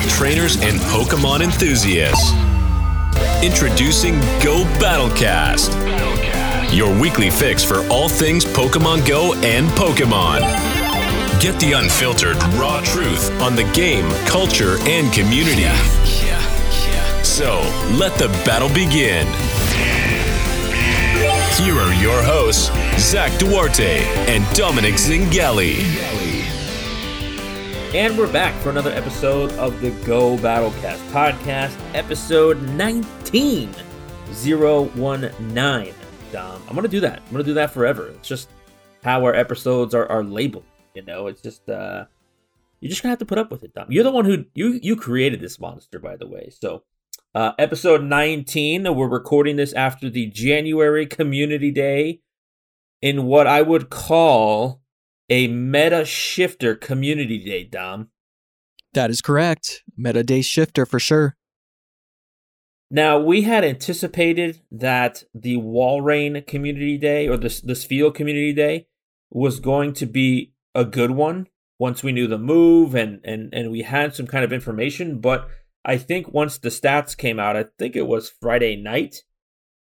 trainers 0.00 0.56
and 0.56 0.80
Pokemon 0.80 1.42
enthusiasts. 1.42 2.32
Introducing 3.42 4.14
Go 4.42 4.64
Battlecast, 4.78 5.72
your 6.74 6.98
weekly 7.00 7.30
fix 7.30 7.62
for 7.62 7.86
all 7.88 8.08
things 8.08 8.44
Pokemon 8.44 9.06
Go 9.06 9.34
and 9.34 9.68
Pokemon. 9.70 10.40
Get 11.40 11.58
the 11.60 11.72
unfiltered, 11.72 12.42
raw 12.54 12.80
truth 12.84 13.30
on 13.40 13.56
the 13.56 13.64
game, 13.74 14.08
culture, 14.26 14.78
and 14.82 15.12
community. 15.12 15.68
So, 17.22 17.60
let 17.98 18.16
the 18.18 18.28
battle 18.44 18.68
begin. 18.68 19.26
Here 21.56 21.74
are 21.78 21.94
your 21.94 22.22
hosts, 22.22 22.70
Zach 22.98 23.38
Duarte 23.38 24.04
and 24.28 24.44
Dominic 24.56 24.94
Zingali. 24.94 26.23
And 27.94 28.18
we're 28.18 28.32
back 28.32 28.60
for 28.60 28.70
another 28.70 28.90
episode 28.90 29.52
of 29.52 29.80
the 29.80 29.92
Go 30.04 30.36
Battlecast 30.38 30.98
podcast, 31.12 31.78
episode 31.94 32.60
19 32.70 33.72
019. 34.44 35.94
Dom. 36.32 36.62
I'm 36.68 36.74
gonna 36.74 36.88
do 36.88 36.98
that. 36.98 37.22
I'm 37.24 37.30
gonna 37.30 37.44
do 37.44 37.54
that 37.54 37.70
forever. 37.70 38.08
It's 38.08 38.26
just 38.26 38.50
how 39.04 39.22
our 39.24 39.32
episodes 39.32 39.94
are, 39.94 40.10
are 40.10 40.24
labeled. 40.24 40.64
You 40.94 41.02
know, 41.02 41.28
it's 41.28 41.40
just 41.40 41.68
uh 41.70 42.06
you're 42.80 42.90
just 42.90 43.04
gonna 43.04 43.12
have 43.12 43.20
to 43.20 43.24
put 43.24 43.38
up 43.38 43.52
with 43.52 43.62
it, 43.62 43.72
Dom. 43.74 43.86
You're 43.88 44.02
the 44.02 44.10
one 44.10 44.24
who 44.24 44.44
you 44.56 44.80
you 44.82 44.96
created 44.96 45.38
this 45.38 45.60
monster, 45.60 46.00
by 46.00 46.16
the 46.16 46.26
way. 46.26 46.50
So 46.50 46.82
uh 47.32 47.52
episode 47.60 48.02
19, 48.02 48.92
we're 48.92 49.06
recording 49.06 49.54
this 49.54 49.72
after 49.72 50.10
the 50.10 50.26
January 50.26 51.06
community 51.06 51.70
day 51.70 52.22
in 53.00 53.26
what 53.26 53.46
I 53.46 53.62
would 53.62 53.88
call 53.88 54.80
a 55.28 55.48
meta 55.48 56.04
shifter 56.04 56.74
community 56.74 57.42
day, 57.42 57.64
Dom. 57.64 58.08
That 58.92 59.10
is 59.10 59.20
correct. 59.20 59.82
Meta 59.96 60.22
day 60.22 60.42
shifter 60.42 60.86
for 60.86 61.00
sure. 61.00 61.36
Now 62.90 63.18
we 63.18 63.42
had 63.42 63.64
anticipated 63.64 64.60
that 64.70 65.24
the 65.34 65.56
Walrein 65.56 66.46
community 66.46 66.96
day 66.96 67.26
or 67.26 67.36
this 67.36 67.60
this 67.60 67.84
Spheal 67.84 68.14
community 68.14 68.52
day 68.52 68.86
was 69.30 69.58
going 69.58 69.94
to 69.94 70.06
be 70.06 70.52
a 70.74 70.84
good 70.84 71.10
one 71.10 71.48
once 71.78 72.02
we 72.02 72.12
knew 72.12 72.26
the 72.26 72.38
move 72.38 72.94
and 72.94 73.20
and 73.24 73.52
and 73.52 73.70
we 73.70 73.82
had 73.82 74.14
some 74.14 74.26
kind 74.26 74.44
of 74.44 74.52
information, 74.52 75.20
but 75.20 75.48
I 75.84 75.98
think 75.98 76.32
once 76.32 76.58
the 76.58 76.68
stats 76.68 77.16
came 77.16 77.38
out, 77.38 77.56
I 77.56 77.66
think 77.78 77.96
it 77.96 78.06
was 78.06 78.32
Friday 78.40 78.76
night, 78.76 79.24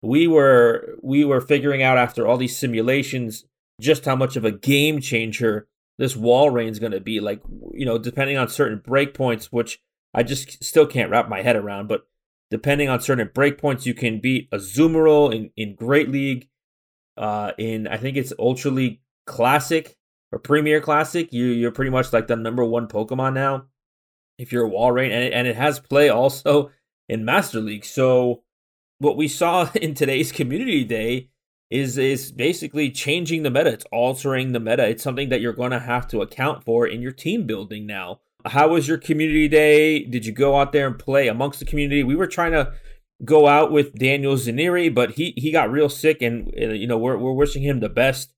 we 0.02 0.26
were 0.26 0.96
we 1.02 1.24
were 1.24 1.40
figuring 1.40 1.82
out 1.82 1.98
after 1.98 2.26
all 2.26 2.36
these 2.36 2.56
simulations 2.56 3.44
just 3.80 4.04
how 4.04 4.16
much 4.16 4.36
of 4.36 4.44
a 4.44 4.52
game 4.52 5.00
changer 5.00 5.68
this 5.98 6.14
Walrein 6.14 6.70
is 6.70 6.78
going 6.78 6.92
to 6.92 7.00
be. 7.00 7.20
Like, 7.20 7.42
you 7.72 7.84
know, 7.84 7.98
depending 7.98 8.36
on 8.36 8.48
certain 8.48 8.78
breakpoints, 8.78 9.46
which 9.46 9.80
I 10.14 10.22
just 10.22 10.62
still 10.64 10.86
can't 10.86 11.10
wrap 11.10 11.28
my 11.28 11.42
head 11.42 11.56
around, 11.56 11.88
but 11.88 12.06
depending 12.50 12.88
on 12.88 13.00
certain 13.00 13.28
breakpoints, 13.28 13.86
you 13.86 13.94
can 13.94 14.20
beat 14.20 14.50
Azumarill 14.50 15.34
in, 15.34 15.50
in 15.56 15.74
Great 15.74 16.08
League, 16.08 16.48
uh, 17.16 17.52
in 17.58 17.86
I 17.86 17.96
think 17.96 18.16
it's 18.16 18.32
Ultra 18.38 18.70
League 18.70 19.00
Classic 19.26 19.96
or 20.32 20.38
Premier 20.38 20.80
Classic. 20.80 21.32
You 21.32 21.46
you're 21.46 21.70
pretty 21.70 21.90
much 21.90 22.12
like 22.12 22.26
the 22.26 22.36
number 22.36 22.64
one 22.64 22.88
Pokemon 22.88 23.34
now 23.34 23.66
if 24.38 24.52
you're 24.52 24.66
a 24.66 24.70
Walrein, 24.70 25.10
and 25.10 25.24
it, 25.24 25.32
and 25.34 25.46
it 25.46 25.56
has 25.56 25.78
play 25.78 26.08
also 26.08 26.70
in 27.08 27.24
Master 27.24 27.60
League. 27.60 27.84
So 27.84 28.42
what 28.98 29.16
we 29.16 29.28
saw 29.28 29.70
in 29.74 29.94
today's 29.94 30.32
community 30.32 30.84
day 30.84 31.29
is 31.70 31.96
is 31.96 32.32
basically 32.32 32.90
changing 32.90 33.42
the 33.42 33.50
meta. 33.50 33.70
It's 33.70 33.84
altering 33.92 34.52
the 34.52 34.60
meta. 34.60 34.88
It's 34.88 35.02
something 35.02 35.28
that 35.28 35.40
you're 35.40 35.52
going 35.52 35.70
to 35.70 35.78
have 35.78 36.08
to 36.08 36.22
account 36.22 36.64
for 36.64 36.86
in 36.86 37.00
your 37.00 37.12
team 37.12 37.46
building 37.46 37.86
now. 37.86 38.20
How 38.46 38.68
was 38.68 38.88
your 38.88 38.98
community 38.98 39.48
day? 39.48 40.02
Did 40.04 40.26
you 40.26 40.32
go 40.32 40.58
out 40.58 40.72
there 40.72 40.86
and 40.86 40.98
play 40.98 41.28
amongst 41.28 41.60
the 41.60 41.66
community? 41.66 42.02
We 42.02 42.16
were 42.16 42.26
trying 42.26 42.52
to 42.52 42.72
go 43.24 43.46
out 43.46 43.70
with 43.70 43.94
Daniel 43.94 44.34
Zaneri, 44.34 44.92
but 44.92 45.12
he 45.12 45.34
he 45.36 45.52
got 45.52 45.70
real 45.70 45.88
sick, 45.88 46.22
and 46.22 46.52
you 46.56 46.86
know 46.86 46.98
we're 46.98 47.16
we're 47.16 47.32
wishing 47.32 47.62
him 47.62 47.80
the 47.80 47.88
best. 47.88 48.32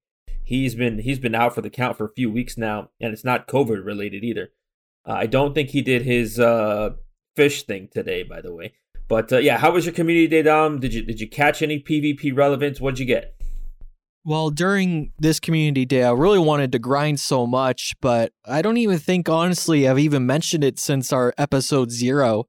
He's 0.44 0.74
been 0.74 0.98
he's 0.98 1.18
been 1.18 1.34
out 1.34 1.54
for 1.54 1.62
the 1.62 1.70
count 1.70 1.96
for 1.96 2.04
a 2.04 2.12
few 2.12 2.30
weeks 2.30 2.58
now, 2.58 2.90
and 3.00 3.12
it's 3.12 3.24
not 3.24 3.48
COVID 3.48 3.84
related 3.84 4.24
either. 4.24 4.50
Uh, 5.06 5.12
I 5.12 5.26
don't 5.26 5.54
think 5.54 5.70
he 5.70 5.82
did 5.82 6.02
his 6.02 6.38
uh, 6.38 6.90
fish 7.34 7.62
thing 7.62 7.88
today, 7.90 8.22
by 8.22 8.40
the 8.40 8.54
way. 8.54 8.74
But 9.12 9.30
uh, 9.30 9.36
yeah, 9.40 9.58
how 9.58 9.72
was 9.72 9.84
your 9.84 9.92
community 9.92 10.26
day, 10.26 10.40
Dom? 10.40 10.80
Did 10.80 10.94
you 10.94 11.02
did 11.02 11.20
you 11.20 11.28
catch 11.28 11.60
any 11.60 11.78
PvP 11.78 12.34
relevance? 12.34 12.80
What'd 12.80 12.98
you 12.98 13.04
get? 13.04 13.34
Well, 14.24 14.48
during 14.48 15.12
this 15.18 15.38
community 15.38 15.84
day, 15.84 16.02
I 16.02 16.12
really 16.12 16.38
wanted 16.38 16.72
to 16.72 16.78
grind 16.78 17.20
so 17.20 17.46
much, 17.46 17.92
but 18.00 18.32
I 18.46 18.62
don't 18.62 18.78
even 18.78 18.98
think, 18.98 19.28
honestly, 19.28 19.86
I've 19.86 19.98
even 19.98 20.24
mentioned 20.24 20.64
it 20.64 20.78
since 20.78 21.12
our 21.12 21.34
episode 21.36 21.90
zero. 21.90 22.44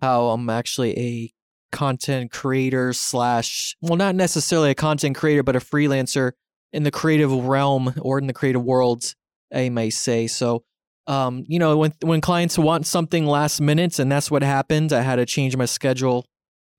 How 0.00 0.28
I'm 0.28 0.48
actually 0.48 0.98
a 0.98 1.34
content 1.70 2.30
creator 2.30 2.94
slash, 2.94 3.76
well, 3.82 3.96
not 3.96 4.14
necessarily 4.14 4.70
a 4.70 4.74
content 4.74 5.16
creator, 5.16 5.42
but 5.42 5.54
a 5.54 5.60
freelancer 5.60 6.32
in 6.72 6.84
the 6.84 6.90
creative 6.90 7.30
realm 7.30 7.92
or 8.00 8.18
in 8.18 8.26
the 8.26 8.32
creative 8.32 8.64
world, 8.64 9.14
I 9.54 9.68
may 9.68 9.90
say. 9.90 10.28
So 10.28 10.64
um, 11.06 11.44
you 11.46 11.58
know, 11.58 11.76
when 11.76 11.92
when 12.02 12.20
clients 12.20 12.58
want 12.58 12.86
something 12.86 13.26
last 13.26 13.60
minute, 13.60 13.98
and 13.98 14.10
that's 14.10 14.30
what 14.30 14.42
happened. 14.42 14.92
I 14.92 15.02
had 15.02 15.16
to 15.16 15.26
change 15.26 15.56
my 15.56 15.64
schedule 15.64 16.26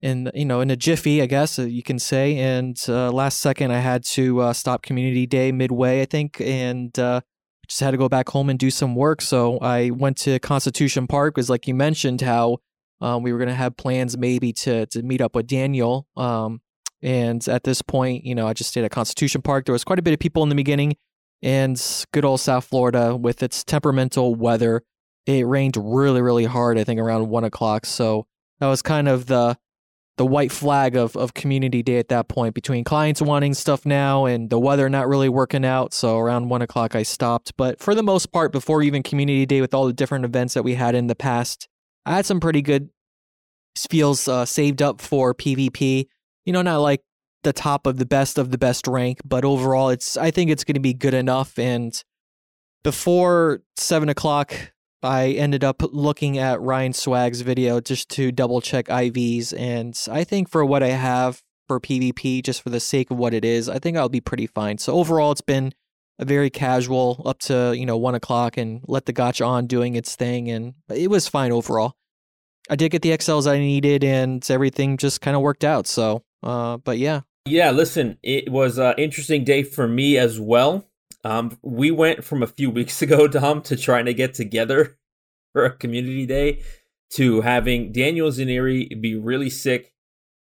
in 0.00 0.30
you 0.34 0.44
know 0.44 0.60
in 0.60 0.70
a 0.70 0.76
jiffy, 0.76 1.22
I 1.22 1.26
guess 1.26 1.58
uh, 1.58 1.62
you 1.62 1.82
can 1.82 1.98
say. 1.98 2.36
And 2.36 2.78
uh, 2.88 3.10
last 3.10 3.40
second, 3.40 3.72
I 3.72 3.78
had 3.80 4.04
to 4.04 4.40
uh, 4.40 4.52
stop 4.52 4.82
community 4.82 5.26
day 5.26 5.50
midway, 5.50 6.02
I 6.02 6.04
think, 6.04 6.40
and 6.40 6.96
uh, 6.98 7.22
just 7.68 7.80
had 7.80 7.92
to 7.92 7.96
go 7.96 8.08
back 8.08 8.28
home 8.28 8.50
and 8.50 8.58
do 8.58 8.70
some 8.70 8.94
work. 8.94 9.22
So 9.22 9.58
I 9.58 9.90
went 9.90 10.18
to 10.18 10.38
Constitution 10.40 11.06
Park, 11.06 11.34
because 11.34 11.48
like 11.48 11.66
you 11.66 11.74
mentioned, 11.74 12.20
how 12.20 12.58
um, 13.00 13.22
we 13.22 13.32
were 13.32 13.38
gonna 13.38 13.54
have 13.54 13.76
plans 13.78 14.18
maybe 14.18 14.52
to 14.52 14.86
to 14.86 15.02
meet 15.02 15.22
up 15.22 15.34
with 15.34 15.46
Daniel. 15.46 16.06
Um, 16.16 16.60
and 17.00 17.46
at 17.48 17.62
this 17.62 17.80
point, 17.80 18.24
you 18.24 18.34
know, 18.34 18.46
I 18.46 18.52
just 18.52 18.70
stayed 18.70 18.84
at 18.84 18.90
Constitution 18.90 19.40
Park. 19.40 19.64
There 19.64 19.72
was 19.72 19.84
quite 19.84 20.00
a 20.00 20.02
bit 20.02 20.12
of 20.12 20.18
people 20.18 20.42
in 20.42 20.48
the 20.48 20.56
beginning 20.56 20.96
and 21.42 21.80
good 22.12 22.24
old 22.24 22.40
South 22.40 22.64
Florida 22.64 23.16
with 23.16 23.42
its 23.42 23.64
temperamental 23.64 24.34
weather. 24.34 24.82
It 25.26 25.46
rained 25.46 25.76
really, 25.76 26.22
really 26.22 26.46
hard, 26.46 26.78
I 26.78 26.84
think 26.84 27.00
around 27.00 27.28
one 27.28 27.44
o'clock. 27.44 27.86
So 27.86 28.26
that 28.60 28.66
was 28.66 28.82
kind 28.82 29.08
of 29.08 29.26
the 29.26 29.58
the 30.18 30.26
white 30.26 30.50
flag 30.50 30.96
of, 30.96 31.16
of 31.16 31.32
community 31.32 31.80
day 31.80 31.96
at 31.98 32.08
that 32.08 32.28
point 32.28 32.52
between 32.52 32.82
clients 32.82 33.22
wanting 33.22 33.54
stuff 33.54 33.86
now 33.86 34.26
and 34.26 34.50
the 34.50 34.58
weather 34.58 34.88
not 34.90 35.08
really 35.08 35.28
working 35.28 35.64
out. 35.64 35.94
So 35.94 36.18
around 36.18 36.48
one 36.48 36.60
o'clock 36.60 36.96
I 36.96 37.04
stopped. 37.04 37.56
But 37.56 37.78
for 37.78 37.94
the 37.94 38.02
most 38.02 38.32
part, 38.32 38.50
before 38.50 38.82
even 38.82 39.04
community 39.04 39.46
day 39.46 39.60
with 39.60 39.72
all 39.72 39.86
the 39.86 39.92
different 39.92 40.24
events 40.24 40.54
that 40.54 40.64
we 40.64 40.74
had 40.74 40.96
in 40.96 41.06
the 41.06 41.14
past, 41.14 41.68
I 42.04 42.16
had 42.16 42.26
some 42.26 42.40
pretty 42.40 42.62
good 42.62 42.90
feels 43.88 44.26
uh, 44.26 44.44
saved 44.44 44.82
up 44.82 45.00
for 45.00 45.34
PvP. 45.34 46.06
You 46.44 46.52
know, 46.52 46.62
not 46.62 46.78
like 46.78 47.02
the 47.42 47.52
top 47.52 47.86
of 47.86 47.98
the 47.98 48.06
best 48.06 48.38
of 48.38 48.50
the 48.50 48.58
best 48.58 48.86
rank, 48.86 49.20
but 49.24 49.44
overall, 49.44 49.90
it's 49.90 50.16
I 50.16 50.30
think 50.30 50.50
it's 50.50 50.64
going 50.64 50.74
to 50.74 50.80
be 50.80 50.94
good 50.94 51.14
enough. 51.14 51.58
And 51.58 51.92
before 52.82 53.62
seven 53.76 54.08
o'clock, 54.08 54.72
I 55.02 55.28
ended 55.28 55.62
up 55.62 55.82
looking 55.92 56.38
at 56.38 56.60
Ryan 56.60 56.92
Swag's 56.92 57.42
video 57.42 57.80
just 57.80 58.08
to 58.10 58.32
double 58.32 58.60
check 58.60 58.86
IVs, 58.86 59.56
and 59.56 59.96
I 60.10 60.24
think 60.24 60.48
for 60.48 60.64
what 60.64 60.82
I 60.82 60.88
have 60.88 61.42
for 61.68 61.78
PvP, 61.78 62.42
just 62.42 62.62
for 62.62 62.70
the 62.70 62.80
sake 62.80 63.10
of 63.10 63.18
what 63.18 63.34
it 63.34 63.44
is, 63.44 63.68
I 63.68 63.78
think 63.78 63.96
I'll 63.96 64.08
be 64.08 64.20
pretty 64.20 64.46
fine. 64.46 64.78
So 64.78 64.94
overall, 64.94 65.30
it's 65.30 65.40
been 65.40 65.72
a 66.18 66.24
very 66.24 66.50
casual 66.50 67.22
up 67.24 67.38
to 67.38 67.74
you 67.76 67.86
know 67.86 67.96
one 67.96 68.14
o'clock 68.16 68.56
and 68.56 68.82
let 68.88 69.06
the 69.06 69.12
gotcha 69.12 69.44
on 69.44 69.66
doing 69.66 69.94
its 69.94 70.16
thing, 70.16 70.50
and 70.50 70.74
it 70.88 71.10
was 71.10 71.28
fine 71.28 71.52
overall. 71.52 71.94
I 72.70 72.76
did 72.76 72.90
get 72.90 73.02
the 73.02 73.10
XLs 73.10 73.50
I 73.50 73.58
needed, 73.58 74.02
and 74.02 74.44
everything 74.50 74.96
just 74.96 75.20
kind 75.20 75.36
of 75.36 75.42
worked 75.42 75.64
out. 75.64 75.86
So, 75.86 76.24
uh, 76.42 76.76
but 76.78 76.98
yeah, 76.98 77.22
yeah, 77.46 77.70
listen, 77.70 78.18
it 78.22 78.50
was 78.50 78.78
an 78.78 78.94
interesting 78.98 79.44
day 79.44 79.62
for 79.62 79.88
me 79.88 80.18
as 80.18 80.38
well. 80.38 80.86
Um, 81.24 81.58
we 81.62 81.90
went 81.90 82.24
from 82.24 82.42
a 82.42 82.46
few 82.46 82.70
weeks 82.78 83.02
ago, 83.02 83.26
Dom, 83.26 83.62
to 83.62 83.76
trying 83.76 84.06
to 84.06 84.14
get 84.14 84.34
together 84.34 84.98
for 85.52 85.64
a 85.64 85.76
community 85.76 86.26
day 86.26 86.62
to 87.10 87.40
having 87.40 87.90
Daniel 87.90 88.30
Zaneri 88.30 89.00
be 89.00 89.14
really 89.14 89.48
sick, 89.48 89.94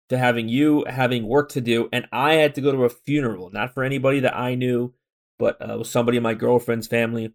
to 0.08 0.16
having 0.16 0.48
you 0.48 0.84
having 0.88 1.26
work 1.26 1.50
to 1.50 1.60
do, 1.60 1.88
and 1.92 2.06
I 2.12 2.34
had 2.34 2.54
to 2.54 2.60
go 2.60 2.72
to 2.72 2.84
a 2.84 2.88
funeral, 2.88 3.50
not 3.50 3.74
for 3.74 3.84
anybody 3.84 4.20
that 4.20 4.36
I 4.36 4.54
knew, 4.54 4.94
but 5.38 5.58
uh, 5.60 5.78
was 5.78 5.90
somebody 5.90 6.16
in 6.16 6.22
my 6.22 6.34
girlfriend's 6.34 6.86
family. 6.86 7.34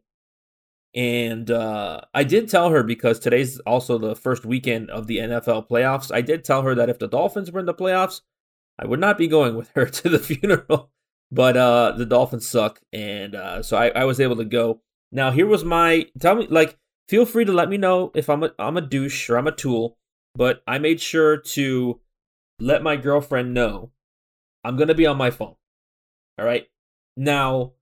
And 0.93 1.49
uh, 1.49 2.01
I 2.13 2.23
did 2.23 2.49
tell 2.49 2.69
her 2.69 2.83
because 2.83 3.19
today's 3.19 3.59
also 3.59 3.97
the 3.97 4.15
first 4.15 4.43
weekend 4.43 4.89
of 4.89 5.07
the 5.07 5.19
NFL 5.19 5.69
playoffs. 5.69 6.13
I 6.13 6.21
did 6.21 6.43
tell 6.43 6.63
her 6.63 6.75
that 6.75 6.89
if 6.89 6.99
the 6.99 7.07
Dolphins 7.07 7.51
were 7.51 7.61
in 7.61 7.65
the 7.65 7.73
playoffs, 7.73 8.21
I 8.81 8.87
would 8.87 8.99
not 8.99 9.17
be 9.17 9.27
going 9.27 9.55
with 9.55 9.71
her 9.75 9.85
to 9.87 10.09
the 10.09 10.19
funeral, 10.19 10.91
but 11.31 11.55
uh, 11.55 11.93
the 11.97 12.05
Dolphins 12.05 12.47
suck, 12.47 12.81
and 12.91 13.35
uh, 13.35 13.61
so 13.63 13.77
I, 13.77 13.89
I 13.89 14.05
was 14.05 14.19
able 14.19 14.37
to 14.37 14.45
go. 14.45 14.81
Now 15.11 15.31
here 15.31 15.45
was 15.45 15.63
my 15.63 16.07
tell 16.19 16.35
me 16.35 16.47
like 16.49 16.77
feel 17.07 17.25
free 17.25 17.45
to 17.45 17.51
let 17.51 17.69
me 17.69 17.77
know 17.77 18.11
if 18.15 18.29
I'm 18.29 18.43
a 18.43 18.51
I'm 18.57 18.77
a 18.77 18.81
douche 18.81 19.29
or 19.29 19.37
I'm 19.37 19.47
a 19.47 19.51
tool, 19.51 19.97
but 20.33 20.63
I 20.65 20.79
made 20.79 21.01
sure 21.01 21.37
to 21.37 21.99
let 22.59 22.83
my 22.83 22.95
girlfriend 22.95 23.53
know 23.53 23.91
I'm 24.63 24.77
gonna 24.77 24.93
be 24.95 25.05
on 25.05 25.17
my 25.17 25.29
phone. 25.29 25.55
All 26.39 26.45
right. 26.45 26.67
Now 27.17 27.73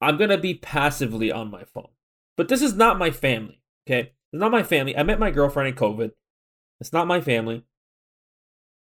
I'm 0.00 0.16
gonna 0.16 0.38
be 0.38 0.54
passively 0.54 1.32
on 1.32 1.50
my 1.50 1.64
phone, 1.64 1.88
but 2.36 2.48
this 2.48 2.62
is 2.62 2.74
not 2.74 2.98
my 2.98 3.10
family. 3.10 3.62
Okay. 3.86 4.12
It's 4.32 4.40
not 4.40 4.52
my 4.52 4.62
family. 4.62 4.96
I 4.96 5.02
met 5.02 5.18
my 5.18 5.30
girlfriend 5.30 5.68
in 5.68 5.74
COVID. 5.74 6.12
It's 6.80 6.92
not 6.92 7.06
my 7.06 7.20
family. 7.20 7.64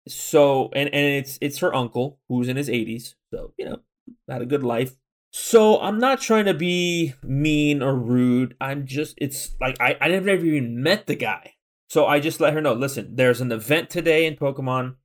So 0.08 0.70
and 0.74 0.90
and 0.94 1.06
it's 1.16 1.38
it's 1.42 1.60
her 1.60 1.74
uncle 1.74 2.20
who's 2.28 2.50
in 2.50 2.58
his 2.58 2.70
80s. 2.70 3.16
So, 3.32 3.54
you 3.58 3.66
know, 3.66 3.80
had 4.28 4.42
a 4.42 4.46
good 4.46 4.64
life. 4.64 4.96
So 5.32 5.80
I'm 5.82 5.98
not 5.98 6.22
trying 6.22 6.46
to 6.46 6.54
be 6.54 7.14
mean 7.24 7.82
or 7.82 7.96
rude. 7.96 8.56
I'm 8.62 8.86
just 8.86 9.16
it's 9.18 9.56
like 9.60 9.80
I, 9.80 9.98
I 10.00 10.08
never 10.10 10.46
even 10.46 10.84
met 10.84 11.08
the 11.08 11.16
guy. 11.16 11.54
So 11.90 12.06
I 12.06 12.20
just 12.20 12.40
let 12.40 12.54
her 12.54 12.62
know, 12.62 12.74
listen, 12.74 13.16
there's 13.16 13.42
an 13.42 13.52
event 13.52 13.90
today 13.90 14.26
in 14.26 14.36
Pokemon. 14.36 14.96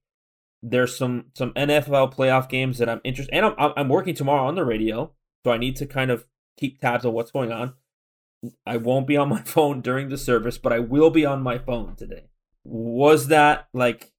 There's 0.63 0.97
some 0.97 1.27
some 1.35 1.53
NFL 1.53 2.15
playoff 2.15 2.49
games 2.49 2.79
that 2.79 2.89
I'm 2.89 3.01
interested 3.05 3.35
and 3.35 3.55
I'm 3.59 3.73
I'm 3.77 3.89
working 3.89 4.15
tomorrow 4.15 4.47
on 4.47 4.55
the 4.55 4.65
radio. 4.65 5.13
So 5.45 5.53
I 5.53 5.59
need 5.59 5.77
to 5.77 5.87
kind 5.87 6.11
of 6.11 6.27
keep 6.59 6.81
tabs 6.81 7.05
on 7.05 7.13
what's 7.13 7.31
going 7.31 7.53
on. 7.53 7.75
I 8.67 8.77
won't 8.77 9.07
be 9.07 9.17
on 9.17 9.29
my 9.29 9.43
phone 9.45 9.81
during 9.81 10.09
the 10.09 10.19
service, 10.19 10.59
but 10.59 10.73
I 10.73 10.81
will 10.81 11.11
be 11.11 11.25
on 11.25 11.43
my 11.43 11.59
phone 11.59 11.95
today. 11.97 12.25
Was 12.65 13.29
that 13.29 13.69
like 13.73 14.13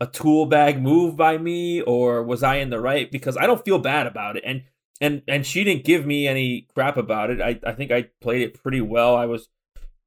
a 0.00 0.06
tool 0.06 0.46
bag 0.46 0.80
move 0.80 1.16
by 1.16 1.38
me 1.38 1.80
or 1.80 2.22
was 2.22 2.42
I 2.42 2.56
in 2.56 2.70
the 2.70 2.80
right? 2.80 3.10
Because 3.10 3.36
I 3.36 3.46
don't 3.46 3.64
feel 3.64 3.78
bad 3.78 4.06
about 4.06 4.36
it. 4.36 4.42
And 4.46 4.64
and 5.00 5.22
and 5.26 5.46
she 5.46 5.64
didn't 5.64 5.84
give 5.84 6.06
me 6.06 6.26
any 6.26 6.68
crap 6.74 6.96
about 6.96 7.30
it. 7.30 7.40
I, 7.40 7.58
I 7.66 7.72
think 7.72 7.90
I 7.90 8.08
played 8.20 8.42
it 8.42 8.62
pretty 8.62 8.80
well. 8.80 9.16
I 9.16 9.26
was 9.26 9.48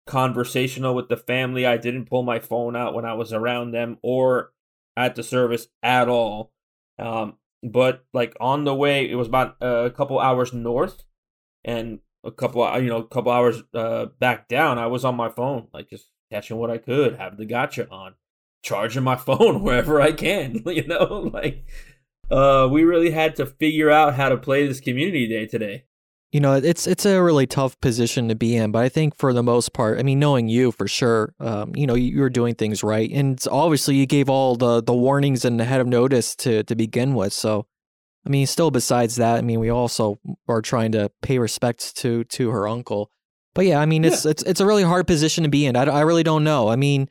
conversational 0.06 0.96
with 0.96 1.10
the 1.10 1.18
family. 1.18 1.66
I 1.66 1.78
didn't 1.78 2.10
pull 2.10 2.24
my 2.24 2.40
phone 2.40 2.76
out 2.76 2.94
when 2.94 3.06
I 3.06 3.14
was 3.14 3.34
around 3.34 3.72
them 3.72 3.98
or 4.02 4.52
at 4.96 5.16
the 5.16 5.24
service 5.24 5.68
at 5.84 6.08
all. 6.08 6.52
Um, 6.98 7.38
but 7.64 8.06
like 8.14 8.36
on 8.40 8.64
the 8.64 8.74
way, 8.76 9.10
it 9.10 9.16
was 9.16 9.28
about 9.28 9.58
a 9.62 9.92
couple 9.92 10.20
hours 10.20 10.54
north, 10.54 11.04
and 11.64 12.00
a 12.24 12.32
couple 12.32 12.82
you 12.82 12.90
know 12.90 12.98
a 12.98 13.08
couple 13.08 13.32
hours 13.32 13.62
uh, 13.74 14.08
back 14.20 14.48
down. 14.48 14.78
I 14.78 14.88
was 14.88 15.06
on 15.06 15.16
my 15.16 15.30
phone, 15.30 15.68
like 15.74 15.90
just 15.90 16.12
catching 16.32 16.58
what 16.58 16.72
I 16.72 16.78
could, 16.78 17.16
have 17.16 17.38
the 17.38 17.46
gotcha 17.46 17.90
on, 17.90 18.16
charging 18.64 19.04
my 19.04 19.16
phone 19.28 19.62
wherever 19.64 20.02
I 20.02 20.12
can. 20.12 20.64
You 20.68 20.86
know, 20.86 21.30
like 21.34 21.66
uh, 22.30 22.68
we 22.72 22.84
really 22.84 23.12
had 23.12 23.36
to 23.38 23.46
figure 23.46 23.90
out 23.90 24.16
how 24.16 24.30
to 24.30 24.38
play 24.38 24.68
this 24.68 24.80
community 24.80 25.28
day 25.28 25.46
today. 25.46 25.86
You 26.32 26.42
know, 26.42 26.56
it's 26.56 26.86
it's 26.86 27.06
a 27.06 27.24
really 27.24 27.48
tough 27.48 27.80
position 27.80 28.28
to 28.28 28.36
be 28.36 28.56
in, 28.58 28.72
but 28.72 28.84
I 28.84 28.90
think 28.90 29.16
for 29.16 29.32
the 29.32 29.42
most 29.42 29.72
part, 29.72 29.98
I 29.98 30.04
mean, 30.04 30.20
knowing 30.20 30.50
you 30.50 30.74
for 30.74 30.86
sure, 30.86 31.34
um, 31.40 31.74
you 31.74 31.88
know, 31.88 31.96
you 31.96 32.20
were 32.20 32.30
doing 32.30 32.54
things 32.54 32.84
right, 32.84 33.10
and 33.10 33.42
obviously 33.50 33.96
you 33.96 34.06
gave 34.06 34.30
all 34.30 34.58
the 34.58 34.84
the 34.84 34.94
warnings 34.94 35.46
and 35.46 35.58
the 35.58 35.64
head 35.64 35.80
of 35.80 35.88
notice 35.88 36.36
to 36.38 36.64
to 36.64 36.76
begin 36.76 37.16
with. 37.16 37.32
So, 37.32 37.66
I 38.26 38.30
mean, 38.30 38.46
still 38.46 38.72
besides 38.72 39.16
that, 39.16 39.38
I 39.38 39.42
mean, 39.42 39.62
we 39.62 39.70
also 39.70 40.20
are 40.50 40.62
trying 40.62 40.92
to 40.92 41.10
pay 41.22 41.40
respects 41.40 41.94
to 41.94 42.26
to 42.26 42.50
her 42.50 42.68
uncle. 42.68 43.10
But 43.56 43.66
yeah, 43.66 43.80
I 43.80 43.86
mean, 43.86 44.04
it's 44.04 44.26
yeah. 44.26 44.32
it's 44.32 44.44
it's 44.44 44.60
a 44.60 44.66
really 44.66 44.84
hard 44.84 45.08
position 45.08 45.46
to 45.46 45.50
be 45.50 45.66
in. 45.66 45.78
I, 45.78 45.84
I 45.86 46.02
really 46.02 46.24
don't 46.24 46.44
know. 46.44 46.68
I 46.68 46.76
mean, 46.76 47.08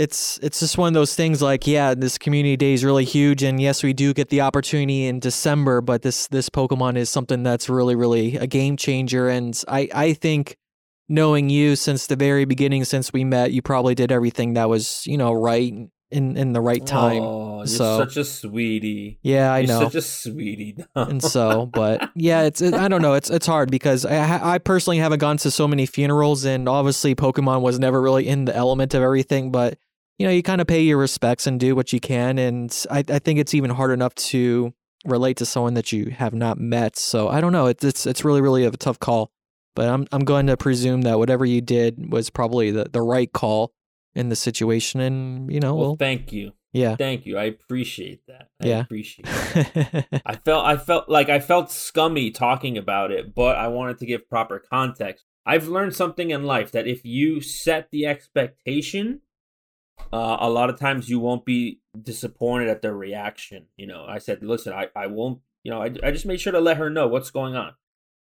it's 0.00 0.38
it's 0.42 0.60
just 0.60 0.78
one 0.78 0.88
of 0.88 0.94
those 0.94 1.14
things 1.14 1.42
like 1.42 1.66
yeah 1.66 1.92
this 1.92 2.16
community 2.16 2.56
day 2.56 2.72
is 2.72 2.82
really 2.82 3.04
huge 3.04 3.42
and 3.42 3.60
yes 3.60 3.82
we 3.82 3.92
do 3.92 4.14
get 4.14 4.30
the 4.30 4.40
opportunity 4.40 5.06
in 5.06 5.20
december 5.20 5.82
but 5.82 6.00
this 6.00 6.26
this 6.28 6.48
pokemon 6.48 6.96
is 6.96 7.10
something 7.10 7.42
that's 7.42 7.68
really 7.68 7.94
really 7.94 8.36
a 8.36 8.46
game 8.46 8.78
changer. 8.78 9.28
And 9.28 9.62
i 9.68 9.88
i 9.94 10.12
think 10.14 10.56
knowing 11.10 11.50
you 11.50 11.76
since 11.76 12.06
the 12.06 12.16
very 12.16 12.46
beginning 12.46 12.84
since 12.84 13.12
we 13.12 13.24
met 13.24 13.52
you 13.52 13.60
probably 13.60 13.94
did 13.94 14.10
everything 14.10 14.54
that 14.54 14.70
was 14.70 15.06
you 15.06 15.18
know 15.18 15.34
right 15.34 15.74
in 16.10 16.36
in 16.36 16.54
the 16.54 16.60
right 16.60 16.84
time. 16.84 17.22
Oh, 17.22 17.64
so 17.66 17.98
such 17.98 18.16
a 18.16 18.24
sweetie. 18.24 19.20
Yeah 19.22 19.52
i 19.52 19.58
you're 19.60 19.68
know. 19.68 19.80
such 19.84 19.94
a 19.96 20.02
sweetie 20.02 20.76
and 20.94 21.22
so 21.22 21.66
but 21.66 22.10
yeah 22.16 22.42
it's 22.42 22.62
it, 22.62 22.72
i 22.72 22.88
don't 22.88 23.02
know. 23.02 23.12
It's 23.12 23.28
it's 23.28 23.46
hard 23.46 23.70
because 23.70 24.06
I, 24.06 24.54
I 24.54 24.58
personally 24.58 24.96
haven't 24.96 25.18
gone 25.18 25.36
to 25.38 25.50
so 25.50 25.68
many 25.68 25.84
funerals 25.84 26.46
and 26.46 26.70
obviously 26.70 27.14
pokemon 27.14 27.60
was 27.60 27.78
never 27.78 28.00
really 28.00 28.26
in 28.26 28.46
the 28.46 28.56
element 28.56 28.94
of 28.94 29.02
everything 29.02 29.52
but 29.52 29.78
you 30.20 30.26
know, 30.26 30.32
you 30.32 30.42
kind 30.42 30.60
of 30.60 30.66
pay 30.66 30.82
your 30.82 30.98
respects 30.98 31.46
and 31.46 31.58
do 31.58 31.74
what 31.74 31.94
you 31.94 31.98
can. 31.98 32.38
And 32.38 32.84
I, 32.90 33.02
I 33.08 33.18
think 33.20 33.38
it's 33.38 33.54
even 33.54 33.70
hard 33.70 33.90
enough 33.90 34.14
to 34.16 34.74
relate 35.06 35.38
to 35.38 35.46
someone 35.46 35.72
that 35.74 35.92
you 35.92 36.10
have 36.10 36.34
not 36.34 36.58
met. 36.58 36.98
So 36.98 37.28
I 37.28 37.40
don't 37.40 37.52
know. 37.52 37.68
It's 37.68 37.82
it's 37.82 38.04
it's 38.04 38.22
really 38.22 38.42
really 38.42 38.66
a 38.66 38.70
tough 38.70 39.00
call. 39.00 39.32
But 39.74 39.88
I'm 39.88 40.06
I'm 40.12 40.26
going 40.26 40.46
to 40.48 40.58
presume 40.58 41.02
that 41.02 41.18
whatever 41.18 41.46
you 41.46 41.62
did 41.62 42.12
was 42.12 42.28
probably 42.28 42.70
the, 42.70 42.84
the 42.92 43.00
right 43.00 43.32
call 43.32 43.72
in 44.14 44.28
the 44.28 44.36
situation. 44.36 45.00
And 45.00 45.50
you 45.50 45.58
know, 45.58 45.74
well, 45.74 45.86
well 45.86 45.96
thank 45.96 46.32
you. 46.32 46.52
Yeah, 46.74 46.96
thank 46.96 47.24
you. 47.24 47.38
I 47.38 47.44
appreciate 47.44 48.20
that. 48.28 48.48
I 48.62 48.66
yeah, 48.66 48.80
appreciate. 48.80 49.24
That. 49.54 50.22
I 50.26 50.36
felt 50.36 50.66
I 50.66 50.76
felt 50.76 51.08
like 51.08 51.30
I 51.30 51.40
felt 51.40 51.70
scummy 51.70 52.30
talking 52.30 52.76
about 52.76 53.10
it, 53.10 53.34
but 53.34 53.56
I 53.56 53.68
wanted 53.68 53.96
to 54.00 54.06
give 54.06 54.28
proper 54.28 54.58
context. 54.58 55.24
I've 55.46 55.66
learned 55.66 55.94
something 55.94 56.28
in 56.28 56.44
life 56.44 56.72
that 56.72 56.86
if 56.86 57.06
you 57.06 57.40
set 57.40 57.88
the 57.90 58.04
expectation 58.04 59.22
uh, 60.12 60.36
a 60.40 60.50
lot 60.50 60.70
of 60.70 60.78
times 60.78 61.08
you 61.08 61.18
won't 61.18 61.44
be 61.44 61.80
disappointed 62.00 62.68
at 62.68 62.82
their 62.82 62.94
reaction. 62.94 63.66
You 63.76 63.86
know, 63.86 64.04
I 64.08 64.18
said, 64.18 64.42
listen, 64.42 64.72
I, 64.72 64.88
I 64.94 65.06
won't, 65.06 65.40
you 65.62 65.70
know, 65.70 65.82
I, 65.82 65.90
I 66.02 66.10
just 66.10 66.26
made 66.26 66.40
sure 66.40 66.52
to 66.52 66.60
let 66.60 66.76
her 66.76 66.90
know 66.90 67.08
what's 67.08 67.30
going 67.30 67.54
on. 67.54 67.74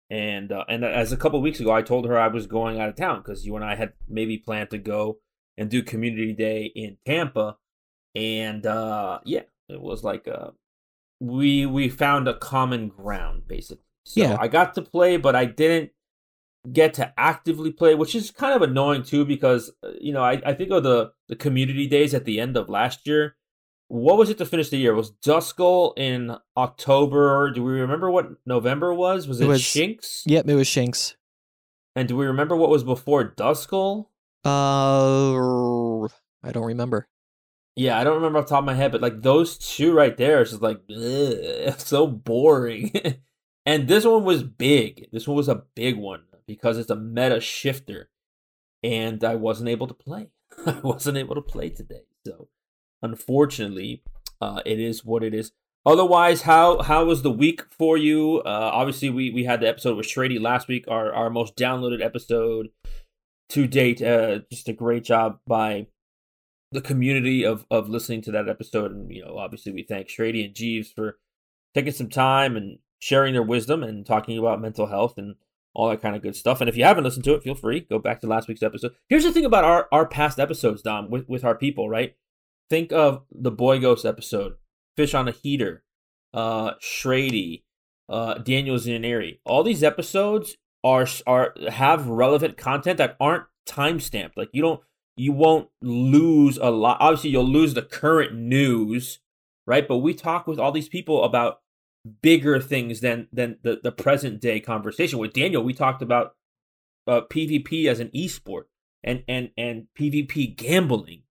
And 0.09 0.51
uh, 0.51 0.65
and 0.67 0.83
as 0.85 1.11
a 1.11 1.17
couple 1.17 1.41
weeks 1.41 1.59
ago, 1.59 1.71
I 1.71 1.81
told 1.81 2.05
her 2.05 2.19
I 2.19 2.27
was 2.27 2.45
going 2.45 2.79
out 2.79 2.89
of 2.89 2.95
town 2.95 3.19
because 3.19 3.45
you 3.45 3.55
and 3.55 3.65
I 3.65 3.75
had 3.75 3.93
maybe 4.07 4.37
planned 4.37 4.69
to 4.71 4.77
go 4.77 5.19
and 5.57 5.69
do 5.69 5.81
community 5.81 6.33
day 6.33 6.71
in 6.75 6.97
Tampa. 7.05 7.57
And 8.13 8.65
uh, 8.65 9.19
yeah, 9.23 9.43
it 9.69 9.81
was 9.81 10.03
like 10.03 10.27
uh, 10.27 10.51
we 11.19 11.65
we 11.65 11.89
found 11.89 12.27
a 12.27 12.35
common 12.35 12.89
ground 12.89 13.47
basically. 13.47 13.85
So 14.05 14.21
yeah. 14.21 14.37
I 14.39 14.47
got 14.49 14.75
to 14.75 14.81
play, 14.81 15.17
but 15.17 15.35
I 15.35 15.45
didn't 15.45 15.91
get 16.71 16.93
to 16.95 17.13
actively 17.17 17.71
play, 17.71 17.95
which 17.95 18.15
is 18.15 18.31
kind 18.31 18.55
of 18.55 18.61
annoying 18.61 19.03
too, 19.03 19.25
because 19.25 19.71
uh, 19.83 19.89
you 19.99 20.13
know 20.13 20.23
I, 20.23 20.41
I 20.45 20.53
think 20.53 20.71
of 20.71 20.83
the 20.83 21.11
the 21.27 21.35
community 21.35 21.87
days 21.87 22.13
at 22.13 22.25
the 22.25 22.39
end 22.39 22.55
of 22.57 22.69
last 22.69 23.05
year. 23.05 23.35
What 23.89 24.17
was 24.17 24.29
it 24.29 24.37
to 24.39 24.45
finish 24.45 24.69
the 24.69 24.77
year? 24.77 24.95
Was 24.95 25.11
Duskull 25.11 25.93
in 25.97 26.35
October? 26.57 27.51
Do 27.51 27.63
we 27.63 27.73
remember 27.73 28.09
what 28.09 28.29
November 28.45 28.93
was? 28.93 29.27
Was 29.27 29.39
it, 29.39 29.45
it 29.45 29.47
was, 29.47 29.61
Shinx? 29.61 30.23
Yep, 30.25 30.47
it 30.47 30.55
was 30.55 30.67
Shinx. 30.67 31.15
And 31.95 32.07
do 32.07 32.15
we 32.15 32.25
remember 32.25 32.55
what 32.55 32.69
was 32.69 32.83
before 32.83 33.35
Duskull? 33.35 34.07
Uh, 34.43 36.05
I 36.43 36.51
don't 36.51 36.65
remember. 36.65 37.07
Yeah, 37.75 37.99
I 37.99 38.03
don't 38.03 38.15
remember 38.15 38.39
off 38.39 38.45
the 38.45 38.49
top 38.51 38.59
of 38.59 38.65
my 38.65 38.73
head, 38.73 38.91
but 38.91 39.01
like 39.01 39.21
those 39.21 39.57
two 39.57 39.93
right 39.93 40.15
there 40.15 40.41
is 40.41 40.51
just 40.51 40.61
like 40.61 40.81
ugh, 40.89 41.75
so 41.79 42.07
boring. 42.07 42.91
and 43.65 43.87
this 43.87 44.05
one 44.05 44.23
was 44.23 44.43
big. 44.43 45.09
This 45.11 45.27
one 45.27 45.37
was 45.37 45.49
a 45.49 45.63
big 45.75 45.97
one 45.97 46.21
because 46.47 46.77
it's 46.77 46.89
a 46.89 46.95
meta 46.95 47.39
shifter, 47.39 48.09
and 48.81 49.23
I 49.23 49.35
wasn't 49.35 49.69
able 49.69 49.87
to 49.87 49.93
play. 49.93 50.29
I 50.65 50.79
wasn't 50.83 51.17
able 51.17 51.35
to 51.35 51.41
play 51.41 51.69
today, 51.69 52.03
so 52.25 52.49
unfortunately, 53.01 54.03
uh, 54.41 54.61
it 54.65 54.79
is 54.79 55.05
what 55.05 55.23
it 55.23 55.33
is. 55.33 55.51
Otherwise, 55.85 56.43
how 56.43 56.81
how 56.81 57.05
was 57.05 57.21
the 57.21 57.31
week 57.31 57.61
for 57.71 57.97
you? 57.97 58.41
Uh, 58.45 58.69
obviously, 58.73 59.09
we 59.09 59.31
we 59.31 59.43
had 59.43 59.59
the 59.59 59.67
episode 59.67 59.97
with 59.97 60.05
Shrady 60.05 60.39
last 60.39 60.67
week, 60.67 60.85
our 60.87 61.11
our 61.13 61.29
most 61.29 61.55
downloaded 61.57 62.03
episode 62.03 62.69
to 63.49 63.67
date. 63.67 64.01
Uh, 64.01 64.39
just 64.49 64.69
a 64.69 64.73
great 64.73 65.03
job 65.03 65.39
by 65.45 65.87
the 66.71 66.81
community 66.81 67.45
of 67.45 67.65
of 67.69 67.89
listening 67.89 68.21
to 68.21 68.31
that 68.31 68.47
episode, 68.47 68.91
and 68.91 69.11
you 69.11 69.25
know, 69.25 69.37
obviously, 69.37 69.73
we 69.73 69.83
thank 69.83 70.07
Shrady 70.07 70.45
and 70.45 70.55
Jeeves 70.55 70.89
for 70.89 71.17
taking 71.73 71.91
some 71.91 72.09
time 72.09 72.55
and 72.55 72.79
sharing 72.99 73.33
their 73.33 73.43
wisdom 73.43 73.83
and 73.83 74.05
talking 74.05 74.37
about 74.37 74.61
mental 74.61 74.87
health 74.87 75.17
and 75.17 75.35
all 75.73 75.89
that 75.89 76.01
kind 76.01 76.15
of 76.15 76.21
good 76.21 76.35
stuff. 76.35 76.61
And 76.61 76.69
if 76.69 76.77
you 76.77 76.83
haven't 76.83 77.03
listened 77.03 77.25
to 77.25 77.33
it, 77.33 77.43
feel 77.43 77.55
free 77.55 77.81
go 77.81 77.99
back 77.99 78.21
to 78.21 78.27
last 78.27 78.47
week's 78.47 78.63
episode. 78.63 78.91
Here's 79.09 79.23
the 79.23 79.31
thing 79.31 79.45
about 79.45 79.63
our 79.63 79.87
our 79.91 80.07
past 80.07 80.39
episodes, 80.39 80.81
Dom, 80.81 81.09
with 81.09 81.27
with 81.27 81.43
our 81.43 81.55
people, 81.55 81.89
right? 81.89 82.15
Think 82.69 82.91
of 82.91 83.23
the 83.31 83.51
Boy 83.51 83.79
Ghost 83.79 84.05
episode, 84.05 84.53
Fish 84.95 85.13
on 85.13 85.27
a 85.27 85.31
Heater, 85.31 85.83
uh, 86.33 86.73
Shrady, 86.81 87.63
uh, 88.09 88.35
Daniel 88.35 88.77
Zaneri. 88.77 89.39
All 89.45 89.63
these 89.63 89.83
episodes 89.83 90.57
are 90.83 91.07
are 91.27 91.53
have 91.69 92.07
relevant 92.07 92.57
content 92.57 92.97
that 92.97 93.15
aren't 93.19 93.45
time 93.65 93.99
stamped. 93.99 94.37
Like 94.37 94.49
you 94.53 94.61
don't 94.61 94.81
you 95.15 95.31
won't 95.31 95.69
lose 95.81 96.57
a 96.57 96.71
lot. 96.71 96.97
Obviously, 96.99 97.29
you'll 97.29 97.47
lose 97.47 97.73
the 97.73 97.81
current 97.81 98.33
news, 98.35 99.19
right? 99.65 99.87
But 99.87 99.97
we 99.97 100.13
talk 100.13 100.47
with 100.47 100.59
all 100.59 100.71
these 100.71 100.89
people 100.89 101.23
about 101.23 101.59
bigger 102.21 102.59
things 102.59 103.01
than 103.01 103.27
than 103.31 103.57
the, 103.63 103.79
the 103.81 103.91
present 103.91 104.41
day 104.41 104.59
conversation. 104.59 105.19
With 105.19 105.33
Daniel, 105.33 105.63
we 105.63 105.73
talked 105.73 106.01
about 106.01 106.35
uh, 107.07 107.21
PvP 107.29 107.87
as 107.87 107.99
an 107.99 108.09
esport 108.09 108.63
and 109.03 109.23
and 109.27 109.51
and 109.57 109.87
PvP 109.97 110.55
gambling. 110.55 111.23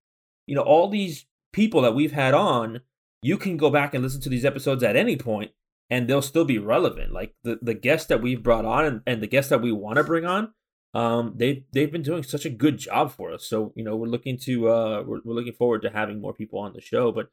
You 0.47 0.57
know, 0.57 0.63
all 0.63 0.89
these 0.89 1.27
people 1.53 1.83
that 1.83 1.95
we've 1.95 2.13
had 2.13 2.35
on, 2.35 2.81
you 3.23 3.37
can 3.37 3.57
go 3.57 3.71
back 3.71 3.95
and 3.95 4.03
listen 4.03 4.21
to 4.23 4.29
these 4.29 4.45
episodes 4.45 4.83
at 4.83 4.97
any 4.97 5.17
point 5.17 5.53
and 5.93 6.09
they'll 6.09 6.23
still 6.23 6.47
be 6.47 6.59
relevant. 6.59 7.13
Like 7.13 7.35
the, 7.45 7.59
the 7.61 7.75
guests 7.75 8.07
that 8.07 8.23
we've 8.23 8.43
brought 8.43 8.65
on 8.65 8.85
and, 8.87 9.01
and 9.07 9.23
the 9.23 9.27
guests 9.27 9.51
that 9.51 9.61
we 9.61 9.73
want 9.73 9.97
to 9.97 10.05
bring 10.05 10.25
on, 10.25 10.55
um, 10.95 11.35
they 11.37 11.67
they've 11.73 11.93
been 11.93 12.03
doing 12.03 12.23
such 12.23 12.47
a 12.47 12.51
good 12.51 12.79
job 12.79 13.13
for 13.13 13.31
us. 13.33 13.45
So, 13.45 13.73
you 13.77 13.85
know, 13.85 13.95
we're 13.97 14.09
looking 14.09 14.39
to 14.39 14.71
uh 14.71 15.03
we're, 15.07 15.21
we're 15.23 15.35
looking 15.35 15.53
forward 15.53 15.83
to 15.83 15.91
having 15.91 16.21
more 16.21 16.33
people 16.33 16.59
on 16.61 16.73
the 16.73 16.81
show. 16.81 17.13
But 17.13 17.31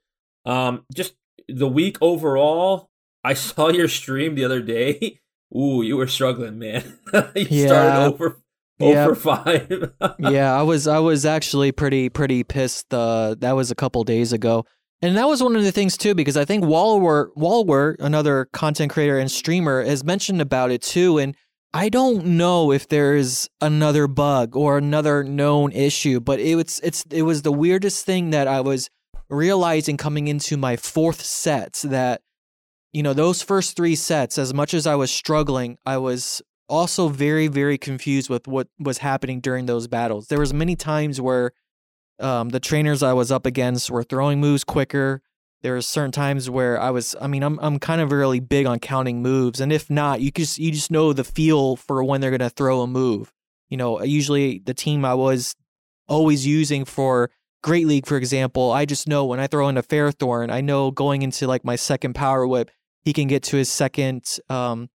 um 0.49 0.85
just 0.93 1.15
the 1.47 1.69
week 1.69 1.97
overall, 2.01 2.89
I 3.23 3.33
saw 3.35 3.69
your 3.69 3.87
stream 3.87 4.35
the 4.35 4.45
other 4.45 4.61
day. 4.61 5.19
Ooh, 5.55 5.81
you 5.81 5.97
were 5.97 6.07
struggling, 6.07 6.59
man. 6.59 6.99
you 7.35 7.47
yeah. 7.49 7.67
started 7.67 8.05
over 8.05 8.41
yeah. 8.79 9.05
for 9.05 9.15
five. 9.15 9.93
yeah, 10.19 10.57
I 10.57 10.61
was 10.61 10.87
I 10.87 10.99
was 10.99 11.25
actually 11.25 11.71
pretty 11.71 12.09
pretty 12.09 12.43
pissed. 12.43 12.93
Uh, 12.93 13.35
that 13.39 13.55
was 13.55 13.71
a 13.71 13.75
couple 13.75 14.03
days 14.03 14.31
ago, 14.31 14.65
and 15.01 15.17
that 15.17 15.27
was 15.27 15.41
one 15.43 15.55
of 15.55 15.63
the 15.63 15.71
things 15.71 15.97
too 15.97 16.15
because 16.15 16.37
I 16.37 16.45
think 16.45 16.63
Walwer 16.63 17.29
Walwer, 17.35 17.95
another 17.99 18.47
content 18.53 18.91
creator 18.91 19.17
and 19.19 19.31
streamer, 19.31 19.83
has 19.83 20.03
mentioned 20.03 20.41
about 20.41 20.71
it 20.71 20.81
too, 20.81 21.17
and 21.17 21.35
I 21.73 21.89
don't 21.89 22.25
know 22.25 22.71
if 22.71 22.87
there's 22.87 23.47
another 23.61 24.07
bug 24.07 24.55
or 24.55 24.77
another 24.77 25.23
known 25.23 25.71
issue, 25.71 26.19
but 26.19 26.39
it 26.39 26.55
was 26.55 26.79
it's 26.83 27.03
it 27.11 27.23
was 27.23 27.41
the 27.41 27.51
weirdest 27.51 28.05
thing 28.05 28.31
that 28.31 28.47
I 28.47 28.61
was 28.61 28.89
realizing 29.29 29.97
coming 29.97 30.27
into 30.27 30.57
my 30.57 30.75
fourth 30.75 31.21
set 31.21 31.81
that 31.83 32.21
you 32.93 33.03
know 33.03 33.13
those 33.13 33.41
first 33.41 33.75
three 33.75 33.95
sets 33.95 34.37
as 34.37 34.53
much 34.53 34.73
as 34.73 34.87
I 34.87 34.95
was 34.95 35.11
struggling, 35.11 35.77
I 35.85 35.97
was 35.97 36.41
also 36.67 37.09
very 37.09 37.47
very 37.47 37.77
confused 37.77 38.29
with 38.29 38.47
what 38.47 38.67
was 38.79 38.99
happening 38.99 39.39
during 39.41 39.65
those 39.65 39.87
battles. 39.87 40.27
There 40.27 40.39
was 40.39 40.53
many 40.53 40.75
times 40.75 41.19
where 41.19 41.51
um, 42.19 42.49
the 42.49 42.59
trainers 42.59 43.01
I 43.01 43.13
was 43.13 43.31
up 43.31 43.45
against 43.45 43.89
were 43.89 44.03
throwing 44.03 44.39
moves 44.39 44.63
quicker 44.63 45.21
there 45.61 45.75
are 45.75 45.81
certain 45.81 46.11
times 46.11 46.49
where 46.49 46.79
I 46.79 46.89
was 46.89 47.15
I 47.19 47.27
mean 47.27 47.43
I'm 47.43 47.59
I'm 47.61 47.79
kind 47.79 48.01
of 48.01 48.11
really 48.11 48.39
big 48.39 48.65
on 48.65 48.79
counting 48.79 49.21
moves 49.21 49.59
and 49.59 49.73
if 49.73 49.89
not 49.89 50.21
you 50.21 50.31
just 50.31 50.57
you 50.57 50.71
just 50.71 50.91
know 50.91 51.13
the 51.13 51.23
feel 51.23 51.75
for 51.75 52.03
when 52.03 52.21
they're 52.21 52.31
going 52.31 52.39
to 52.39 52.49
throw 52.49 52.81
a 52.81 52.87
move. 52.87 53.33
You 53.69 53.77
know, 53.77 54.01
usually 54.01 54.59
the 54.59 54.73
team 54.73 55.05
I 55.05 55.13
was 55.13 55.55
always 56.07 56.47
using 56.47 56.85
for 56.85 57.29
Great 57.61 57.87
League 57.87 58.07
for 58.07 58.17
example, 58.17 58.71
I 58.71 58.85
just 58.85 59.07
know 59.07 59.25
when 59.25 59.39
I 59.39 59.47
throw 59.47 59.67
in 59.67 59.77
a 59.77 59.83
Ferrothorn, 59.83 60.51
I 60.51 60.61
know 60.61 60.91
going 60.91 61.21
into 61.21 61.45
like 61.45 61.65
my 61.65 61.75
second 61.75 62.13
power 62.13 62.47
whip, 62.47 62.71
he 63.03 63.13
can 63.13 63.27
get 63.27 63.43
to 63.43 63.57
his 63.57 63.69
second 63.69 64.25
um, 64.49 64.89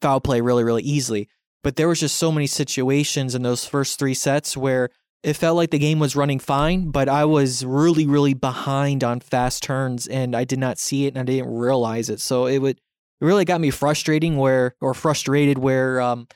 foul 0.00 0.20
play 0.20 0.40
really 0.40 0.64
really 0.64 0.82
easily. 0.82 1.28
But 1.62 1.76
there 1.76 1.88
was 1.88 2.00
just 2.00 2.16
so 2.16 2.32
many 2.32 2.46
situations 2.46 3.34
in 3.34 3.42
those 3.42 3.66
first 3.66 3.98
3 3.98 4.14
sets 4.14 4.56
where 4.56 4.88
it 5.22 5.34
felt 5.34 5.56
like 5.56 5.70
the 5.70 5.78
game 5.78 5.98
was 5.98 6.16
running 6.16 6.38
fine, 6.38 6.90
but 6.90 7.08
I 7.08 7.26
was 7.26 7.64
really, 7.64 8.06
really 8.06 8.32
behind 8.32 9.04
on 9.04 9.20
fast 9.20 9.62
turns 9.62 10.06
and 10.06 10.34
I 10.34 10.44
did 10.44 10.58
not 10.58 10.78
see 10.78 11.04
it 11.04 11.08
and 11.08 11.18
I 11.18 11.24
didn't 11.24 11.54
realize 11.54 12.08
it. 12.08 12.20
So 12.20 12.46
it 12.46 12.58
would 12.58 12.78
it 13.20 13.24
really 13.24 13.44
got 13.44 13.60
me 13.60 13.70
frustrating 13.70 14.38
where 14.38 14.74
or 14.80 14.94
frustrated 14.94 15.58
where 15.58 16.00
um 16.00 16.26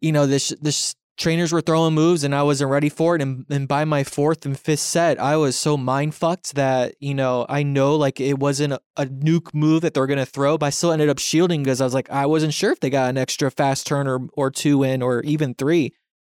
you 0.00 0.12
know 0.12 0.26
this 0.26 0.54
this 0.60 0.94
trainers 1.16 1.52
were 1.52 1.60
throwing 1.60 1.94
moves 1.94 2.24
and 2.24 2.34
I 2.34 2.42
wasn't 2.42 2.70
ready 2.70 2.88
for 2.88 3.14
it 3.14 3.22
and, 3.22 3.46
and 3.48 3.68
by 3.68 3.84
my 3.84 4.02
fourth 4.04 4.44
and 4.44 4.58
fifth 4.58 4.80
set 4.80 5.20
I 5.20 5.36
was 5.36 5.56
so 5.56 5.76
mind 5.76 6.14
fucked 6.14 6.54
that 6.54 6.94
you 7.00 7.14
know 7.14 7.46
I 7.48 7.62
know 7.62 7.96
like 7.96 8.20
it 8.20 8.38
wasn't 8.38 8.74
a, 8.74 8.80
a 8.96 9.06
nuke 9.06 9.54
move 9.54 9.82
that 9.82 9.94
they're 9.94 10.06
gonna 10.06 10.26
throw 10.26 10.58
but 10.58 10.66
I 10.66 10.70
still 10.70 10.92
ended 10.92 11.08
up 11.08 11.18
shielding 11.18 11.62
because 11.62 11.80
I 11.80 11.84
was 11.84 11.94
like 11.94 12.10
I 12.10 12.26
wasn't 12.26 12.54
sure 12.54 12.72
if 12.72 12.80
they 12.80 12.90
got 12.90 13.10
an 13.10 13.18
extra 13.18 13.50
fast 13.50 13.86
turn 13.86 14.08
or, 14.08 14.26
or 14.32 14.50
two 14.50 14.82
in 14.82 15.02
or 15.02 15.22
even 15.22 15.54
three 15.54 15.92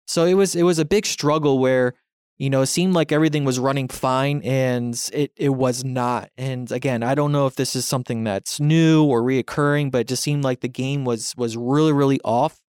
so 0.06 0.24
it 0.24 0.34
was 0.34 0.54
it 0.54 0.62
was 0.62 0.78
a 0.78 0.84
big 0.84 1.06
struggle 1.06 1.58
where 1.58 1.94
you 2.36 2.50
know 2.50 2.62
it 2.62 2.66
seemed 2.66 2.94
like 2.94 3.12
everything 3.12 3.44
was 3.44 3.58
running 3.58 3.88
fine 3.88 4.42
and 4.42 5.08
it 5.12 5.32
it 5.36 5.50
was 5.50 5.84
not. 5.84 6.30
And 6.36 6.70
again, 6.70 7.02
I 7.02 7.14
don't 7.14 7.32
know 7.32 7.46
if 7.46 7.54
this 7.54 7.74
is 7.76 7.86
something 7.86 8.24
that's 8.24 8.60
new 8.60 9.04
or 9.04 9.22
reoccurring, 9.22 9.90
but 9.90 10.02
it 10.02 10.08
just 10.08 10.22
seemed 10.22 10.44
like 10.44 10.60
the 10.60 10.68
game 10.68 11.04
was 11.04 11.34
was 11.36 11.56
really 11.56 11.92
really 11.92 12.20
off. 12.24 12.60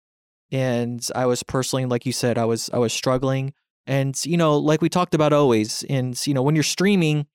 And 0.55 1.05
I 1.17 1.27
was 1.27 1.43
personally, 1.43 1.85
like 1.85 2.07
you 2.07 2.13
said, 2.13 2.39
I 2.39 2.45
was 2.45 2.71
I 2.73 2.79
was 2.79 2.93
struggling. 2.93 3.55
And 3.89 4.17
you 4.25 4.37
know, 4.37 4.57
like 4.57 4.81
we 4.81 4.89
talked 4.89 5.13
about 5.13 5.33
always, 5.33 5.83
and 5.91 6.17
you 6.29 6.33
know, 6.33 6.43
when 6.43 6.55
you're 6.55 6.63
streaming, 6.63 7.27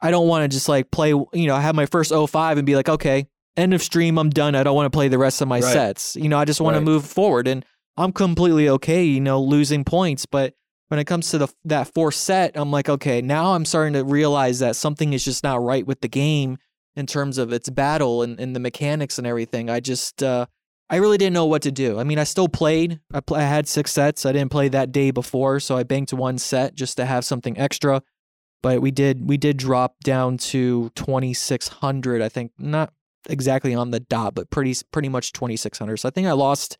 I 0.00 0.12
don't 0.12 0.28
want 0.28 0.44
to 0.44 0.56
just 0.56 0.68
like 0.68 0.92
play, 0.92 1.08
you 1.08 1.46
know, 1.48 1.56
I 1.56 1.62
have 1.62 1.74
my 1.74 1.86
first 1.86 2.12
05 2.12 2.58
and 2.58 2.64
be 2.64 2.76
like, 2.76 2.88
okay, 2.88 3.26
end 3.56 3.74
of 3.74 3.82
stream, 3.82 4.18
I'm 4.20 4.30
done. 4.30 4.54
I 4.54 4.62
don't 4.62 4.76
want 4.76 4.86
to 4.86 4.96
play 4.96 5.08
the 5.08 5.18
rest 5.18 5.40
of 5.40 5.48
my 5.48 5.58
right. 5.58 5.72
sets. 5.72 6.14
You 6.14 6.28
know, 6.28 6.38
I 6.38 6.44
just 6.44 6.60
want 6.60 6.74
right. 6.74 6.80
to 6.80 6.84
move 6.84 7.04
forward. 7.04 7.48
And 7.48 7.64
I'm 7.96 8.12
completely 8.12 8.68
okay, 8.68 9.02
you 9.02 9.20
know, 9.20 9.42
losing 9.42 9.82
points. 9.82 10.24
But 10.24 10.54
when 10.86 11.00
it 11.00 11.06
comes 11.06 11.28
to 11.30 11.38
the 11.38 11.48
that 11.64 11.92
fourth 11.92 12.14
set, 12.14 12.52
I'm 12.54 12.70
like, 12.70 12.88
okay, 12.88 13.20
now 13.20 13.54
I'm 13.54 13.64
starting 13.64 13.94
to 13.94 14.04
realize 14.04 14.60
that 14.60 14.76
something 14.76 15.12
is 15.12 15.24
just 15.24 15.42
not 15.42 15.60
right 15.60 15.84
with 15.84 16.02
the 16.02 16.08
game 16.08 16.58
in 16.94 17.06
terms 17.06 17.36
of 17.36 17.52
its 17.52 17.68
battle 17.68 18.22
and, 18.22 18.38
and 18.38 18.54
the 18.54 18.60
mechanics 18.60 19.18
and 19.18 19.26
everything. 19.26 19.68
I 19.68 19.80
just, 19.80 20.22
uh, 20.22 20.46
I 20.90 20.96
really 20.96 21.18
didn't 21.18 21.34
know 21.34 21.46
what 21.46 21.62
to 21.62 21.70
do. 21.70 22.00
I 22.00 22.04
mean, 22.04 22.18
I 22.18 22.24
still 22.24 22.48
played. 22.48 22.98
I, 23.14 23.20
I 23.32 23.42
had 23.42 23.68
six 23.68 23.92
sets. 23.92 24.26
I 24.26 24.32
didn't 24.32 24.50
play 24.50 24.68
that 24.68 24.90
day 24.90 25.12
before, 25.12 25.60
so 25.60 25.76
I 25.76 25.84
banked 25.84 26.12
one 26.12 26.36
set 26.36 26.74
just 26.74 26.96
to 26.96 27.06
have 27.06 27.24
something 27.24 27.56
extra. 27.56 28.02
But 28.60 28.82
we 28.82 28.90
did 28.90 29.28
we 29.28 29.36
did 29.36 29.56
drop 29.56 29.94
down 30.02 30.36
to 30.38 30.90
2600. 30.90 32.20
I 32.20 32.28
think 32.28 32.52
not 32.58 32.92
exactly 33.28 33.72
on 33.72 33.92
the 33.92 34.00
dot, 34.00 34.34
but 34.34 34.50
pretty 34.50 34.74
pretty 34.90 35.08
much 35.08 35.32
2600. 35.32 35.96
So 35.98 36.08
I 36.08 36.10
think 36.10 36.26
I 36.26 36.32
lost 36.32 36.76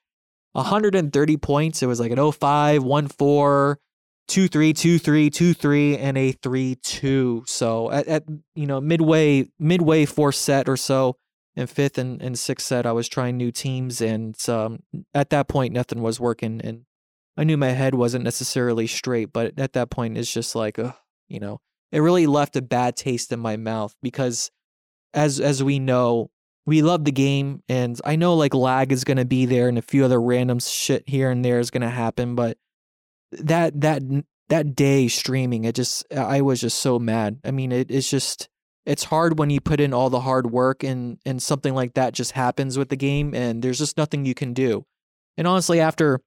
130 0.52 1.36
points. 1.36 1.82
It 1.82 1.86
was 1.86 2.00
like 2.00 2.10
an 2.10 2.32
05, 2.32 2.82
1 2.82 3.08
4, 3.08 3.78
2 4.28 4.48
3, 4.48 4.72
2 4.72 5.30
2 5.30 5.54
3, 5.54 5.96
and 5.98 6.18
a 6.18 6.32
3 6.32 6.74
2. 6.74 7.44
So 7.46 7.90
at, 7.92 8.08
at 8.08 8.24
you 8.54 8.66
know, 8.66 8.80
midway, 8.80 9.48
midway 9.60 10.04
fourth 10.04 10.34
set 10.34 10.68
or 10.68 10.76
so, 10.76 11.16
and 11.56 11.68
fifth 11.68 11.98
and, 11.98 12.20
and 12.22 12.38
sixth 12.38 12.66
set, 12.66 12.86
I 12.86 12.92
was 12.92 13.08
trying 13.08 13.36
new 13.36 13.50
teams. 13.50 14.00
And 14.00 14.36
um, 14.48 14.82
at 15.14 15.30
that 15.30 15.48
point, 15.48 15.74
nothing 15.74 16.00
was 16.00 16.20
working. 16.20 16.60
And 16.62 16.84
I 17.36 17.44
knew 17.44 17.56
my 17.56 17.70
head 17.70 17.94
wasn't 17.94 18.24
necessarily 18.24 18.86
straight, 18.86 19.32
but 19.32 19.58
at 19.58 19.72
that 19.72 19.90
point, 19.90 20.18
it's 20.18 20.32
just 20.32 20.54
like, 20.54 20.78
you 21.28 21.40
know, 21.40 21.60
it 21.92 22.00
really 22.00 22.26
left 22.26 22.56
a 22.56 22.62
bad 22.62 22.96
taste 22.96 23.32
in 23.32 23.40
my 23.40 23.56
mouth 23.56 23.94
because 24.02 24.50
as 25.12 25.40
as 25.40 25.62
we 25.62 25.78
know 25.78 26.30
we 26.66 26.82
love 26.82 27.04
the 27.04 27.12
game 27.12 27.62
and 27.68 28.00
I 28.04 28.16
know 28.16 28.34
like 28.34 28.54
lag 28.54 28.92
is 28.92 29.04
to 29.04 29.24
be 29.24 29.46
there 29.46 29.68
and 29.68 29.78
a 29.78 29.82
few 29.82 30.04
other 30.04 30.20
random 30.20 30.60
shit 30.60 31.08
here 31.08 31.30
and 31.30 31.44
there 31.44 31.58
is 31.58 31.70
to 31.82 31.90
happen 31.90 32.34
but 32.34 32.58
that 33.32 33.80
that 33.80 34.02
that 34.48 34.76
day 34.76 35.08
streaming 35.08 35.64
it 35.64 35.74
just 35.74 36.04
I 36.14 36.42
was 36.42 36.60
just 36.60 36.78
so 36.78 36.98
mad. 36.98 37.40
I 37.44 37.50
mean 37.50 37.72
it, 37.72 37.90
it's 37.90 38.10
just 38.10 38.48
it's 38.86 39.04
hard 39.04 39.38
when 39.38 39.50
you 39.50 39.60
put 39.60 39.80
in 39.80 39.92
all 39.92 40.10
the 40.10 40.20
hard 40.20 40.50
work 40.50 40.82
and 40.82 41.18
and 41.24 41.42
something 41.42 41.74
like 41.74 41.94
that 41.94 42.14
just 42.14 42.32
happens 42.32 42.78
with 42.78 42.88
the 42.88 42.96
game 42.96 43.34
and 43.34 43.62
there's 43.62 43.78
just 43.78 43.96
nothing 43.96 44.24
you 44.24 44.34
can 44.34 44.52
do. 44.52 44.84
And 45.36 45.46
honestly 45.46 45.80
after 45.80 46.20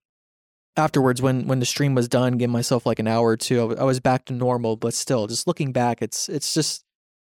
afterwards 0.76 1.20
when 1.22 1.46
when 1.46 1.60
the 1.60 1.66
stream 1.66 1.94
was 1.94 2.08
done, 2.08 2.38
give 2.38 2.50
myself 2.50 2.86
like 2.86 2.98
an 2.98 3.08
hour 3.08 3.28
or 3.28 3.36
two, 3.36 3.76
I 3.76 3.84
was 3.84 4.00
back 4.00 4.24
to 4.26 4.32
normal, 4.32 4.76
but 4.76 4.94
still 4.94 5.26
just 5.26 5.46
looking 5.46 5.72
back 5.72 6.02
it's 6.02 6.28
it's 6.28 6.54
just 6.54 6.84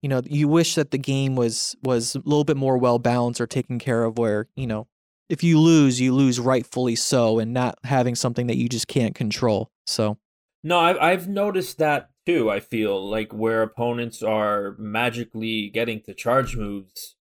you 0.03 0.09
know 0.09 0.23
you 0.25 0.49
wish 0.49 0.75
that 0.75 0.91
the 0.91 0.99
game 0.99 1.37
was 1.37 1.77
was 1.83 2.15
a 2.15 2.23
little 2.25 2.45
bit 2.45 2.57
more 2.57 2.79
well 2.79 2.99
balanced 2.99 3.41
or 3.41 3.47
taken 3.47 3.79
care 3.79 4.05
of 4.05 4.19
where 4.19 4.49
you 4.57 4.67
know 4.67 4.87
if 5.29 5.43
you 5.43 5.59
lose 5.59 6.01
you 6.01 6.15
lose 6.15 6.41
rightfully 6.41 6.97
so 6.97 7.39
and 7.39 7.53
not 7.53 7.79
having 7.85 8.15
something 8.15 8.47
that 8.47 8.57
you 8.57 8.69
just 8.69 8.89
can't 8.89 9.15
control 9.15 9.71
so 9.87 10.19
no 10.63 10.79
i've, 10.79 10.99
I've 10.99 11.29
noticed 11.29 11.79
that 11.79 12.10
too 12.27 12.51
i 12.51 12.61
feel 12.61 13.09
like 13.09 13.33
where 13.33 13.63
opponents 13.63 14.23
are 14.23 14.75
magically 14.79 15.69
getting 15.69 16.01
to 16.01 16.15
charge 16.15 16.57
moves 16.57 17.17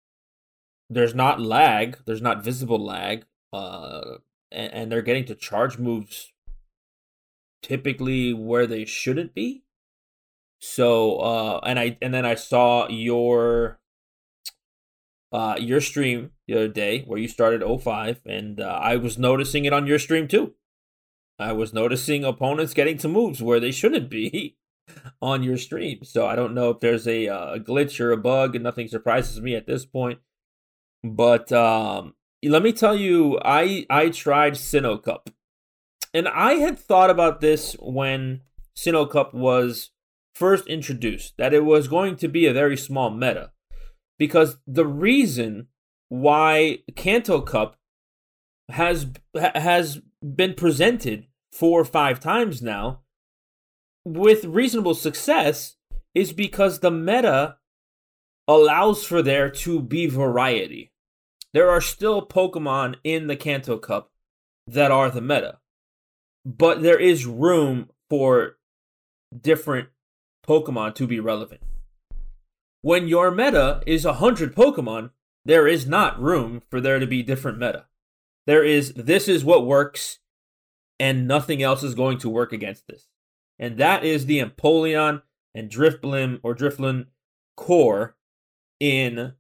there's 0.89 1.15
not 1.15 1.41
lag 1.41 1.99
there's 2.07 2.23
not 2.23 2.45
visible 2.45 2.83
lag 2.85 3.25
uh 3.53 4.17
and, 4.51 4.73
and 4.73 4.93
they're 4.93 5.03
getting 5.03 5.25
to 5.25 5.35
charge 5.35 5.79
moves 5.79 6.33
typically 7.63 8.33
where 8.33 8.67
they 8.67 8.85
shouldn't 8.85 9.35
be 9.35 9.65
so 10.59 11.19
uh 11.19 11.61
and 11.65 11.79
I 11.79 11.99
and 12.01 12.15
then 12.15 12.25
I 12.25 12.35
saw 12.35 12.89
your 12.89 13.79
uh 15.33 15.57
your 15.59 15.81
stream 15.81 16.31
the 16.47 16.55
other 16.55 16.69
day 16.69 17.03
where 17.03 17.19
you 17.19 17.29
started 17.29 17.63
05 17.67 18.21
and 18.25 18.61
uh, 18.61 18.79
I 18.81 18.97
was 18.97 19.19
noticing 19.19 19.65
it 19.65 19.73
on 19.73 19.87
your 19.87 19.99
stream 19.99 20.29
too. 20.29 20.55
I 21.39 21.53
was 21.53 21.75
noticing 21.75 22.25
opponents 22.25 22.73
getting 22.73 22.97
to 22.99 23.09
moves 23.09 23.43
where 23.43 23.61
they 23.61 23.73
shouldn't 23.73 24.09
be 24.09 24.57
on 25.21 25.43
your 25.43 25.57
stream. 25.57 26.05
So 26.05 26.27
I 26.27 26.37
don't 26.37 26.55
know 26.55 26.71
if 26.71 26.81
there's 26.81 27.07
a, 27.09 27.29
uh, 27.29 27.55
a 27.55 27.61
glitch 27.61 28.01
or 28.01 28.13
a 28.13 28.17
bug 28.17 28.55
and 28.55 28.65
nothing 28.65 28.89
surprises 28.89 29.41
me 29.41 29.55
at 29.55 29.67
this 29.67 29.85
point. 29.85 30.21
But 31.03 31.53
um 31.53 32.15
let 32.45 32.63
me 32.63 32.73
tell 32.73 32.97
you 32.97 33.39
I 33.45 33.87
I 33.91 34.11
tried 34.11 34.55
Sinnoh 34.55 35.03
Cup. 35.03 35.31
And 36.15 36.29
I 36.29 36.55
had 36.55 36.79
thought 36.79 37.11
about 37.11 37.41
this 37.41 37.75
when 37.79 38.43
Sinnoh 38.77 39.11
Cup 39.11 39.35
was 39.35 39.91
first 40.35 40.67
introduced 40.67 41.35
that 41.39 41.55
it 41.55 41.65
was 41.65 41.89
going 41.89 42.17
to 42.17 42.29
be 42.29 42.47
a 42.47 42.53
very 42.53 42.77
small 42.77 43.11
meta. 43.11 43.53
Because 44.19 44.59
the 44.67 44.87
reason 44.87 45.69
why 46.09 46.79
Kanto 46.95 47.41
Cup 47.41 47.77
has 48.69 49.07
has 49.35 50.01
been 50.23 50.55
presented 50.55 51.27
four 51.53 51.81
or 51.81 51.85
five 51.85 52.21
times 52.21 52.63
now 52.63 53.01
with 54.07 54.45
reasonable 54.45 54.95
success 54.95 55.75
is 56.15 56.33
because 56.33 56.79
the 56.79 56.93
meta 56.93 57.57
allows 58.47 59.05
for 59.05 59.21
there 59.21 59.51
to 59.51 59.81
be 59.83 60.07
variety. 60.07 60.93
There 61.53 61.69
are 61.69 61.81
still 61.81 62.25
Pokemon 62.25 62.95
in 63.03 63.27
the 63.27 63.35
Kanto 63.35 63.79
Cup 63.79 64.13
that 64.69 64.93
are 64.93 65.11
the 65.11 65.21
meta, 65.21 65.59
but 66.45 66.83
there 66.83 67.01
is 67.01 67.27
room 67.27 67.91
for 68.09 68.59
different 69.37 69.89
Pokemon 70.47 70.95
to 70.95 71.09
be 71.09 71.19
relevant. 71.19 71.63
When 72.83 73.09
your 73.09 73.33
meta 73.33 73.83
is 73.89 74.05
100 74.05 74.55
Pokemon, 74.55 75.11
there 75.45 75.67
is 75.67 75.85
not 75.85 76.23
room 76.23 76.63
for 76.71 76.81
there 76.81 77.01
to 77.01 77.09
be 77.09 77.25
different 77.25 77.59
meta. 77.59 77.87
There 78.47 78.63
is, 78.63 78.93
this 78.95 79.27
is 79.27 79.45
what 79.45 79.67
works. 79.67 80.21
and 81.01 81.27
nothing 81.27 81.63
else 81.63 81.83
is 81.83 81.95
going 81.95 82.19
to 82.19 82.29
work 82.31 82.53
against 82.53 82.87
this. 82.87 83.09
And 83.59 83.79
that 83.79 84.05
is 84.05 84.27
the 84.27 84.41
Empoleon 84.41 85.23
and 85.55 85.71
Drifblim 85.71 86.41
or 86.43 86.55
Drifloon 86.55 87.07
core 87.57 88.17
in 88.79 89.35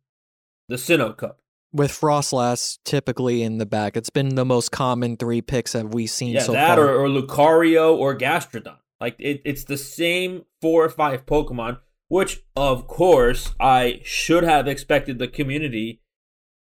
the 0.68 0.76
Sinnoh 0.76 1.16
Cup. 1.16 1.40
With 1.72 1.90
Froslass 1.90 2.78
typically 2.84 3.42
in 3.42 3.58
the 3.58 3.66
back. 3.66 3.96
It's 3.96 4.10
been 4.10 4.34
the 4.34 4.44
most 4.44 4.72
common 4.72 5.16
three 5.16 5.42
picks 5.42 5.72
that 5.72 5.90
we've 5.90 6.08
seen 6.08 6.34
yeah, 6.34 6.42
so 6.42 6.52
that 6.52 6.76
far. 6.76 6.88
or, 6.88 7.04
or 7.04 7.08
Lucario 7.08 7.94
or 7.94 8.16
Gastrodon. 8.16 8.78
Like 9.00 9.16
it, 9.18 9.42
it's 9.44 9.64
the 9.64 9.76
same 9.76 10.46
four 10.62 10.84
or 10.84 10.88
five 10.88 11.26
Pokemon, 11.26 11.80
which 12.08 12.42
of 12.56 12.86
course 12.86 13.54
I 13.60 14.00
should 14.04 14.44
have 14.44 14.66
expected 14.66 15.18
the 15.18 15.28
community 15.28 16.00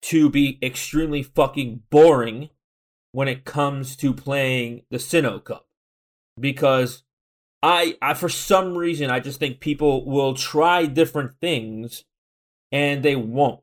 to 0.03 0.29
be 0.29 0.59
extremely 0.63 1.23
fucking 1.23 1.83
boring 1.91 2.51
when 3.13 3.29
it 3.29 3.45
comes 3.45 3.97
to 3.97 4.13
playing 4.13 4.83
the 4.91 4.99
Sinnoh 4.99 5.43
Cup. 5.43 5.67
Because 6.39 7.05
I, 7.63 7.97
I 8.01 8.15
for 8.15 8.29
some 8.29 8.77
reason 8.77 9.11
I 9.11 9.21
just 9.21 9.41
think 9.41 9.61
people 9.61 10.05
will 10.05 10.35
try 10.35 10.87
different 10.87 11.33
things 11.41 12.05
and 12.71 13.03
they 13.03 13.17
won't. 13.17 13.61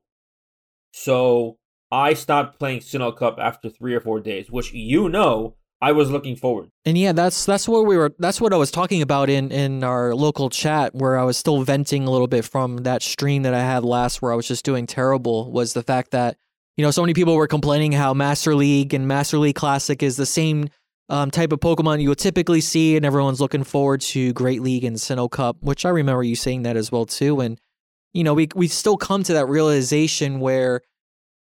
So 0.92 1.58
I 1.92 2.14
stopped 2.14 2.60
playing 2.60 2.80
Sinnoh 2.80 3.16
Cup 3.16 3.38
after 3.40 3.70
three 3.70 3.94
or 3.94 4.02
four 4.02 4.20
days, 4.20 4.52
which 4.52 4.74
you 4.74 5.08
know 5.08 5.56
I 5.82 5.92
was 5.92 6.10
looking 6.10 6.36
forward. 6.36 6.72
And 6.86 6.98
yeah, 6.98 7.12
that's 7.12 7.46
that's 7.46 7.68
what 7.68 7.86
we 7.86 7.98
were 7.98 8.14
that's 8.20 8.42
what 8.42 8.54
I 8.54 8.58
was 8.58 8.72
talking 8.72 9.02
about 9.02 9.30
in 9.30 9.52
in 9.52 9.84
our 9.84 10.16
local 10.16 10.50
chat 10.50 10.96
where 10.96 11.18
I 11.18 11.24
was 11.24 11.38
still 11.38 11.62
venting 11.64 12.08
a 12.08 12.12
little 12.12 12.28
bit 12.28 12.46
from 12.46 12.78
that 12.78 13.04
stream 13.04 13.44
that 13.44 13.54
I 13.54 13.60
had 13.60 13.84
last 13.84 14.22
where 14.22 14.32
I 14.32 14.36
was 14.36 14.48
just 14.48 14.66
doing 14.66 14.88
terrible 14.88 15.52
was 15.52 15.74
the 15.74 15.84
fact 15.84 16.12
that 16.12 16.38
you 16.76 16.84
know 16.84 16.92
so 16.92 17.02
many 17.02 17.14
people 17.14 17.36
were 17.36 17.48
complaining 17.48 17.92
how 17.92 18.14
Master 18.14 18.56
League 18.56 18.94
and 18.94 19.08
Master 19.08 19.38
League 19.38 19.56
Classic 19.56 20.02
is 20.02 20.18
the 20.18 20.26
same 20.26 20.70
um, 21.10 21.32
type 21.32 21.52
of 21.52 21.60
Pokemon 21.60 22.02
you 22.02 22.10
would 22.10 22.18
typically 22.18 22.62
see, 22.62 22.96
and 22.96 23.06
everyone's 23.06 23.42
looking 23.42 23.64
forward 23.64 24.02
to 24.02 24.34
Great 24.34 24.62
League 24.62 24.84
and 24.84 24.98
Sinnoh 24.98 25.30
Cup, 25.30 25.58
which 25.62 25.86
I 25.86 25.90
remember 25.90 26.24
you 26.24 26.36
saying 26.36 26.64
that 26.64 26.78
as 26.78 26.92
well 26.92 27.06
too. 27.06 27.40
And 27.40 27.60
you 28.14 28.24
know, 28.24 28.34
we 28.34 28.48
we 28.56 28.68
still 28.68 28.98
come 28.98 29.24
to 29.24 29.34
that 29.34 29.48
realization 29.48 30.40
where 30.40 30.82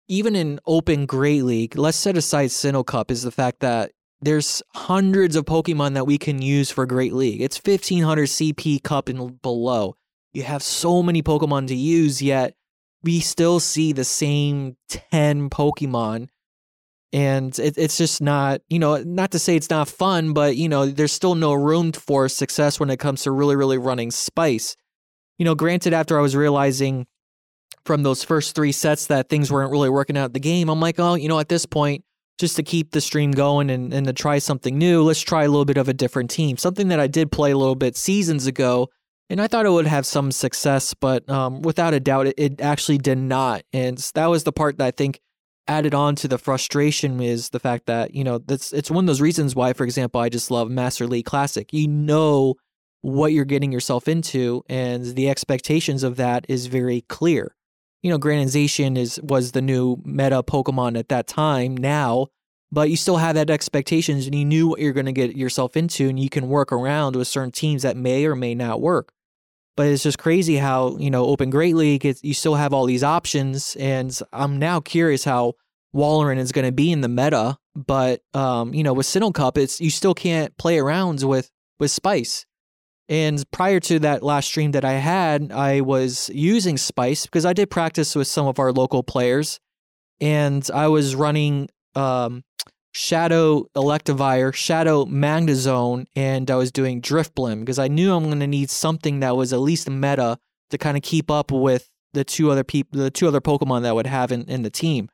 even 0.08 0.36
in 0.36 0.60
Open 0.66 1.06
Great 1.06 1.44
League, 1.44 1.78
let's 1.78 1.98
set 1.98 2.18
aside 2.18 2.50
Sinnoh 2.50 2.86
Cup, 2.86 3.12
is 3.12 3.24
the 3.24 3.32
fact 3.32 3.60
that 3.60 3.92
there's 4.22 4.64
hundreds 4.74 5.36
of 5.36 5.46
Pokemon 5.46 5.94
that 5.94 6.08
we 6.08 6.18
can 6.18 6.42
use 6.42 6.72
for 6.72 6.86
Great 6.86 7.14
League. 7.14 7.42
It's 7.42 7.58
1500 7.58 8.28
CP 8.28 8.84
Cup 8.84 9.10
and 9.10 9.42
below. 9.42 9.96
You 10.34 10.44
have 10.44 10.64
so 10.64 11.04
many 11.04 11.22
Pokemon 11.22 11.68
to 11.68 11.76
use, 11.76 12.22
yet 12.22 12.56
we 13.04 13.20
still 13.20 13.60
see 13.60 13.94
the 13.94 14.04
same 14.04 14.78
10 14.90 15.50
Pokemon. 15.50 16.30
And 17.14 17.58
it, 17.60 17.78
it's 17.78 17.98
just 17.98 18.22
not, 18.22 18.62
you 18.68 18.80
know, 18.80 18.98
not 18.98 19.32
to 19.32 19.40
say 19.40 19.56
it's 19.56 19.70
not 19.70 19.88
fun, 19.88 20.34
but, 20.34 20.58
you 20.58 20.68
know, 20.68 20.86
there's 20.86 21.14
still 21.14 21.36
no 21.36 21.54
room 21.54 21.94
for 21.94 22.28
success 22.28 22.80
when 22.80 22.90
it 22.90 22.98
comes 22.98 23.24
to 23.24 23.32
really, 23.32 23.56
really 23.56 23.78
running 23.78 24.12
Spice. 24.12 24.76
You 25.38 25.46
know, 25.46 25.56
granted, 25.56 25.94
after 25.94 26.18
I 26.18 26.22
was 26.22 26.36
realizing 26.36 27.08
from 27.86 28.04
those 28.04 28.24
first 28.24 28.56
three 28.56 28.74
sets 28.74 29.08
that 29.08 29.30
things 29.30 29.52
weren't 29.52 29.72
really 29.72 29.90
working 29.90 30.18
out 30.18 30.34
the 30.34 30.40
game, 30.40 30.68
I'm 30.70 30.82
like, 30.82 31.00
oh, 31.00 31.14
you 31.16 31.30
know, 31.30 31.40
at 31.40 31.48
this 31.48 31.66
point, 31.66 32.04
just 32.38 32.56
to 32.58 32.64
keep 32.64 32.92
the 32.92 33.02
stream 33.02 33.32
going 33.32 33.70
and, 33.70 33.94
and 33.94 34.06
to 34.06 34.14
try 34.14 34.40
something 34.40 34.78
new, 34.78 35.02
let's 35.04 35.22
try 35.22 35.44
a 35.44 35.48
little 35.48 35.66
bit 35.66 35.78
of 35.78 35.88
a 35.88 35.94
different 35.94 36.30
team. 36.30 36.58
Something 36.58 36.90
that 36.90 37.00
I 37.00 37.08
did 37.08 37.32
play 37.32 37.52
a 37.52 37.58
little 37.58 37.76
bit 37.76 37.96
seasons 37.96 38.46
ago, 38.48 38.90
and 39.30 39.42
I 39.42 39.48
thought 39.48 39.66
it 39.66 39.72
would 39.72 39.88
have 39.88 40.06
some 40.06 40.32
success, 40.32 40.94
but 40.94 41.28
um, 41.30 41.62
without 41.62 41.94
a 41.94 42.00
doubt, 42.00 42.28
it, 42.28 42.36
it 42.38 42.62
actually 42.62 42.98
did 42.98 43.18
not. 43.18 43.64
And 43.74 43.98
that 44.14 44.28
was 44.28 44.44
the 44.44 44.52
part 44.52 44.78
that 44.78 44.86
I 44.86 44.92
think 44.92 45.20
added 45.68 45.94
on 45.94 46.16
to 46.18 46.28
the 46.28 46.38
frustration 46.38 47.22
is 47.22 47.50
the 47.50 47.60
fact 47.60 47.86
that, 47.88 48.14
you 48.14 48.24
know, 48.24 48.38
that's 48.40 48.74
it's 48.74 48.92
one 48.92 49.04
of 49.04 49.08
those 49.08 49.22
reasons 49.22 49.56
why, 49.56 49.74
for 49.74 49.84
example, 49.84 50.22
I 50.22 50.30
just 50.30 50.52
love 50.52 50.70
Master 50.70 51.08
League 51.08 51.26
Classic. 51.26 51.72
You 51.72 51.88
know 51.88 52.56
what 53.02 53.32
you're 53.32 53.46
getting 53.46 53.72
yourself 53.72 54.08
into, 54.08 54.64
and 54.68 55.06
the 55.16 55.30
expectations 55.30 56.04
of 56.04 56.18
that 56.18 56.46
is 56.50 56.68
very 56.68 57.02
clear 57.02 57.56
you 58.08 58.12
know, 58.12 58.20
Granization 58.20 58.98
is 58.98 59.20
was 59.22 59.52
the 59.52 59.62
new 59.62 59.98
meta 60.06 60.44
Pokemon 60.44 60.98
at 60.98 61.10
that 61.10 61.28
time 61.28 61.76
now, 61.76 62.28
but 62.72 62.90
you 62.90 62.96
still 62.96 63.18
have 63.18 63.36
that 63.36 63.50
expectations 63.50 64.26
and 64.26 64.36
you 64.36 64.46
knew 64.46 64.68
what 64.68 64.80
you're 64.80 64.94
going 64.94 65.08
to 65.08 65.12
get 65.12 65.36
yourself 65.36 65.76
into 65.76 66.08
and 66.08 66.20
you 66.20 66.30
can 66.30 66.48
work 66.48 66.72
around 66.72 67.16
with 67.16 67.28
certain 67.28 67.52
teams 67.52 67.82
that 67.82 67.98
may 67.98 68.26
or 68.26 68.36
may 68.36 68.56
not 68.56 68.82
work. 68.82 69.12
But 69.76 69.88
it's 69.88 70.04
just 70.04 70.18
crazy 70.18 70.58
how, 70.58 70.98
you 70.98 71.12
know, 71.12 71.26
Open 71.26 71.50
Great 71.50 71.76
League, 71.76 72.04
you 72.22 72.34
still 72.34 72.56
have 72.56 72.74
all 72.74 72.86
these 72.86 73.04
options. 73.04 73.76
And 73.76 74.18
I'm 74.34 74.58
now 74.58 74.80
curious 74.80 75.24
how 75.24 75.54
Walrein 75.96 76.38
is 76.38 76.52
going 76.52 76.66
to 76.66 76.72
be 76.72 76.92
in 76.92 77.02
the 77.02 77.08
meta. 77.08 77.58
But, 77.76 78.22
um, 78.34 78.74
you 78.74 78.84
know, 78.84 78.94
with 78.94 79.06
Sinnoh 79.06 79.34
Cup, 79.34 79.58
it's 79.58 79.80
you 79.80 79.90
still 79.90 80.14
can't 80.14 80.58
play 80.58 80.80
around 80.80 81.24
with, 81.24 81.52
with 81.80 81.92
Spice. 81.92 82.46
And 83.10 83.44
prior 83.52 83.80
to 83.82 84.00
that 84.00 84.24
last 84.24 84.48
stream 84.48 84.72
that 84.72 84.84
I 84.84 84.94
had, 84.94 85.52
I 85.52 85.82
was 85.82 86.30
using 86.34 86.78
Spice 86.78 87.26
because 87.26 87.46
I 87.46 87.54
did 87.54 87.70
practice 87.70 88.16
with 88.16 88.28
some 88.28 88.48
of 88.48 88.60
our 88.60 88.72
local 88.72 89.04
players. 89.04 89.60
And 90.20 90.68
I 90.74 90.88
was 90.88 91.16
running 91.16 91.70
um, 91.96 92.44
Shadow 92.92 93.66
Electivire, 93.76 94.54
Shadow 94.54 95.06
Magnezone, 95.06 96.08
and 96.16 96.50
I 96.50 96.56
was 96.56 96.72
doing 96.72 97.02
Drifblim 97.02 97.60
because 97.60 97.80
I 97.80 97.88
knew 97.88 98.14
I'm 98.14 98.26
going 98.26 98.40
to 98.40 98.48
need 98.48 98.70
something 98.72 99.20
that 99.20 99.38
was 99.38 99.54
at 99.54 99.60
least 99.60 99.90
meta 99.90 100.40
to 100.72 100.78
kind 100.78 100.98
of 100.98 101.04
keep 101.04 101.30
up 101.30 101.52
with 101.52 101.90
the 102.14 102.24
two 102.24 102.50
other 102.50 102.64
people, 102.64 103.00
the 103.00 103.12
two 103.12 103.28
other 103.28 103.40
Pokemon 103.40 103.84
that 103.84 103.90
I 103.90 103.94
would 103.94 104.08
have 104.08 104.32
in, 104.32 104.44
in 104.50 104.64
the 104.64 104.70
team. 104.70 105.10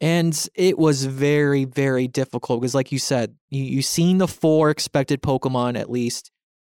And 0.00 0.48
it 0.54 0.78
was 0.78 1.04
very, 1.04 1.66
very 1.66 2.08
difficult 2.08 2.60
because, 2.60 2.74
like 2.74 2.90
you 2.90 2.98
said, 2.98 3.34
you 3.50 3.62
you 3.62 3.82
seen 3.82 4.18
the 4.18 4.28
four 4.28 4.70
expected 4.70 5.22
Pokemon 5.22 5.78
at 5.78 5.90
least, 5.90 6.30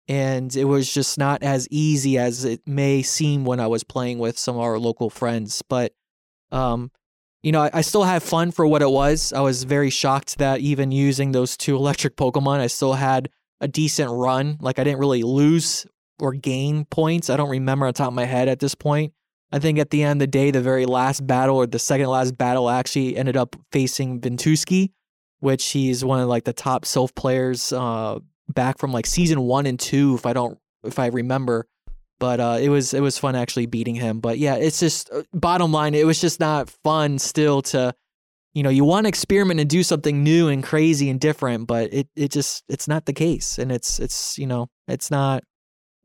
and 0.09 0.55
it 0.57 0.65
was 0.65 0.93
just 0.93 1.19
not 1.19 1.43
as 1.43 1.69
easy 1.71 2.17
as 2.17 2.47
it 2.47 2.63
may 2.67 3.03
seem 3.03 3.45
when 3.45 3.61
I 3.61 3.67
was 3.67 3.85
playing 3.85 4.19
with 4.19 4.39
some 4.39 4.57
of 4.57 4.63
our 4.63 4.79
local 4.79 5.11
friends. 5.11 5.63
But, 5.69 5.93
um, 6.51 6.91
you 7.43 7.53
know, 7.53 7.61
I, 7.61 7.71
I, 7.75 7.81
still 7.83 8.05
had 8.05 8.23
fun 8.23 8.51
for 8.51 8.67
what 8.67 8.81
it 8.81 8.91
was. 8.91 9.35
I 9.35 9.41
was 9.41 9.65
very 9.65 9.91
shocked 9.91 10.39
that 10.39 10.61
even 10.61 10.91
using 10.91 11.33
those 11.33 11.59
two 11.59 11.77
electric 11.83 12.17
Pokemon, 12.17 12.61
I 12.61 12.69
still 12.69 12.95
had 12.95 13.29
a 13.61 13.69
decent 13.69 14.11
run. 14.11 14.57
Like 14.61 14.79
I 14.79 14.85
didn't 14.85 15.01
really 15.01 15.23
lose 15.23 15.87
or 16.19 16.33
gain 16.33 16.87
points. 16.87 17.29
I 17.29 17.37
don't 17.37 17.51
remember 17.51 17.87
on 17.87 17.93
top 17.93 18.09
of 18.09 18.15
my 18.15 18.25
head 18.25 18.49
at 18.49 18.61
this 18.61 18.75
point. 18.75 19.13
I 19.51 19.59
think 19.59 19.79
at 19.79 19.91
the 19.91 20.03
end 20.03 20.21
of 20.21 20.21
the 20.21 20.27
day, 20.27 20.51
the 20.51 20.61
very 20.61 20.85
last 20.85 21.27
battle 21.27 21.57
or 21.57 21.67
the 21.67 21.79
second 21.79 22.09
last 22.09 22.37
battle 22.37 22.69
actually 22.69 23.17
ended 23.17 23.37
up 23.37 23.57
facing 23.73 24.21
Ventusky, 24.21 24.91
which 25.41 25.69
he's 25.71 26.05
one 26.05 26.21
of 26.21 26.29
like 26.29 26.45
the 26.45 26.53
top 26.53 26.85
Silph 26.85 27.15
players 27.15 27.73
uh, 27.73 28.19
back 28.49 28.79
from 28.79 28.93
like 28.93 29.07
season 29.07 29.41
one 29.43 29.67
and 29.67 29.79
two, 29.79 30.15
if 30.15 30.27
I 30.27 30.33
don't, 30.33 30.59
if 30.85 30.99
I 30.99 31.07
remember. 31.07 31.67
But 32.19 32.41
uh, 32.41 32.59
it 32.61 32.69
was 32.69 32.93
it 32.93 33.01
was 33.01 33.17
fun 33.17 33.37
actually 33.37 33.67
beating 33.67 33.95
him. 33.95 34.21
But 34.21 34.39
yeah, 34.39 34.57
it's 34.57 34.81
just 34.81 35.09
uh, 35.11 35.23
bottom 35.33 35.73
line, 35.73 35.95
it 35.95 36.05
was 36.05 36.21
just 36.21 36.41
not 36.41 36.69
fun 36.69 37.19
still 37.19 37.63
to, 37.63 37.95
you 38.55 38.63
know, 38.65 38.71
you 38.71 38.85
want 38.85 39.05
to 39.05 39.09
experiment 39.09 39.61
and 39.61 39.71
do 39.71 39.83
something 39.85 40.25
new 40.25 40.49
and 40.49 40.63
crazy 40.63 41.09
and 41.11 41.21
different, 41.21 41.69
but 41.69 41.95
it 41.95 42.09
it 42.17 42.33
just 42.33 42.65
it's 42.69 42.89
not 42.89 43.07
the 43.07 43.13
case, 43.13 43.59
and 43.59 43.71
it's 43.71 43.99
it's 43.99 44.37
you 44.37 44.47
know 44.47 44.69
it's 44.89 45.11
not. 45.11 45.43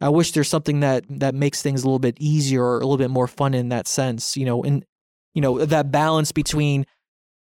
I 0.02 0.10
wish 0.10 0.32
there's 0.32 0.50
something 0.50 0.82
that 0.82 1.06
that 1.10 1.36
makes 1.36 1.62
things 1.62 1.84
a 1.84 1.86
little 1.86 2.00
bit 2.00 2.18
easier 2.20 2.64
or 2.64 2.78
a 2.78 2.80
little 2.80 2.98
bit 2.98 3.10
more 3.10 3.28
fun 3.28 3.54
in 3.54 3.70
that 3.70 3.88
sense, 3.88 4.36
you 4.36 4.46
know, 4.46 4.64
and 4.64 4.86
you 5.34 5.42
know 5.42 5.66
that 5.66 5.92
balance 5.92 6.32
between 6.32 6.86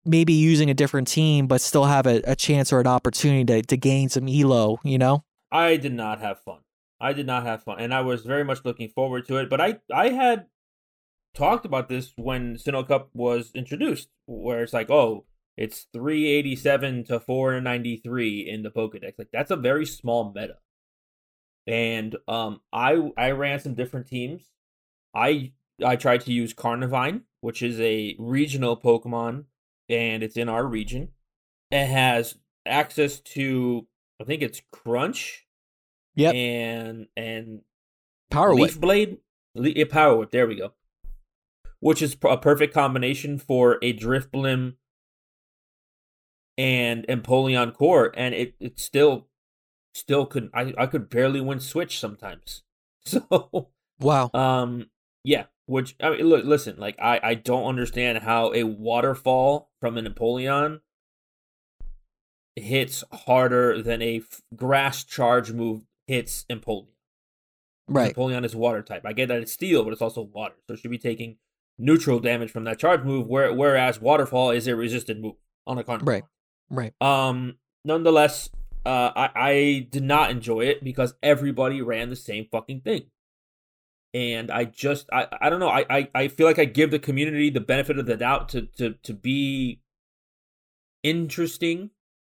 maybe 0.05 0.33
using 0.33 0.69
a 0.69 0.73
different 0.73 1.07
team, 1.07 1.47
but 1.47 1.61
still 1.61 1.85
have 1.85 2.05
a, 2.05 2.21
a 2.25 2.35
chance 2.35 2.73
or 2.73 2.79
an 2.79 2.87
opportunity 2.87 3.45
to, 3.45 3.61
to 3.61 3.77
gain 3.77 4.09
some 4.09 4.27
elo, 4.27 4.79
you 4.83 4.97
know? 4.97 5.23
I 5.51 5.77
did 5.77 5.93
not 5.93 6.19
have 6.19 6.39
fun. 6.41 6.59
I 6.99 7.13
did 7.13 7.25
not 7.25 7.45
have 7.45 7.63
fun. 7.63 7.79
And 7.79 7.93
I 7.93 8.01
was 8.01 8.23
very 8.23 8.43
much 8.43 8.63
looking 8.63 8.89
forward 8.89 9.27
to 9.27 9.37
it. 9.37 9.49
But 9.49 9.61
I, 9.61 9.79
I 9.93 10.09
had 10.09 10.47
talked 11.33 11.65
about 11.65 11.89
this 11.89 12.13
when 12.15 12.55
Sinnoh 12.55 12.87
Cup 12.87 13.09
was 13.13 13.51
introduced, 13.53 14.09
where 14.25 14.63
it's 14.63 14.73
like, 14.73 14.89
oh, 14.89 15.25
it's 15.57 15.87
387 15.93 17.05
to 17.05 17.19
493 17.19 18.49
in 18.49 18.63
the 18.63 18.69
Pokedex. 18.69 19.13
Like 19.17 19.29
that's 19.33 19.51
a 19.51 19.55
very 19.55 19.85
small 19.85 20.31
meta. 20.33 20.55
And 21.67 22.15
um 22.27 22.61
I 22.73 23.11
I 23.17 23.31
ran 23.31 23.59
some 23.59 23.75
different 23.75 24.07
teams. 24.07 24.51
I 25.13 25.53
I 25.83 25.95
tried 25.95 26.21
to 26.21 26.33
use 26.33 26.53
Carnivine, 26.53 27.21
which 27.41 27.61
is 27.61 27.79
a 27.79 28.15
regional 28.19 28.77
Pokemon 28.77 29.45
and 29.89 30.23
it's 30.23 30.37
in 30.37 30.49
our 30.49 30.65
region. 30.65 31.09
It 31.69 31.87
has 31.87 32.35
access 32.65 33.19
to 33.19 33.87
I 34.19 34.23
think 34.23 34.41
it's 34.41 34.61
Crunch. 34.71 35.47
Yep. 36.15 36.35
And 36.35 37.07
and 37.15 37.61
Power 38.29 38.53
Leaf 38.53 38.75
Whip. 38.75 38.81
Blade. 38.81 39.17
Le- 39.55 39.85
Power 39.85 40.17
Whip. 40.17 40.31
There 40.31 40.47
we 40.47 40.55
go. 40.55 40.73
Which 41.79 42.01
is 42.01 42.15
a 42.23 42.37
perfect 42.37 42.73
combination 42.73 43.39
for 43.39 43.79
a 43.81 43.93
Drifblim 43.93 44.75
and 46.57 47.05
Empoleon 47.07 47.73
core, 47.73 48.11
and 48.15 48.35
it 48.35 48.55
it 48.59 48.79
still 48.79 49.27
still 49.93 50.25
couldn't 50.25 50.51
I 50.53 50.73
I 50.77 50.85
could 50.85 51.09
barely 51.09 51.41
win 51.41 51.59
Switch 51.59 51.99
sometimes. 51.99 52.63
So 53.03 53.69
wow. 53.99 54.29
Um 54.31 54.91
yeah, 55.23 55.45
which 55.65 55.95
I 55.99 56.11
mean, 56.11 56.21
look, 56.25 56.45
listen, 56.45 56.75
like 56.77 56.95
I 56.99 57.19
I 57.23 57.33
don't 57.33 57.65
understand 57.65 58.19
how 58.19 58.53
a 58.53 58.63
waterfall 58.63 59.71
from 59.79 59.97
a 59.97 60.03
Empoleon 60.03 60.81
hits 62.55 63.03
harder 63.11 63.81
than 63.81 64.01
a 64.01 64.17
f- 64.17 64.41
grass 64.55 65.03
charge 65.03 65.51
move 65.51 65.87
hits 66.05 66.45
Empoleon. 66.49 66.87
Right. 67.87 68.15
Empoleon 68.15 68.45
is 68.45 68.55
water 68.55 68.81
type. 68.81 69.03
I 69.05 69.13
get 69.13 69.29
that 69.29 69.41
it's 69.41 69.51
steel, 69.51 69.83
but 69.83 69.93
it's 69.93 70.01
also 70.01 70.21
water, 70.21 70.55
so 70.67 70.73
it 70.73 70.79
should 70.79 70.91
be 70.91 70.97
taking 70.97 71.37
neutral 71.77 72.19
damage 72.19 72.51
from 72.51 72.63
that 72.65 72.79
charge 72.79 73.03
move. 73.03 73.27
Where, 73.27 73.53
whereas 73.53 73.99
Waterfall 73.99 74.51
is 74.51 74.67
a 74.67 74.75
resisted 74.75 75.19
move 75.19 75.35
on 75.65 75.77
a 75.77 75.83
Carnivine. 75.83 76.07
Right. 76.07 76.23
Right. 76.69 76.93
Um. 77.01 77.55
Nonetheless, 77.83 78.49
uh, 78.85 79.11
I 79.15 79.29
I 79.35 79.87
did 79.89 80.03
not 80.03 80.31
enjoy 80.31 80.61
it 80.61 80.83
because 80.83 81.13
everybody 81.21 81.81
ran 81.81 82.09
the 82.09 82.15
same 82.15 82.47
fucking 82.51 82.81
thing, 82.81 83.05
and 84.13 84.49
I 84.51 84.65
just 84.65 85.09
I 85.11 85.27
I 85.41 85.49
don't 85.49 85.59
know. 85.59 85.69
I 85.69 85.85
I, 85.89 86.07
I 86.15 86.27
feel 86.27 86.47
like 86.47 86.59
I 86.59 86.65
give 86.65 86.91
the 86.91 86.99
community 86.99 87.49
the 87.49 87.59
benefit 87.59 87.99
of 87.99 88.05
the 88.05 88.17
doubt 88.17 88.49
to 88.49 88.63
to 88.77 88.95
to 89.03 89.13
be 89.13 89.81
interesting, 91.03 91.91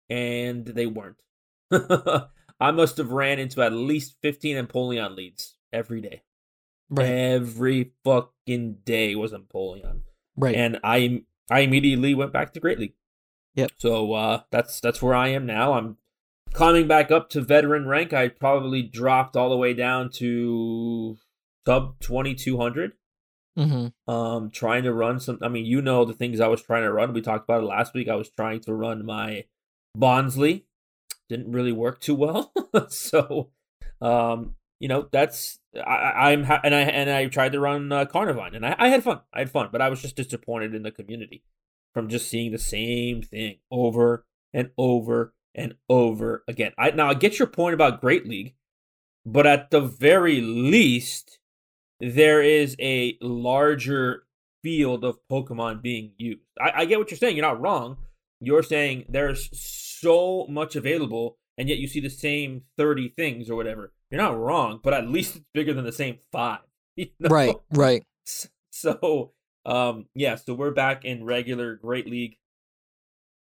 and 0.09 0.65
they 0.65 0.85
weren't. 0.85 1.21
I 2.59 2.71
must 2.71 2.97
have 2.97 3.11
ran 3.11 3.39
into 3.39 3.61
at 3.61 3.73
least 3.73 4.17
fifteen 4.21 4.55
Empoleon 4.55 5.15
leads 5.15 5.55
every 5.73 6.01
day. 6.01 6.23
Right. 6.89 7.07
Every 7.07 7.91
fucking 8.03 8.77
day 8.85 9.15
was 9.15 9.33
Empoleon 9.33 10.01
Right. 10.37 10.55
and 10.55 10.79
I 10.83 11.23
I 11.49 11.61
immediately 11.61 12.13
went 12.13 12.31
back 12.31 12.53
to 12.53 12.59
Great 12.59 12.79
League. 12.79 12.93
Yep. 13.55 13.71
So 13.77 14.13
uh, 14.13 14.41
that's 14.51 14.79
that's 14.81 15.01
where 15.01 15.15
I 15.15 15.29
am 15.29 15.45
now. 15.45 15.73
I'm 15.73 15.97
climbing 16.55 16.87
back 16.87 17.11
up 17.11 17.29
to 17.31 17.41
veteran 17.41 17.87
rank. 17.87 18.13
I 18.13 18.29
probably 18.29 18.81
dropped 18.81 19.35
all 19.35 19.49
the 19.49 19.57
way 19.57 19.73
down 19.73 20.09
to 20.11 21.17
sub 21.65 21.99
twenty 21.99 22.33
two 22.33 22.57
hundred. 22.57 22.93
mm-hmm. 23.57 24.11
Um, 24.11 24.49
trying 24.49 24.83
to 24.83 24.93
run 24.93 25.19
some. 25.19 25.39
I 25.41 25.49
mean, 25.49 25.65
you 25.65 25.81
know 25.81 26.05
the 26.05 26.13
things 26.13 26.39
I 26.39 26.47
was 26.47 26.61
trying 26.61 26.83
to 26.83 26.91
run. 26.91 27.13
We 27.13 27.21
talked 27.21 27.43
about 27.43 27.63
it 27.63 27.67
last 27.67 27.93
week. 27.93 28.07
I 28.07 28.15
was 28.15 28.29
trying 28.29 28.61
to 28.61 28.73
run 28.73 29.05
my 29.05 29.45
Bonsly. 29.97 30.63
Didn't 31.29 31.51
really 31.51 31.71
work 31.71 31.99
too 31.99 32.15
well. 32.15 32.53
so, 32.89 33.49
um, 34.01 34.55
you 34.79 34.87
know 34.87 35.07
that's 35.11 35.59
I, 35.75 36.31
I'm 36.31 36.43
ha- 36.43 36.61
and 36.63 36.75
I 36.75 36.81
and 36.81 37.09
I 37.09 37.25
tried 37.27 37.53
to 37.53 37.59
run 37.59 37.91
uh, 37.91 38.05
Carnivine 38.05 38.55
and 38.55 38.65
I, 38.65 38.75
I 38.77 38.87
had 38.89 39.03
fun. 39.03 39.21
I 39.33 39.39
had 39.39 39.51
fun, 39.51 39.69
but 39.71 39.81
I 39.81 39.89
was 39.89 40.01
just 40.01 40.15
disappointed 40.15 40.75
in 40.75 40.83
the 40.83 40.91
community 40.91 41.43
from 41.93 42.09
just 42.09 42.29
seeing 42.29 42.51
the 42.51 42.59
same 42.59 43.21
thing 43.21 43.57
over 43.71 44.25
and 44.53 44.69
over 44.77 45.33
and 45.55 45.75
over 45.89 46.43
again. 46.47 46.73
I 46.77 46.91
now 46.91 47.09
I 47.09 47.13
get 47.13 47.39
your 47.39 47.47
point 47.47 47.73
about 47.73 48.01
Great 48.01 48.27
League, 48.27 48.55
but 49.25 49.47
at 49.47 49.71
the 49.71 49.81
very 49.81 50.41
least, 50.41 51.39
there 51.99 52.41
is 52.41 52.75
a 52.79 53.17
larger 53.21 54.25
field 54.61 55.03
of 55.03 55.19
Pokemon 55.31 55.81
being 55.81 56.11
used. 56.17 56.41
I, 56.59 56.81
I 56.81 56.85
get 56.85 56.99
what 56.99 57.09
you're 57.09 57.17
saying. 57.17 57.35
You're 57.37 57.45
not 57.45 57.61
wrong. 57.61 57.97
You're 58.41 58.63
saying 58.63 59.05
there's 59.07 59.49
so 59.53 60.45
much 60.49 60.75
available, 60.75 61.37
and 61.57 61.69
yet 61.69 61.77
you 61.77 61.87
see 61.87 61.99
the 61.99 62.09
same 62.09 62.63
30 62.77 63.09
things 63.09 63.49
or 63.49 63.55
whatever. 63.55 63.93
You're 64.11 64.21
not 64.21 64.37
wrong, 64.37 64.79
but 64.83 64.93
at 64.93 65.07
least 65.07 65.37
it's 65.37 65.45
bigger 65.53 65.73
than 65.73 65.85
the 65.85 65.91
same 65.91 66.19
five. 66.31 66.59
you 66.95 67.07
know? 67.19 67.29
Right. 67.29 67.55
Right. 67.71 68.03
So, 68.71 69.31
um, 69.65 70.07
yeah, 70.13 70.35
so 70.35 70.53
we're 70.53 70.71
back 70.71 71.05
in 71.05 71.23
regular 71.23 71.75
Great 71.75 72.07
League, 72.07 72.37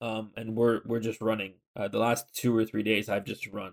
um, 0.00 0.30
and 0.36 0.54
we're 0.54 0.80
we're 0.86 1.00
just 1.00 1.20
running. 1.20 1.54
Uh, 1.76 1.88
the 1.88 1.98
last 1.98 2.34
two 2.34 2.56
or 2.56 2.64
three 2.64 2.82
days, 2.82 3.08
I've 3.08 3.24
just 3.24 3.46
run 3.46 3.72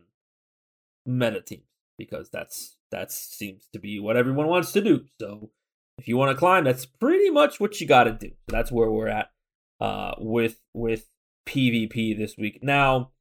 meta 1.06 1.42
teams 1.42 1.64
because 1.98 2.30
that's 2.30 2.78
that 2.92 3.12
seems 3.12 3.68
to 3.74 3.80
be 3.80 4.00
what 4.00 4.18
everyone 4.18 4.48
wants 4.48 4.72
to 4.74 4.82
do. 4.82 5.06
So, 5.20 5.52
if 5.98 6.08
you 6.08 6.18
want 6.18 6.32
to 6.32 6.38
climb, 6.38 6.64
that's 6.64 6.86
pretty 6.86 7.30
much 7.30 7.60
what 7.60 7.80
you 7.80 7.88
got 7.88 8.06
to 8.06 8.12
do. 8.12 8.30
So 8.30 8.56
that's 8.56 8.72
where 8.72 8.90
we're 8.90 9.08
at, 9.08 9.32
uh, 9.80 10.16
with 10.18 10.60
with 10.74 11.06
PvP 11.46 12.18
this 12.18 12.38
week. 12.38 12.60
Now, 12.62 13.12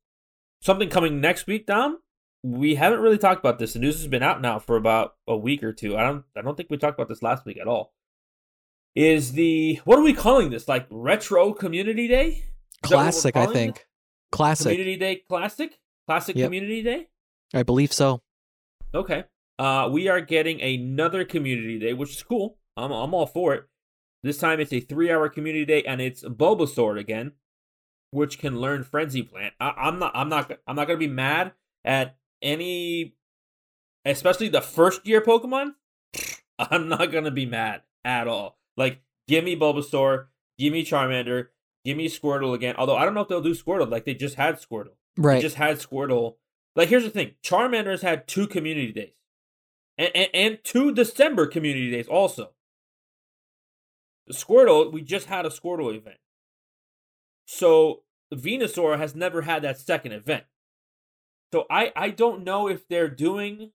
something 0.62 0.88
coming 0.88 1.20
next 1.20 1.46
week, 1.46 1.66
Dom. 1.66 1.98
We 2.42 2.76
haven't 2.76 3.00
really 3.00 3.18
talked 3.18 3.40
about 3.40 3.58
this. 3.58 3.74
The 3.74 3.80
news 3.80 3.98
has 3.98 4.06
been 4.06 4.22
out 4.22 4.40
now 4.40 4.58
for 4.58 4.76
about 4.76 5.16
a 5.28 5.36
week 5.36 5.62
or 5.62 5.74
two. 5.74 5.98
I 5.98 6.02
don't 6.02 6.24
I 6.34 6.40
don't 6.40 6.56
think 6.56 6.70
we 6.70 6.78
talked 6.78 6.98
about 6.98 7.08
this 7.08 7.22
last 7.22 7.44
week 7.44 7.58
at 7.60 7.68
all 7.68 7.92
is 8.94 9.32
the 9.32 9.80
what 9.84 9.98
are 9.98 10.02
we 10.02 10.12
calling 10.12 10.50
this? 10.50 10.68
Like 10.68 10.86
retro 10.90 11.52
community 11.52 12.08
day? 12.08 12.44
Is 12.84 12.90
that 12.90 12.96
what 12.96 12.98
we're 12.98 13.02
Classic, 13.04 13.36
I 13.36 13.46
think. 13.46 13.86
Classic. 14.32 14.64
Community 14.72 14.96
day 14.96 15.22
classic? 15.28 15.78
Classic 16.06 16.36
Yep. 16.36 16.46
community 16.46 16.82
day? 16.82 17.08
I 17.54 17.62
believe 17.62 17.92
so. 17.92 18.22
Okay. 18.94 19.24
Uh 19.58 19.88
we 19.92 20.08
are 20.08 20.20
getting 20.20 20.60
another 20.60 21.24
community 21.24 21.78
day, 21.78 21.92
which 21.92 22.10
is 22.10 22.22
cool. 22.22 22.58
I'm 22.76 22.92
I'm 22.92 23.14
all 23.14 23.26
for 23.26 23.54
it. 23.54 23.64
This 24.22 24.38
time 24.38 24.60
it's 24.60 24.72
a 24.72 24.80
three 24.80 25.10
hour 25.10 25.28
community 25.28 25.64
day 25.64 25.82
and 25.82 26.00
it's 26.00 26.22
Bulbasaur 26.22 26.98
again, 26.98 27.32
which 28.10 28.38
can 28.38 28.60
learn 28.60 28.84
Frenzy 28.84 29.22
Plant. 29.22 29.54
I, 29.60 29.70
I'm 29.76 29.98
not 29.98 30.12
I'm 30.14 30.28
not 30.28 30.52
I'm 30.66 30.76
not 30.76 30.86
gonna 30.86 30.98
be 30.98 31.08
mad 31.08 31.52
at 31.84 32.16
any 32.42 33.14
especially 34.04 34.48
the 34.48 34.60
first 34.62 35.06
year 35.06 35.20
Pokemon. 35.20 35.74
I'm 36.58 36.88
not 36.88 37.10
gonna 37.12 37.30
be 37.30 37.46
mad 37.46 37.82
at 38.04 38.28
all. 38.28 38.58
Like, 38.76 39.00
give 39.28 39.44
me 39.44 39.56
Bulbasaur, 39.56 40.26
give 40.58 40.72
me 40.72 40.84
Charmander, 40.84 41.48
give 41.84 41.96
me 41.96 42.08
Squirtle 42.08 42.54
again. 42.54 42.74
Although 42.78 42.96
I 42.96 43.04
don't 43.04 43.14
know 43.14 43.20
if 43.22 43.28
they'll 43.28 43.40
do 43.40 43.54
Squirtle. 43.54 43.90
Like 43.90 44.04
they 44.04 44.14
just 44.14 44.36
had 44.36 44.56
Squirtle. 44.56 44.94
They 45.16 45.22
Right. 45.22 45.40
just 45.42 45.56
had 45.56 45.78
Squirtle. 45.78 46.36
Like 46.76 46.88
here's 46.88 47.04
the 47.04 47.10
thing: 47.10 47.34
Charmander's 47.42 48.02
had 48.02 48.26
two 48.28 48.46
community 48.46 48.92
days, 48.92 49.12
and 49.98 50.10
and, 50.14 50.28
and 50.32 50.58
two 50.64 50.92
December 50.94 51.46
community 51.46 51.90
days 51.90 52.06
also. 52.08 52.50
The 54.26 54.34
Squirtle, 54.34 54.92
we 54.92 55.02
just 55.02 55.26
had 55.26 55.44
a 55.44 55.50
Squirtle 55.50 55.94
event. 55.96 56.18
So 57.46 58.02
Venusaur 58.32 58.96
has 58.98 59.14
never 59.14 59.42
had 59.42 59.62
that 59.62 59.78
second 59.78 60.12
event. 60.12 60.44
So 61.52 61.66
I 61.68 61.92
I 61.96 62.10
don't 62.10 62.44
know 62.44 62.68
if 62.68 62.86
they're 62.86 63.08
doing 63.08 63.72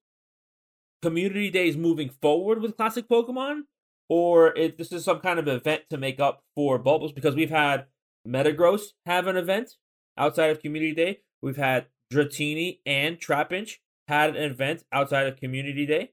community 1.01 1.49
days 1.49 1.75
moving 1.75 2.09
forward 2.09 2.61
with 2.61 2.77
classic 2.77 3.07
Pokemon, 3.09 3.63
or 4.07 4.57
if 4.57 4.77
this 4.77 4.91
is 4.93 5.03
some 5.03 5.19
kind 5.19 5.37
of 5.39 5.47
event 5.47 5.83
to 5.89 5.97
make 5.97 6.19
up 6.21 6.43
for 6.55 6.79
Bulbos 6.79 7.11
because 7.11 7.35
we've 7.35 7.49
had 7.49 7.85
Metagross 8.27 8.93
have 9.05 9.27
an 9.27 9.37
event 9.37 9.75
outside 10.17 10.49
of 10.49 10.61
Community 10.61 10.93
Day. 10.93 11.19
We've 11.41 11.57
had 11.57 11.87
Dratini 12.11 12.79
and 12.85 13.19
Trapinch 13.19 13.77
had 14.07 14.35
an 14.35 14.51
event 14.51 14.83
outside 14.91 15.27
of 15.27 15.37
Community 15.37 15.85
Day. 15.85 16.11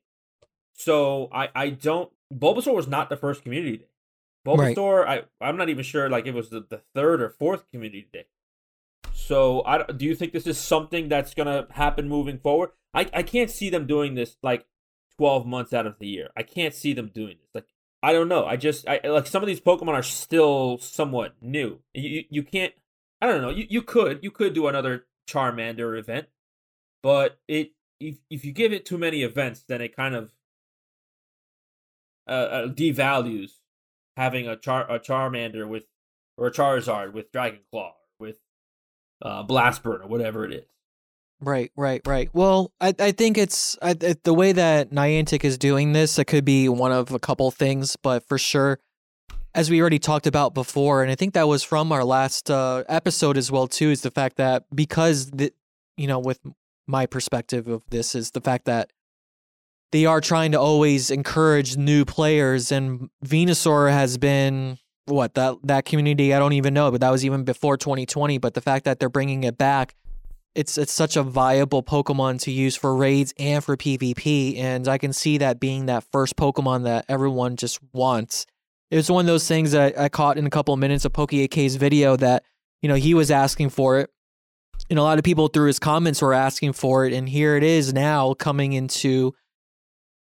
So 0.72 1.28
I 1.32 1.48
I 1.54 1.70
don't 1.70 2.10
Bulbasaur 2.32 2.74
was 2.74 2.88
not 2.88 3.10
the 3.10 3.16
first 3.16 3.42
Community 3.42 3.78
Day. 3.78 3.88
Right. 4.46 4.76
Bulbasaur 4.76 5.06
I 5.06 5.22
I'm 5.40 5.56
not 5.56 5.68
even 5.68 5.84
sure 5.84 6.08
like 6.08 6.26
it 6.26 6.34
was 6.34 6.50
the, 6.50 6.64
the 6.68 6.82
third 6.94 7.22
or 7.22 7.30
fourth 7.30 7.70
Community 7.70 8.08
Day. 8.12 8.26
So 9.12 9.62
I 9.64 9.84
do 9.84 10.04
you 10.04 10.14
think 10.14 10.32
this 10.32 10.46
is 10.46 10.58
something 10.58 11.08
that's 11.08 11.34
gonna 11.34 11.66
happen 11.70 12.08
moving 12.08 12.38
forward? 12.38 12.70
I 12.94 13.08
I 13.12 13.22
can't 13.22 13.50
see 13.50 13.70
them 13.70 13.86
doing 13.86 14.14
this 14.14 14.36
like 14.42 14.66
12 15.18 15.46
months 15.46 15.72
out 15.72 15.86
of 15.86 15.98
the 15.98 16.06
year. 16.06 16.30
I 16.36 16.42
can't 16.42 16.74
see 16.74 16.92
them 16.94 17.10
doing 17.14 17.36
this. 17.40 17.50
Like 17.54 17.66
I 18.02 18.12
don't 18.12 18.28
know. 18.28 18.44
I 18.44 18.56
just 18.56 18.88
I 18.88 19.00
like 19.04 19.26
some 19.26 19.42
of 19.42 19.46
these 19.46 19.60
Pokemon 19.60 19.94
are 19.94 20.02
still 20.02 20.78
somewhat 20.78 21.34
new. 21.40 21.78
You 21.94 22.24
you, 22.28 22.42
can't 22.42 22.72
I 23.20 23.26
don't 23.26 23.40
know. 23.40 23.50
You 23.50 23.66
you 23.68 23.82
could 23.82 24.24
you 24.24 24.30
could 24.30 24.54
do 24.54 24.66
another 24.66 25.06
Charmander 25.28 25.96
event, 25.96 26.26
but 27.02 27.38
it 27.46 27.72
if 28.00 28.18
if 28.28 28.44
you 28.44 28.52
give 28.52 28.72
it 28.72 28.84
too 28.84 28.98
many 28.98 29.22
events, 29.22 29.62
then 29.68 29.80
it 29.80 29.94
kind 29.94 30.16
of 30.16 30.32
uh, 32.26 32.30
uh 32.30 32.68
devalues 32.68 33.58
having 34.16 34.48
a 34.48 34.56
Char 34.56 34.90
a 34.90 34.98
Charmander 34.98 35.68
with 35.68 35.84
or 36.36 36.48
a 36.48 36.52
Charizard 36.52 37.12
with 37.12 37.30
Dragon 37.30 37.60
Claw 37.70 37.94
with 38.18 38.40
uh 39.22 39.44
Blastburn 39.44 40.02
or 40.02 40.08
whatever 40.08 40.44
it 40.44 40.52
is. 40.52 40.66
Right, 41.42 41.72
right, 41.76 42.00
right. 42.06 42.30
Well, 42.32 42.72
I, 42.80 42.94
I 43.00 43.10
think 43.10 43.36
it's 43.36 43.76
I, 43.82 43.94
the 43.94 44.32
way 44.32 44.52
that 44.52 44.90
Niantic 44.90 45.44
is 45.44 45.58
doing 45.58 45.92
this. 45.92 46.16
It 46.18 46.26
could 46.26 46.44
be 46.44 46.68
one 46.68 46.92
of 46.92 47.10
a 47.10 47.18
couple 47.18 47.50
things, 47.50 47.96
but 47.96 48.26
for 48.28 48.38
sure, 48.38 48.78
as 49.52 49.68
we 49.68 49.80
already 49.80 49.98
talked 49.98 50.28
about 50.28 50.54
before, 50.54 51.02
and 51.02 51.10
I 51.10 51.16
think 51.16 51.34
that 51.34 51.48
was 51.48 51.64
from 51.64 51.90
our 51.90 52.04
last 52.04 52.48
uh, 52.48 52.84
episode 52.88 53.36
as 53.36 53.50
well 53.50 53.66
too, 53.66 53.90
is 53.90 54.02
the 54.02 54.10
fact 54.12 54.36
that 54.36 54.64
because 54.72 55.32
the 55.32 55.52
you 55.96 56.06
know 56.06 56.20
with 56.20 56.38
my 56.86 57.06
perspective 57.06 57.66
of 57.66 57.82
this 57.90 58.14
is 58.14 58.30
the 58.30 58.40
fact 58.40 58.66
that 58.66 58.92
they 59.90 60.06
are 60.06 60.20
trying 60.20 60.52
to 60.52 60.60
always 60.60 61.10
encourage 61.10 61.76
new 61.76 62.04
players, 62.04 62.70
and 62.70 63.10
Venusaur 63.24 63.90
has 63.90 64.16
been 64.16 64.78
what 65.06 65.34
that 65.34 65.56
that 65.64 65.86
community 65.86 66.32
I 66.32 66.38
don't 66.38 66.52
even 66.52 66.72
know, 66.72 66.92
but 66.92 67.00
that 67.00 67.10
was 67.10 67.24
even 67.24 67.42
before 67.42 67.76
2020. 67.76 68.38
But 68.38 68.54
the 68.54 68.60
fact 68.60 68.84
that 68.84 69.00
they're 69.00 69.08
bringing 69.08 69.42
it 69.42 69.58
back 69.58 69.96
it's 70.54 70.76
it's 70.76 70.92
such 70.92 71.16
a 71.16 71.22
viable 71.22 71.82
Pokemon 71.82 72.40
to 72.42 72.50
use 72.50 72.76
for 72.76 72.94
raids 72.94 73.32
and 73.38 73.64
for 73.64 73.76
PvP, 73.76 74.58
and 74.58 74.86
I 74.86 74.98
can 74.98 75.12
see 75.12 75.38
that 75.38 75.60
being 75.60 75.86
that 75.86 76.04
first 76.12 76.36
Pokemon 76.36 76.84
that 76.84 77.04
everyone 77.08 77.56
just 77.56 77.80
wants. 77.92 78.46
It 78.90 78.96
was 78.96 79.10
one 79.10 79.24
of 79.24 79.26
those 79.26 79.48
things 79.48 79.72
that 79.72 79.98
I 79.98 80.08
caught 80.08 80.36
in 80.36 80.46
a 80.46 80.50
couple 80.50 80.74
of 80.74 80.80
minutes 80.80 81.04
of 81.04 81.12
Poke8K's 81.12 81.76
video 81.76 82.16
that 82.16 82.44
you 82.82 82.88
know 82.88 82.94
he 82.94 83.14
was 83.14 83.30
asking 83.30 83.70
for 83.70 83.98
it, 84.00 84.10
and 84.90 84.98
a 84.98 85.02
lot 85.02 85.18
of 85.18 85.24
people 85.24 85.48
through 85.48 85.68
his 85.68 85.78
comments 85.78 86.20
were 86.20 86.34
asking 86.34 86.74
for 86.74 87.06
it, 87.06 87.12
and 87.12 87.28
here 87.28 87.56
it 87.56 87.62
is 87.62 87.94
now 87.94 88.34
coming 88.34 88.74
into 88.74 89.32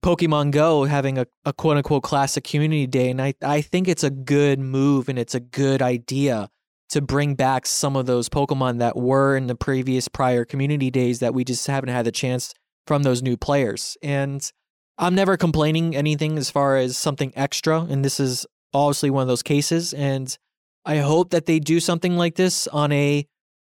Pokemon 0.05 0.53
Go 0.53 0.85
having 0.85 1.19
a, 1.19 1.27
a 1.45 1.53
quote 1.53 1.77
unquote 1.77 2.05
classic 2.05 2.45
community 2.45 2.87
day, 2.87 3.11
and 3.11 3.21
I 3.21 3.35
I 3.43 3.63
think 3.63 3.89
it's 3.89 4.05
a 4.05 4.11
good 4.11 4.61
move 4.61 5.09
and 5.09 5.19
it's 5.19 5.35
a 5.35 5.41
good 5.41 5.83
idea 5.83 6.49
to 6.91 7.01
bring 7.01 7.35
back 7.35 7.67
some 7.67 7.97
of 7.97 8.07
those 8.07 8.29
Pokemon 8.29 8.79
that 8.79 8.97
were 8.97 9.37
in 9.37 9.47
the 9.47 9.55
previous 9.55 10.09
prior 10.09 10.45
community 10.45 10.91
days 10.91 11.21
that 11.21 11.35
we 11.35 11.45
just 11.45 11.67
haven't 11.67 11.91
had 11.91 12.05
the 12.05 12.13
chance 12.13 12.53
from 12.87 13.03
those 13.03 13.23
new 13.23 13.37
players. 13.37 13.97
And 14.03 14.51
I'm 14.99 15.15
never 15.15 15.37
complaining 15.37 15.97
anything 15.97 16.37
as 16.37 16.51
far 16.51 16.77
as 16.77 16.99
something 16.99 17.33
extra, 17.37 17.83
and 17.83 18.05
this 18.05 18.21
is 18.21 18.47
obviously 18.75 19.11
one 19.11 19.23
of 19.23 19.29
those 19.29 19.43
cases. 19.43 19.95
And 19.95 20.37
I 20.85 20.99
hope 20.99 21.31
that 21.31 21.47
they 21.47 21.59
do 21.59 21.81
something 21.81 22.17
like 22.17 22.35
this 22.35 22.67
on 22.69 22.93
a 22.93 23.27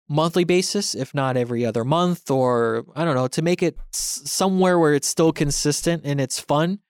monthly 0.08 0.44
basis, 0.44 0.94
if 0.94 1.14
not 1.14 1.36
every 1.36 1.64
other 1.64 1.84
month, 1.84 2.30
or 2.30 2.84
I 2.94 3.04
don't 3.04 3.14
know, 3.14 3.28
to 3.28 3.42
make 3.42 3.62
it 3.62 3.76
somewhere 3.92 4.78
where 4.78 4.94
it's 4.94 5.08
still 5.08 5.32
consistent 5.32 6.02
and 6.04 6.20
it's 6.20 6.38
fun. 6.38 6.80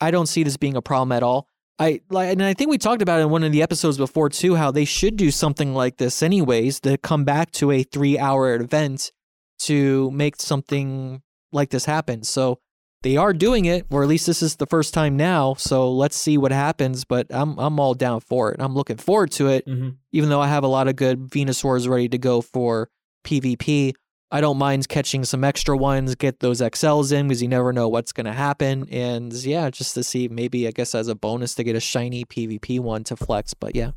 I 0.00 0.10
don't 0.10 0.26
see 0.26 0.42
this 0.42 0.56
being 0.56 0.76
a 0.76 0.82
problem 0.82 1.12
at 1.12 1.22
all. 1.22 1.48
I 1.78 2.00
like, 2.08 2.32
and 2.32 2.42
I 2.42 2.54
think 2.54 2.70
we 2.70 2.78
talked 2.78 3.02
about 3.02 3.20
it 3.20 3.24
in 3.24 3.30
one 3.30 3.42
of 3.44 3.52
the 3.52 3.62
episodes 3.62 3.98
before 3.98 4.28
too, 4.30 4.54
how 4.54 4.70
they 4.70 4.84
should 4.86 5.16
do 5.16 5.30
something 5.30 5.74
like 5.74 5.98
this 5.98 6.22
anyways, 6.22 6.80
to 6.80 6.96
come 6.98 7.24
back 7.24 7.50
to 7.52 7.70
a 7.70 7.82
three 7.82 8.18
hour 8.18 8.54
event 8.54 9.12
to 9.60 10.10
make 10.10 10.36
something 10.36 11.22
like 11.52 11.70
this 11.70 11.84
happen. 11.84 12.22
So 12.22 12.60
they 13.02 13.16
are 13.18 13.32
doing 13.34 13.66
it, 13.66 13.86
or 13.90 14.02
at 14.02 14.08
least 14.08 14.26
this 14.26 14.42
is 14.42 14.56
the 14.56 14.66
first 14.66 14.94
time 14.94 15.16
now. 15.16 15.54
So 15.54 15.92
let's 15.92 16.16
see 16.16 16.38
what 16.38 16.50
happens. 16.50 17.04
But 17.04 17.26
I'm 17.30 17.58
I'm 17.58 17.78
all 17.78 17.94
down 17.94 18.20
for 18.20 18.52
it. 18.52 18.60
I'm 18.60 18.74
looking 18.74 18.96
forward 18.96 19.30
to 19.32 19.48
it, 19.48 19.66
Mm-hmm. 19.66 19.90
even 20.12 20.30
though 20.30 20.40
I 20.40 20.48
have 20.48 20.64
a 20.64 20.68
lot 20.68 20.88
of 20.88 20.96
good 20.96 21.28
Venusaurs 21.28 21.86
ready 21.88 22.08
to 22.08 22.18
go 22.18 22.40
for 22.40 22.88
PvP. 23.24 23.92
I 24.30 24.40
don't 24.40 24.58
mind 24.58 24.88
catching 24.88 25.24
some 25.24 25.44
extra 25.44 25.76
ones, 25.76 26.16
get 26.16 26.40
those 26.40 26.60
XLs 26.60 27.12
in 27.12 27.28
because 27.28 27.40
you 27.42 27.48
never 27.48 27.72
know 27.72 27.88
what's 27.88 28.12
going 28.12 28.26
to 28.26 28.32
happen. 28.32 28.88
And 28.90 29.32
yeah, 29.32 29.70
just 29.70 29.94
to 29.94 30.02
see 30.02 30.26
maybe, 30.26 30.66
I 30.66 30.72
guess, 30.72 30.94
as 30.94 31.06
a 31.06 31.14
bonus 31.14 31.54
to 31.54 31.64
get 31.64 31.76
a 31.76 31.80
shiny 31.80 32.24
PvP 32.24 32.80
one 32.80 33.04
to 33.04 33.16
flex. 33.16 33.54
But 33.54 33.76
yeah. 33.76 33.92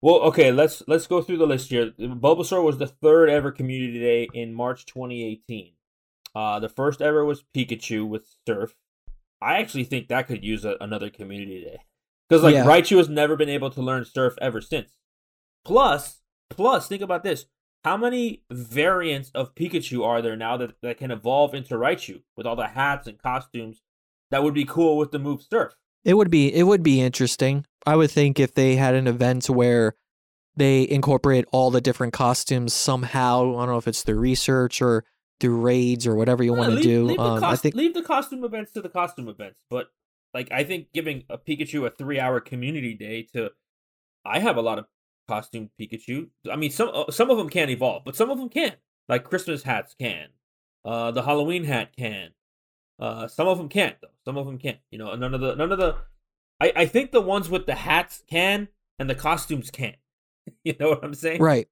Well, 0.00 0.16
okay, 0.16 0.52
let's 0.52 0.82
let's 0.86 1.06
go 1.06 1.22
through 1.22 1.38
the 1.38 1.46
list 1.46 1.70
here. 1.70 1.90
Bulbasaur 1.98 2.62
was 2.62 2.78
the 2.78 2.86
third 2.86 3.28
ever 3.30 3.50
community 3.50 3.98
day 4.00 4.28
in 4.32 4.54
March 4.54 4.86
2018. 4.86 5.72
Uh, 6.34 6.58
the 6.60 6.68
first 6.68 7.00
ever 7.00 7.24
was 7.24 7.44
Pikachu 7.54 8.06
with 8.06 8.26
Surf. 8.46 8.74
I 9.40 9.58
actually 9.58 9.84
think 9.84 10.08
that 10.08 10.26
could 10.26 10.44
use 10.44 10.64
a, 10.64 10.76
another 10.80 11.10
community 11.10 11.62
day 11.62 11.78
because 12.28 12.42
like 12.42 12.54
Yeah. 12.54 12.64
Raichu 12.64 12.96
has 12.96 13.08
never 13.08 13.36
been 13.36 13.48
able 13.48 13.70
to 13.70 13.82
learn 13.82 14.04
Surf 14.04 14.34
ever 14.40 14.60
since. 14.60 14.96
Plus, 15.64 16.20
plus, 16.50 16.88
think 16.88 17.02
about 17.02 17.22
this: 17.22 17.46
how 17.84 17.96
many 17.96 18.42
variants 18.50 19.30
of 19.34 19.54
Pikachu 19.54 20.04
are 20.04 20.22
there 20.22 20.36
now 20.36 20.56
that, 20.56 20.74
that 20.82 20.96
can 20.98 21.10
evolve 21.10 21.54
into 21.54 21.74
Raichu 21.74 22.22
with 22.36 22.46
all 22.46 22.56
the 22.56 22.68
hats 22.68 23.06
and 23.06 23.18
costumes? 23.20 23.82
That 24.30 24.42
would 24.42 24.54
be 24.54 24.64
cool 24.64 24.96
with 24.96 25.12
the 25.12 25.18
move 25.18 25.42
Surf. 25.42 25.74
It 26.04 26.14
would 26.14 26.30
be 26.30 26.52
it 26.52 26.64
would 26.64 26.82
be 26.82 27.00
interesting. 27.00 27.66
I 27.86 27.96
would 27.96 28.10
think 28.10 28.40
if 28.40 28.54
they 28.54 28.76
had 28.76 28.94
an 28.94 29.06
event 29.06 29.48
where 29.48 29.94
they 30.56 30.88
incorporate 30.88 31.44
all 31.52 31.70
the 31.70 31.80
different 31.80 32.12
costumes 32.12 32.72
somehow. 32.72 33.56
I 33.56 33.60
don't 33.66 33.68
know 33.68 33.76
if 33.76 33.88
it's 33.88 34.02
through 34.02 34.18
research 34.18 34.80
or 34.80 35.04
through 35.40 35.60
raids 35.60 36.06
or 36.06 36.14
whatever 36.14 36.42
you 36.42 36.52
Yeah, 36.52 36.58
want 36.58 36.74
to 36.76 36.80
do. 36.82 37.04
Leave 37.04 37.16
the, 37.16 37.22
Um, 37.22 37.40
cost- 37.40 37.62
think 37.62 37.74
leave 37.74 37.94
the 37.94 38.02
costume 38.02 38.44
events 38.44 38.72
to 38.72 38.80
the 38.80 38.88
costume 38.88 39.28
events, 39.28 39.60
but 39.68 39.88
like 40.32 40.50
I 40.52 40.64
think 40.64 40.92
giving 40.92 41.24
a 41.28 41.36
Pikachu 41.38 41.86
a 41.86 41.90
three-hour 41.90 42.40
community 42.40 42.94
day 42.94 43.22
to, 43.34 43.50
I 44.24 44.38
have 44.40 44.56
a 44.56 44.62
lot 44.62 44.78
of 44.78 44.86
costume 45.28 45.70
Pikachu. 45.80 46.28
I 46.50 46.56
mean, 46.56 46.70
some 46.70 46.90
uh, 46.92 47.10
some 47.10 47.30
of 47.30 47.38
them 47.38 47.48
can't 47.48 47.70
evolve, 47.70 48.02
but 48.04 48.16
some 48.16 48.30
of 48.30 48.38
them 48.38 48.48
can. 48.48 48.74
Like 49.08 49.24
Christmas 49.24 49.62
hats 49.62 49.94
can, 49.98 50.28
uh, 50.84 51.10
the 51.10 51.22
Halloween 51.22 51.64
hat 51.64 51.94
can. 51.96 52.30
Uh, 52.98 53.28
some 53.28 53.48
of 53.48 53.58
them 53.58 53.68
can't 53.68 53.96
though. 54.00 54.08
Some 54.24 54.38
of 54.38 54.46
them 54.46 54.58
can't. 54.58 54.78
You 54.90 54.98
know, 54.98 55.14
none 55.14 55.34
of 55.34 55.40
the 55.40 55.54
none 55.54 55.72
of 55.72 55.78
the. 55.78 55.96
I 56.60 56.72
I 56.76 56.86
think 56.86 57.12
the 57.12 57.20
ones 57.20 57.48
with 57.48 57.66
the 57.66 57.74
hats 57.74 58.22
can, 58.28 58.68
and 58.98 59.10
the 59.10 59.14
costumes 59.14 59.70
can't. 59.70 59.96
you 60.64 60.74
know 60.78 60.90
what 60.90 61.04
I'm 61.04 61.14
saying? 61.14 61.40
right. 61.42 61.68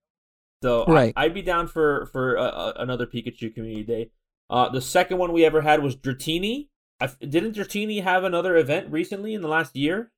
So 0.63 0.85
Right. 0.87 1.13
I, 1.17 1.25
I'd 1.25 1.35
be 1.35 1.43
down 1.43 1.67
for 1.67 2.07
for 2.13 2.39
uh, 2.39 2.43
uh, 2.43 2.73
another 2.77 3.07
Pikachu 3.07 3.53
community 3.55 3.83
day. 3.83 4.11
Uh, 4.49 4.69
the 4.69 4.81
second 4.81 5.19
one 5.19 5.33
we 5.33 5.45
ever 5.45 5.63
had 5.63 5.83
was 5.83 5.97
Dratini. 5.97 6.69
I 7.01 7.09
didn't 7.21 7.57
Dratini 7.57 8.03
have 8.03 8.23
another 8.23 8.57
event 8.57 8.93
recently 8.93 9.35
in 9.35 9.43
the 9.43 9.49
last 9.49 9.75
year 9.75 10.13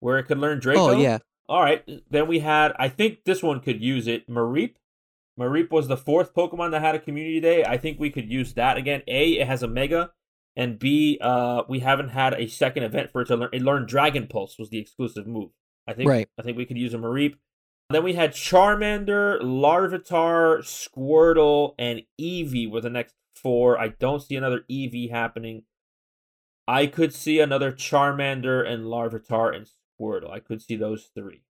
where 0.00 0.18
it 0.18 0.24
could 0.24 0.38
learn 0.38 0.58
Draco? 0.58 0.90
Oh 0.90 1.00
yeah. 1.00 1.18
All 1.48 1.62
right. 1.62 1.84
Then 2.10 2.26
we 2.26 2.40
had. 2.40 2.72
I 2.78 2.88
think 2.88 3.24
this 3.24 3.42
one 3.42 3.60
could 3.60 3.82
use 3.82 4.06
it. 4.06 4.28
Mareep. 4.28 4.74
Mareep 5.38 5.70
was 5.70 5.88
the 5.88 5.96
fourth 5.96 6.34
Pokemon 6.34 6.70
that 6.70 6.82
had 6.82 6.94
a 6.94 7.00
community 7.00 7.40
day. 7.40 7.64
I 7.64 7.76
think 7.76 7.98
we 7.98 8.10
could 8.10 8.30
use 8.30 8.54
that 8.54 8.76
again. 8.76 9.02
A, 9.08 9.32
it 9.32 9.46
has 9.46 9.62
a 9.64 9.68
Mega, 9.68 10.12
and 10.54 10.78
B, 10.78 11.18
uh, 11.20 11.64
we 11.68 11.80
haven't 11.80 12.10
had 12.10 12.34
a 12.34 12.46
second 12.46 12.84
event 12.84 13.10
for 13.10 13.22
it 13.22 13.26
to 13.26 13.36
learn. 13.36 13.50
It 13.52 13.62
learned 13.62 13.88
Dragon 13.88 14.28
Pulse 14.28 14.58
was 14.58 14.70
the 14.70 14.78
exclusive 14.78 15.26
move. 15.26 15.50
I 15.86 15.92
think. 15.92 16.08
Right. 16.08 16.28
I 16.38 16.42
think 16.42 16.56
we 16.56 16.66
could 16.66 16.78
use 16.78 16.94
a 16.94 16.98
Mareep. 16.98 17.34
Then 17.90 18.04
we 18.04 18.14
had 18.14 18.32
Charmander, 18.32 19.40
Larvitar, 19.42 20.60
Squirtle, 20.60 21.74
and 21.78 22.02
Eevee 22.18 22.70
were 22.70 22.80
the 22.80 22.88
next 22.88 23.14
four. 23.36 23.78
I 23.78 23.88
don't 23.88 24.22
see 24.22 24.36
another 24.36 24.64
Eevee 24.70 25.10
happening. 25.10 25.64
I 26.66 26.86
could 26.86 27.12
see 27.12 27.40
another 27.40 27.72
Charmander 27.72 28.66
and 28.66 28.84
Larvitar 28.84 29.54
and 29.54 29.68
Squirtle. 30.00 30.30
I 30.30 30.40
could 30.40 30.62
see 30.62 30.76
those 30.76 31.10
three. 31.14 31.42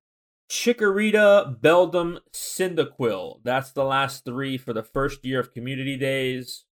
Chikorita, 0.50 1.58
Beldum, 1.60 2.18
Cyndaquil. 2.32 3.40
That's 3.42 3.72
the 3.72 3.84
last 3.84 4.24
three 4.24 4.58
for 4.58 4.72
the 4.72 4.82
first 4.82 5.24
year 5.24 5.40
of 5.40 5.54
community 5.54 5.96
days. 5.96 6.64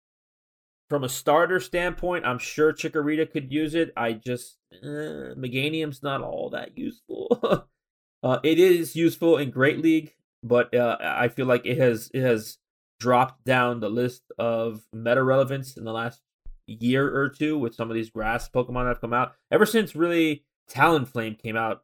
From 0.89 1.03
a 1.03 1.09
starter 1.09 1.59
standpoint, 1.59 2.25
I'm 2.25 2.37
sure 2.37 2.71
Chikorita 2.71 3.29
could 3.29 3.51
use 3.51 3.73
it. 3.73 3.91
I 3.97 4.13
just 4.13 4.57
uh, 4.83 5.33
Meganium's 5.35 6.03
not 6.03 6.21
all 6.21 6.51
that 6.51 6.77
useful. 6.77 7.67
uh, 8.23 8.39
it 8.43 8.59
is 8.59 8.95
useful 8.95 9.37
in 9.37 9.49
Great 9.49 9.79
League, 9.79 10.13
but 10.43 10.73
uh, 10.75 10.97
I 11.01 11.29
feel 11.29 11.47
like 11.47 11.65
it 11.65 11.79
has 11.79 12.11
it 12.13 12.21
has 12.21 12.59
dropped 12.99 13.43
down 13.43 13.79
the 13.79 13.89
list 13.89 14.21
of 14.37 14.81
meta 14.93 15.23
relevance 15.23 15.75
in 15.75 15.83
the 15.83 15.93
last 15.93 16.21
year 16.67 17.13
or 17.13 17.27
two 17.27 17.57
with 17.57 17.75
some 17.75 17.89
of 17.89 17.95
these 17.95 18.09
grass 18.09 18.47
Pokemon 18.47 18.83
that 18.83 18.89
have 18.89 19.01
come 19.01 19.13
out. 19.13 19.33
Ever 19.51 19.65
since 19.65 19.95
really 19.95 20.45
Talonflame 20.69 21.41
came 21.41 21.55
out, 21.55 21.83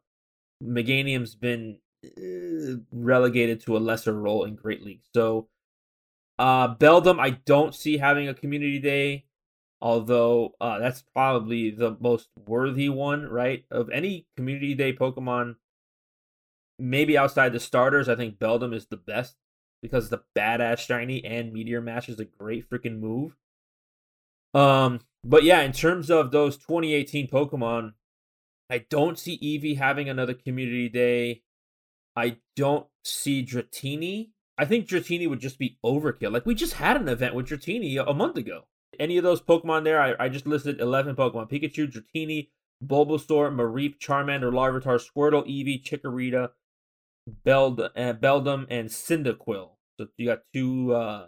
Meganium's 0.62 1.34
been 1.34 1.78
uh, 2.04 2.80
relegated 2.92 3.60
to 3.62 3.76
a 3.76 3.78
lesser 3.78 4.12
role 4.12 4.44
in 4.44 4.54
Great 4.54 4.82
League. 4.82 5.02
So, 5.14 5.48
uh, 6.38 6.74
Beldum, 6.74 7.20
I 7.20 7.30
don't 7.30 7.74
see 7.74 7.98
having 7.98 8.28
a 8.28 8.34
community 8.34 8.78
day, 8.78 9.26
although 9.80 10.54
uh, 10.60 10.78
that's 10.78 11.02
probably 11.02 11.70
the 11.70 11.96
most 12.00 12.28
worthy 12.46 12.88
one, 12.88 13.24
right? 13.26 13.64
Of 13.70 13.90
any 13.90 14.26
community 14.36 14.74
day 14.74 14.92
Pokemon, 14.92 15.56
maybe 16.78 17.18
outside 17.18 17.52
the 17.52 17.60
starters, 17.60 18.08
I 18.08 18.16
think 18.16 18.38
Beldum 18.38 18.74
is 18.74 18.86
the 18.86 18.96
best 18.96 19.36
because 19.82 20.08
the 20.08 20.22
badass 20.36 20.78
shiny 20.78 21.24
and 21.24 21.52
Meteor 21.52 21.80
Mash 21.80 22.08
is 22.08 22.20
a 22.20 22.24
great 22.24 22.68
freaking 22.68 22.98
move. 22.98 23.36
Um, 24.52 25.00
but 25.24 25.44
yeah, 25.44 25.60
in 25.60 25.72
terms 25.72 26.10
of 26.10 26.30
those 26.30 26.56
2018 26.56 27.28
Pokemon, 27.28 27.92
I 28.70 28.86
don't 28.88 29.18
see 29.18 29.38
Eevee 29.38 29.76
having 29.76 30.08
another 30.08 30.34
community 30.34 30.88
day. 30.88 31.42
I 32.16 32.38
don't 32.56 32.86
see 33.04 33.44
Dratini. 33.44 34.30
I 34.56 34.64
think 34.64 34.86
Dratini 34.86 35.28
would 35.28 35.40
just 35.40 35.58
be 35.58 35.78
overkill. 35.84 36.32
Like 36.32 36.46
we 36.46 36.54
just 36.54 36.74
had 36.74 36.96
an 36.96 37.08
event 37.08 37.34
with 37.34 37.48
Dratini 37.48 38.02
a 38.06 38.14
month 38.14 38.36
ago. 38.36 38.64
Any 38.98 39.16
of 39.16 39.24
those 39.24 39.40
Pokemon 39.40 39.84
there, 39.84 40.00
I, 40.00 40.14
I 40.18 40.28
just 40.28 40.46
listed 40.46 40.80
11 40.80 41.16
Pokemon. 41.16 41.50
Pikachu, 41.50 41.90
Dratini, 41.90 42.48
Bulbasaur, 42.84 43.54
Mareep, 43.54 43.98
Charmander, 43.98 44.52
Larvitar, 44.52 45.00
Squirtle, 45.00 45.48
Eevee, 45.48 45.82
Chikorita, 45.82 46.50
Beld, 47.44 47.80
uh, 47.80 47.88
Beldum, 47.96 48.66
and 48.68 48.88
Cyndaquil. 48.88 49.70
So 49.98 50.08
you 50.16 50.26
got 50.26 50.42
two 50.52 50.94
uh 50.94 51.26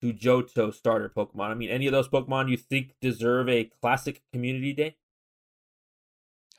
two 0.00 0.12
Johto 0.12 0.74
starter 0.74 1.12
Pokemon. 1.14 1.50
I 1.50 1.54
mean, 1.54 1.70
any 1.70 1.86
of 1.86 1.92
those 1.92 2.08
Pokemon 2.08 2.50
you 2.50 2.56
think 2.56 2.94
deserve 3.00 3.48
a 3.48 3.70
classic 3.80 4.22
community 4.32 4.72
day? 4.72 4.96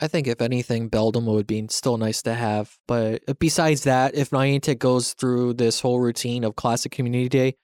I 0.02 0.08
think 0.08 0.28
if 0.28 0.42
anything, 0.42 0.90
Beldum 0.90 1.26
would 1.26 1.48
be 1.48 1.66
still 1.70 1.98
nice 1.98 2.22
to 2.24 2.34
have. 2.34 2.78
But 2.88 3.24
uh, 3.28 3.34
besides 3.40 3.84
that, 3.84 4.16
if 4.16 4.32
Niantic 4.32 4.80
goes 4.80 5.14
through 5.14 5.54
this 5.54 5.80
whole 5.82 6.00
routine 6.00 6.44
of 6.44 6.56
Classic 6.56 6.92
Community 6.92 7.30
Day, 7.30 7.56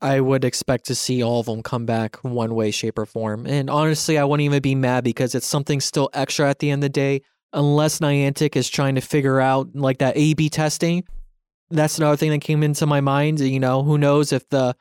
I 0.00 0.20
would 0.20 0.44
expect 0.44 0.86
to 0.86 0.94
see 0.94 1.22
all 1.22 1.40
of 1.40 1.46
them 1.46 1.62
come 1.62 1.86
back 1.86 2.16
one 2.16 2.54
way, 2.54 2.70
shape, 2.70 2.98
or 2.98 3.06
form. 3.06 3.46
And 3.46 3.70
honestly, 3.70 4.18
I 4.18 4.24
wouldn't 4.24 4.44
even 4.44 4.60
be 4.60 4.74
mad 4.74 5.02
because 5.02 5.34
it's 5.34 5.46
something 5.46 5.80
still 5.80 6.10
extra 6.12 6.48
at 6.48 6.58
the 6.58 6.70
end 6.70 6.84
of 6.84 6.92
the 6.92 6.92
day. 6.92 7.22
Unless 7.52 8.00
Niantic 8.00 8.56
is 8.56 8.68
trying 8.68 8.96
to 8.96 9.00
figure 9.00 9.40
out 9.40 9.74
like 9.74 9.98
that 9.98 10.16
A 10.16 10.34
B 10.34 10.48
testing. 10.48 11.04
That's 11.70 11.98
another 11.98 12.16
thing 12.16 12.30
that 12.30 12.40
came 12.40 12.62
into 12.62 12.86
my 12.86 13.00
mind. 13.00 13.40
You 13.40 13.60
know, 13.60 13.82
who 13.82 13.96
knows 13.96 14.32
if 14.32 14.48
the 14.48 14.76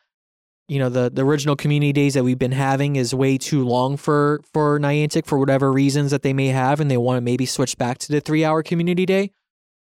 you 0.68 0.80
know 0.80 0.90
the 0.90 1.10
the 1.10 1.26
original 1.26 1.56
community 1.56 1.92
days 1.92 2.14
that 2.14 2.24
we've 2.24 2.40
been 2.40 2.52
having 2.52 2.96
is 2.96 3.14
way 3.14 3.38
too 3.38 3.66
long 3.66 3.98
for 3.98 4.42
for 4.54 4.80
Niantic 4.80 5.26
for 5.26 5.38
whatever 5.38 5.72
reasons 5.72 6.12
that 6.12 6.24
they 6.24 6.34
may 6.34 6.48
have, 6.48 6.80
and 6.80 6.90
they 6.90 6.98
want 6.98 7.18
to 7.18 7.22
maybe 7.22 7.46
switch 7.46 7.78
back 7.78 7.98
to 8.00 8.12
the 8.12 8.22
three 8.22 8.46
hour 8.46 8.64
community 8.64 9.06
day, 9.06 9.32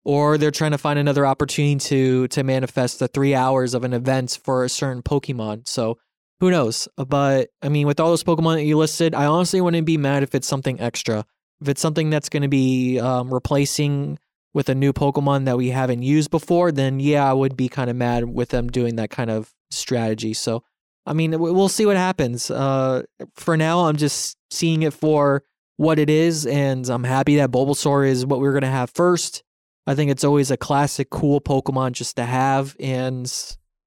or 0.03 0.37
they're 0.37 0.51
trying 0.51 0.71
to 0.71 0.77
find 0.77 0.99
another 0.99 1.25
opportunity 1.25 1.77
to 1.89 2.27
to 2.29 2.43
manifest 2.43 2.99
the 2.99 3.07
three 3.07 3.33
hours 3.33 3.73
of 3.73 3.83
an 3.83 3.93
event 3.93 4.39
for 4.43 4.63
a 4.63 4.69
certain 4.69 5.01
Pokemon. 5.01 5.67
So 5.67 5.97
who 6.39 6.51
knows? 6.51 6.89
But 6.97 7.49
I 7.61 7.69
mean, 7.69 7.87
with 7.87 7.99
all 8.01 8.09
those 8.09 8.23
Pokemon 8.23 8.55
that 8.55 8.63
you 8.63 8.77
listed, 8.77 9.15
I 9.15 9.25
honestly 9.25 9.61
wouldn't 9.61 9.85
be 9.85 9.97
mad 9.97 10.23
if 10.23 10.35
it's 10.35 10.47
something 10.47 10.79
extra. 10.81 11.25
If 11.61 11.69
it's 11.69 11.81
something 11.81 12.09
that's 12.09 12.27
going 12.27 12.43
to 12.43 12.49
be 12.49 12.99
um, 12.99 13.33
replacing 13.33 14.19
with 14.53 14.67
a 14.67 14.75
new 14.75 14.91
Pokemon 14.91 15.45
that 15.45 15.57
we 15.57 15.69
haven't 15.69 16.03
used 16.03 16.29
before, 16.29 16.71
then 16.71 16.99
yeah, 16.99 17.29
I 17.29 17.31
would 17.31 17.55
be 17.55 17.69
kind 17.69 17.89
of 17.89 17.95
mad 17.95 18.25
with 18.25 18.49
them 18.49 18.69
doing 18.69 18.97
that 18.97 19.09
kind 19.09 19.31
of 19.31 19.53
strategy. 19.71 20.33
So, 20.33 20.63
I 21.05 21.13
mean, 21.13 21.37
we'll 21.39 21.69
see 21.69 21.85
what 21.85 21.97
happens. 21.97 22.49
Uh, 22.49 23.03
for 23.35 23.57
now, 23.57 23.85
I'm 23.87 23.97
just 23.97 24.37
seeing 24.51 24.83
it 24.83 24.93
for 24.93 25.43
what 25.77 25.99
it 25.99 26.09
is, 26.09 26.45
and 26.45 26.87
I'm 26.87 27.03
happy 27.03 27.35
that 27.37 27.51
Bulbasaur 27.51 28.07
is 28.07 28.25
what 28.25 28.39
we're 28.39 28.51
going 28.53 28.61
to 28.61 28.67
have 28.67 28.89
first. 28.91 29.43
I 29.85 29.95
think 29.95 30.11
it's 30.11 30.23
always 30.23 30.49
a 30.49 30.57
classic, 30.57 31.09
cool 31.09 31.41
Pokemon 31.41 31.91
just 31.91 32.15
to 32.15 32.23
have, 32.23 32.75
and 32.79 33.31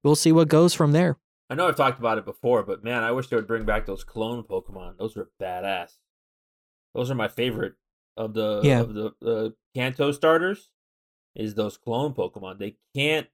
we'll 0.05 0.17
see 0.17 0.33
what 0.33 0.49
goes 0.49 0.75
from 0.75 0.93
there. 0.93 1.17
I 1.49 1.55
know 1.55 1.69
I've 1.69 1.77
talked 1.77 1.99
about 1.99 2.19
it 2.19 2.25
before, 2.25 2.63
but 2.65 2.85
man, 2.85 3.05
I 3.05 3.13
wish 3.13 3.29
they 3.29 3.37
would 3.37 3.47
bring 3.47 3.65
back 3.65 3.87
those 3.87 4.05
clone 4.05 4.43
Pokemon. 4.43 4.99
Those 4.99 5.17
were 5.17 5.31
badass. 5.41 5.93
Those 6.95 7.11
are 7.11 7.15
my 7.15 7.29
favorite 7.29 7.75
of 8.17 8.35
the 8.35 8.61
yeah. 8.65 8.81
of 8.81 8.95
the 8.95 9.13
uh, 9.25 9.51
Kanto 9.75 10.13
starters. 10.13 10.71
Is 11.35 11.55
those 11.55 11.77
clone 11.77 12.15
Pokemon? 12.15 12.59
They 12.59 12.77
can't. 12.95 13.29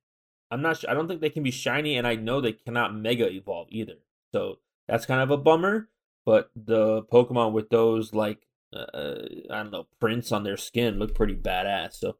I'm 0.52 0.62
not. 0.62 0.78
sure. 0.78 0.90
I 0.90 0.94
don't 0.94 1.08
think 1.08 1.20
they 1.20 1.30
can 1.30 1.42
be 1.42 1.50
shiny, 1.50 1.96
and 1.96 2.06
I 2.06 2.14
know 2.14 2.40
they 2.40 2.52
cannot 2.52 2.94
Mega 2.94 3.28
Evolve 3.28 3.68
either. 3.70 3.96
So 4.32 4.58
that's 4.86 5.06
kind 5.06 5.20
of 5.20 5.30
a 5.30 5.36
bummer. 5.36 5.88
But 6.24 6.50
the 6.54 7.02
Pokemon 7.02 7.52
with 7.52 7.70
those 7.70 8.14
like 8.14 8.46
uh, 8.72 9.16
I 9.50 9.62
don't 9.62 9.72
know 9.72 9.86
prints 10.00 10.30
on 10.30 10.44
their 10.44 10.56
skin 10.56 10.98
look 10.98 11.14
pretty 11.14 11.34
badass. 11.34 11.94
So 11.94 12.16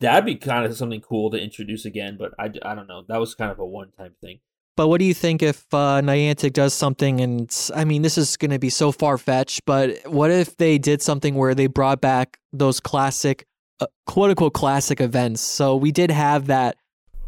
that'd 0.00 0.24
be 0.24 0.36
kind 0.36 0.64
of 0.64 0.76
something 0.76 1.00
cool 1.00 1.30
to 1.30 1.38
introduce 1.38 1.84
again. 1.84 2.16
But 2.18 2.32
I, 2.38 2.52
I 2.62 2.74
don't 2.74 2.88
know. 2.88 3.04
That 3.06 3.20
was 3.20 3.34
kind 3.34 3.50
of 3.50 3.58
a 3.58 3.66
one 3.66 3.90
time 3.90 4.14
thing. 4.20 4.40
But 4.76 4.88
what 4.88 4.98
do 4.98 5.04
you 5.04 5.14
think 5.14 5.42
if 5.42 5.72
uh, 5.72 6.00
Niantic 6.02 6.52
does 6.52 6.74
something? 6.74 7.20
And 7.20 7.54
I 7.74 7.84
mean, 7.84 8.02
this 8.02 8.18
is 8.18 8.36
going 8.36 8.50
to 8.50 8.58
be 8.58 8.70
so 8.70 8.90
far 8.90 9.18
fetched, 9.18 9.64
but 9.66 9.98
what 10.06 10.32
if 10.32 10.56
they 10.56 10.78
did 10.78 11.00
something 11.00 11.36
where 11.36 11.54
they 11.54 11.68
brought 11.68 12.00
back 12.00 12.38
those 12.52 12.80
classic, 12.80 13.46
uh, 13.78 13.86
quote 14.06 14.30
unquote, 14.30 14.54
classic 14.54 15.00
events? 15.00 15.42
So 15.42 15.76
we 15.76 15.92
did 15.92 16.10
have 16.10 16.48
that 16.48 16.76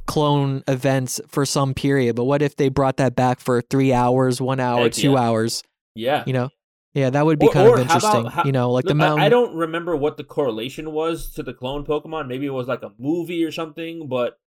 clone 0.07 0.62
events 0.69 1.21
for 1.29 1.45
some 1.45 1.75
period, 1.75 2.16
but 2.16 2.25
what 2.25 2.42
if 2.42 2.57
they 2.57 2.69
brought 2.69 2.97
that 2.99 3.14
back 3.16 3.40
for 3.40 3.61
three 3.62 3.92
hours, 3.92 4.40
one 4.40 4.61
hour, 4.61 4.85
Heck 4.85 4.92
two 4.92 5.12
yeah. 5.12 5.19
hours? 5.19 5.62
Yeah. 5.95 6.25
You 6.27 6.33
know? 6.33 6.51
Yeah, 6.95 7.11
that 7.11 7.27
would 7.27 7.38
be 7.38 7.49
or, 7.49 7.53
kind 7.53 7.69
of 7.69 7.79
interesting. 7.81 8.21
About, 8.21 8.33
how, 8.33 8.45
you 8.45 8.53
know, 8.53 8.71
like 8.71 8.85
look, 8.85 8.88
the 8.88 8.95
mountain. 8.95 9.23
I 9.23 9.29
don't 9.29 9.55
remember 9.55 9.95
what 9.95 10.16
the 10.16 10.25
correlation 10.25 10.92
was 10.92 11.31
to 11.33 11.42
the 11.42 11.53
clone 11.53 11.85
Pokemon. 11.85 12.27
Maybe 12.27 12.47
it 12.47 12.51
was 12.55 12.69
like 12.69 12.83
a 12.83 12.92
movie 12.99 13.45
or 13.45 13.53
something, 13.53 14.09
but 14.09 14.38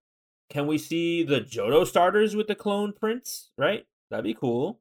can 0.50 0.66
we 0.66 0.80
see 0.80 1.22
the 1.22 1.42
Johto 1.42 1.86
starters 1.86 2.36
with 2.36 2.48
the 2.48 2.56
clone 2.56 2.92
prints? 2.92 3.52
Right, 3.56 3.86
that'd 4.10 4.24
be 4.24 4.34
cool. 4.34 4.80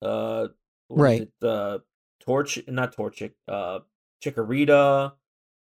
Uh, 0.00 0.48
right. 0.88 1.28
The 1.40 1.50
uh, 1.50 1.78
Torch, 2.20 2.58
not 2.66 2.96
Torchic. 2.96 3.32
Uh, 3.46 3.80
Chikorita, 4.24 5.12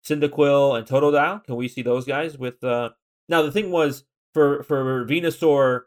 Cyndaquil, 0.05 0.77
and 0.77 0.85
Totodile. 0.85 1.43
Can 1.45 1.55
we 1.55 1.67
see 1.67 1.81
those 1.81 2.05
guys 2.05 2.37
with? 2.37 2.61
Uh, 2.63 2.89
now 3.29 3.41
the 3.41 3.51
thing 3.51 3.71
was 3.71 4.03
for 4.35 4.63
for 4.63 5.05
Venusaur, 5.05 5.83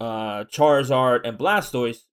uh, 0.00 0.44
Charizard, 0.44 1.20
and 1.24 1.38
Blastoise. 1.38 2.06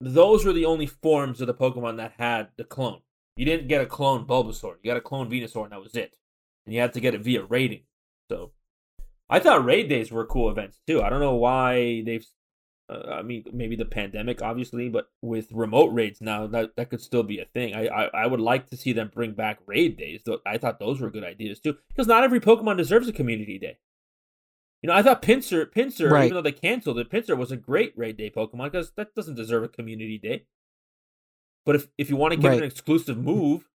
Those 0.00 0.44
were 0.44 0.52
the 0.52 0.64
only 0.64 0.86
forms 0.86 1.40
of 1.40 1.48
the 1.48 1.54
Pokemon 1.54 1.96
that 1.96 2.14
had 2.18 2.50
the 2.56 2.62
clone. 2.62 3.00
You 3.36 3.44
didn't 3.44 3.66
get 3.66 3.80
a 3.80 3.86
clone 3.86 4.26
Bulbasaur. 4.26 4.76
You 4.80 4.90
got 4.90 4.96
a 4.96 5.00
clone 5.00 5.28
Venusaur, 5.28 5.64
and 5.64 5.72
that 5.72 5.82
was 5.82 5.96
it. 5.96 6.16
And 6.64 6.74
you 6.74 6.80
had 6.80 6.92
to 6.92 7.00
get 7.00 7.14
it 7.14 7.22
via 7.22 7.42
raiding. 7.44 7.82
So 8.30 8.52
I 9.28 9.40
thought 9.40 9.64
raid 9.64 9.88
days 9.88 10.12
were 10.12 10.24
cool 10.24 10.50
events 10.50 10.80
too. 10.86 11.02
I 11.02 11.10
don't 11.10 11.20
know 11.20 11.34
why 11.34 12.02
they've. 12.06 12.26
Uh, 12.90 13.10
I 13.10 13.22
mean, 13.22 13.44
maybe 13.52 13.76
the 13.76 13.84
pandemic, 13.84 14.40
obviously, 14.40 14.88
but 14.88 15.10
with 15.20 15.52
remote 15.52 15.92
raids 15.92 16.20
now, 16.20 16.46
that 16.46 16.76
that 16.76 16.90
could 16.90 17.00
still 17.00 17.24
be 17.24 17.40
a 17.40 17.44
thing. 17.44 17.74
I 17.74 17.88
I, 17.88 18.04
I 18.22 18.26
would 18.28 18.40
like 18.40 18.68
to 18.68 18.76
see 18.76 18.92
them 18.92 19.10
bring 19.12 19.32
back 19.32 19.58
raid 19.66 19.96
days. 19.98 20.22
Though 20.24 20.38
I 20.46 20.58
thought 20.58 20.78
those 20.78 21.00
were 21.00 21.10
good 21.10 21.24
ideas 21.24 21.58
too, 21.58 21.76
because 21.88 22.06
not 22.06 22.22
every 22.22 22.40
Pokemon 22.40 22.76
deserves 22.76 23.08
a 23.08 23.12
community 23.12 23.58
day. 23.58 23.78
You 24.82 24.88
know, 24.88 24.94
I 24.94 25.02
thought 25.02 25.22
Pinsir, 25.22 25.66
Pinsir, 25.66 26.10
right. 26.10 26.26
even 26.26 26.34
though 26.34 26.42
they 26.42 26.52
canceled 26.52 26.98
it, 26.98 27.10
Pinsir 27.10 27.36
was 27.36 27.50
a 27.50 27.56
great 27.56 27.92
raid 27.96 28.16
day 28.16 28.30
Pokemon 28.30 28.70
because 28.70 28.92
that 28.96 29.14
doesn't 29.14 29.34
deserve 29.34 29.64
a 29.64 29.68
community 29.68 30.18
day. 30.18 30.44
But 31.66 31.74
if 31.76 31.88
if 31.98 32.10
you 32.10 32.16
want 32.16 32.32
to 32.32 32.38
give 32.38 32.50
right. 32.50 32.58
an 32.58 32.64
exclusive 32.64 33.18
move, 33.18 33.68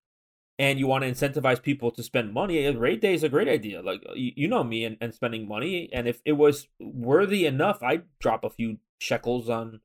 and 0.59 0.79
you 0.79 0.87
want 0.87 1.03
to 1.03 1.11
incentivize 1.11 1.61
people 1.61 1.91
to 1.91 2.03
spend 2.03 2.33
money, 2.33 2.65
a 2.65 2.71
raid 2.71 3.01
day 3.01 3.13
is 3.13 3.23
a 3.23 3.29
great 3.29 3.47
idea. 3.47 3.81
Like 3.81 4.03
uh, 4.07 4.13
you, 4.13 4.31
you 4.35 4.47
know 4.47 4.63
me 4.63 4.85
and, 4.85 4.97
and 5.01 5.13
spending 5.13 5.47
money, 5.47 5.89
and 5.91 6.07
if 6.07 6.21
it 6.25 6.33
was 6.33 6.67
worthy 6.79 7.45
enough, 7.45 7.81
I'd 7.81 8.03
drop 8.19 8.43
a 8.43 8.49
few 8.49 8.77
shekels 8.99 9.49
on 9.49 9.81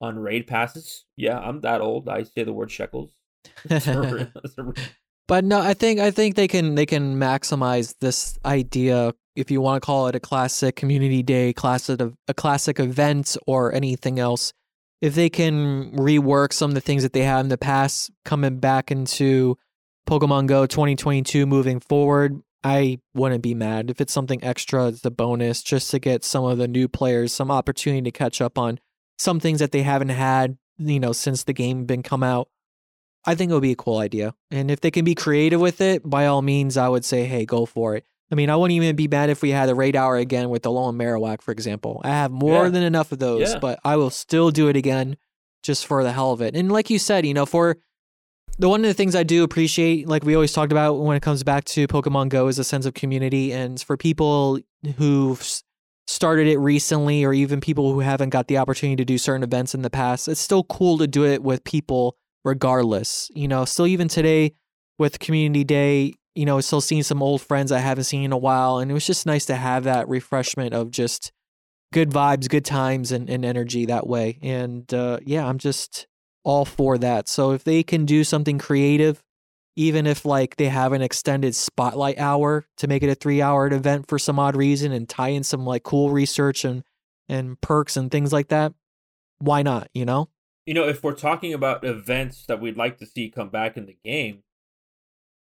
on 0.00 0.18
raid 0.18 0.46
passes. 0.46 1.04
Yeah, 1.16 1.38
I'm 1.38 1.60
that 1.60 1.80
old. 1.80 2.08
I 2.08 2.24
say 2.24 2.44
the 2.44 2.52
word 2.52 2.70
shekels. 2.70 3.12
but 5.28 5.44
no, 5.44 5.60
I 5.60 5.74
think 5.74 6.00
I 6.00 6.10
think 6.10 6.34
they 6.34 6.48
can 6.48 6.74
they 6.74 6.86
can 6.86 7.16
maximize 7.16 7.94
this 8.00 8.38
idea 8.44 9.14
if 9.36 9.50
you 9.50 9.60
want 9.60 9.82
to 9.82 9.86
call 9.86 10.06
it 10.06 10.14
a 10.14 10.20
classic 10.20 10.76
community 10.76 11.22
day, 11.22 11.52
classic 11.52 12.00
a 12.28 12.34
classic 12.34 12.78
event, 12.78 13.36
or 13.46 13.72
anything 13.72 14.18
else. 14.18 14.52
If 15.00 15.14
they 15.14 15.28
can 15.28 15.92
rework 15.92 16.52
some 16.52 16.70
of 16.70 16.74
the 16.74 16.80
things 16.80 17.02
that 17.02 17.12
they 17.12 17.24
had 17.24 17.40
in 17.40 17.48
the 17.48 17.58
past, 17.58 18.10
coming 18.24 18.58
back 18.58 18.90
into 18.90 19.58
Pokemon 20.08 20.46
Go 20.46 20.66
2022 20.66 21.46
moving 21.46 21.80
forward, 21.80 22.40
I 22.62 23.00
wouldn't 23.12 23.42
be 23.42 23.54
mad 23.54 23.90
if 23.90 24.00
it's 24.00 24.12
something 24.12 24.42
extra, 24.42 24.86
it's 24.86 25.04
a 25.04 25.10
bonus, 25.10 25.62
just 25.62 25.90
to 25.90 25.98
get 25.98 26.24
some 26.24 26.44
of 26.44 26.56
the 26.56 26.66
new 26.66 26.88
players 26.88 27.32
some 27.32 27.50
opportunity 27.50 28.02
to 28.02 28.10
catch 28.10 28.40
up 28.40 28.56
on 28.56 28.80
some 29.18 29.40
things 29.40 29.58
that 29.58 29.72
they 29.72 29.82
haven't 29.82 30.08
had, 30.08 30.56
you 30.78 30.98
know, 30.98 31.12
since 31.12 31.44
the 31.44 31.52
game 31.52 31.84
been 31.84 32.02
come 32.02 32.22
out. 32.22 32.48
I 33.26 33.34
think 33.34 33.50
it 33.50 33.54
would 33.54 33.62
be 33.62 33.72
a 33.72 33.76
cool 33.76 33.98
idea. 33.98 34.34
And 34.50 34.70
if 34.70 34.80
they 34.80 34.90
can 34.90 35.04
be 35.04 35.14
creative 35.14 35.60
with 35.60 35.80
it, 35.80 36.08
by 36.08 36.26
all 36.26 36.42
means, 36.42 36.76
I 36.76 36.88
would 36.88 37.04
say, 37.04 37.24
hey, 37.24 37.44
go 37.44 37.66
for 37.66 37.96
it. 37.96 38.04
I 38.30 38.34
mean, 38.34 38.50
I 38.50 38.56
wouldn't 38.56 38.76
even 38.76 38.96
be 38.96 39.06
mad 39.06 39.30
if 39.30 39.42
we 39.42 39.50
had 39.50 39.68
a 39.68 39.74
raid 39.74 39.96
hour 39.96 40.16
again 40.16 40.48
with 40.48 40.62
the 40.62 40.70
Alolan 40.70 40.96
Marowak, 40.96 41.42
for 41.42 41.52
example. 41.52 42.00
I 42.04 42.08
have 42.08 42.30
more 42.30 42.64
yeah. 42.64 42.70
than 42.70 42.82
enough 42.82 43.12
of 43.12 43.18
those, 43.18 43.52
yeah. 43.52 43.58
but 43.58 43.78
I 43.84 43.96
will 43.96 44.10
still 44.10 44.50
do 44.50 44.68
it 44.68 44.76
again 44.76 45.16
just 45.62 45.86
for 45.86 46.02
the 46.02 46.12
hell 46.12 46.32
of 46.32 46.40
it. 46.40 46.56
And 46.56 46.72
like 46.72 46.90
you 46.90 46.98
said, 46.98 47.26
you 47.26 47.34
know, 47.34 47.46
for 47.46 47.76
the 48.58 48.68
one 48.68 48.80
of 48.80 48.86
the 48.86 48.94
things 48.94 49.14
I 49.14 49.24
do 49.24 49.42
appreciate, 49.42 50.08
like 50.08 50.24
we 50.24 50.34
always 50.34 50.52
talked 50.52 50.72
about 50.72 50.94
when 50.94 51.16
it 51.16 51.22
comes 51.22 51.42
back 51.42 51.64
to 51.64 51.86
Pokemon 51.86 52.28
Go, 52.28 52.48
is 52.48 52.58
a 52.58 52.64
sense 52.64 52.86
of 52.86 52.94
community. 52.94 53.52
And 53.52 53.80
for 53.80 53.96
people 53.96 54.60
who've 54.96 55.62
started 56.06 56.46
it 56.46 56.58
recently, 56.58 57.24
or 57.24 57.32
even 57.32 57.60
people 57.60 57.92
who 57.92 58.00
haven't 58.00 58.30
got 58.30 58.48
the 58.48 58.58
opportunity 58.58 58.96
to 58.96 59.04
do 59.04 59.18
certain 59.18 59.42
events 59.42 59.74
in 59.74 59.82
the 59.82 59.90
past, 59.90 60.28
it's 60.28 60.40
still 60.40 60.64
cool 60.64 60.98
to 60.98 61.06
do 61.06 61.24
it 61.24 61.42
with 61.42 61.64
people 61.64 62.16
regardless. 62.44 63.30
You 63.34 63.48
know, 63.48 63.64
still 63.64 63.86
even 63.86 64.08
today 64.08 64.54
with 64.98 65.18
Community 65.18 65.64
Day, 65.64 66.14
you 66.34 66.44
know, 66.44 66.60
still 66.60 66.80
seeing 66.80 67.02
some 67.02 67.22
old 67.22 67.42
friends 67.42 67.72
I 67.72 67.78
haven't 67.78 68.04
seen 68.04 68.24
in 68.24 68.32
a 68.32 68.38
while. 68.38 68.78
And 68.78 68.90
it 68.90 68.94
was 68.94 69.06
just 69.06 69.26
nice 69.26 69.46
to 69.46 69.56
have 69.56 69.84
that 69.84 70.08
refreshment 70.08 70.74
of 70.74 70.90
just 70.90 71.32
good 71.92 72.10
vibes, 72.10 72.48
good 72.48 72.64
times, 72.64 73.12
and, 73.12 73.30
and 73.30 73.44
energy 73.44 73.86
that 73.86 74.06
way. 74.06 74.38
And 74.42 74.92
uh, 74.92 75.18
yeah, 75.24 75.46
I'm 75.46 75.58
just 75.58 76.06
all 76.42 76.64
for 76.64 76.98
that. 76.98 77.28
So 77.28 77.52
if 77.52 77.64
they 77.64 77.82
can 77.82 78.04
do 78.04 78.24
something 78.24 78.58
creative, 78.58 79.22
even 79.76 80.06
if 80.06 80.24
like 80.24 80.56
they 80.56 80.68
have 80.68 80.92
an 80.92 81.02
extended 81.02 81.54
spotlight 81.54 82.18
hour 82.18 82.66
to 82.76 82.86
make 82.86 83.02
it 83.02 83.08
a 83.08 83.14
three 83.14 83.42
hour 83.42 83.66
event 83.72 84.08
for 84.08 84.18
some 84.18 84.38
odd 84.38 84.56
reason 84.56 84.92
and 84.92 85.08
tie 85.08 85.28
in 85.28 85.42
some 85.42 85.64
like 85.64 85.82
cool 85.82 86.10
research 86.10 86.64
and 86.64 86.84
and 87.28 87.60
perks 87.60 87.96
and 87.96 88.10
things 88.10 88.32
like 88.32 88.48
that, 88.48 88.74
why 89.38 89.62
not, 89.62 89.88
you 89.94 90.04
know? 90.04 90.28
You 90.66 90.74
know, 90.74 90.86
if 90.86 91.02
we're 91.02 91.14
talking 91.14 91.54
about 91.54 91.84
events 91.84 92.44
that 92.46 92.60
we'd 92.60 92.76
like 92.76 92.98
to 92.98 93.06
see 93.06 93.30
come 93.30 93.48
back 93.48 93.76
in 93.76 93.86
the 93.86 93.96
game, 94.04 94.42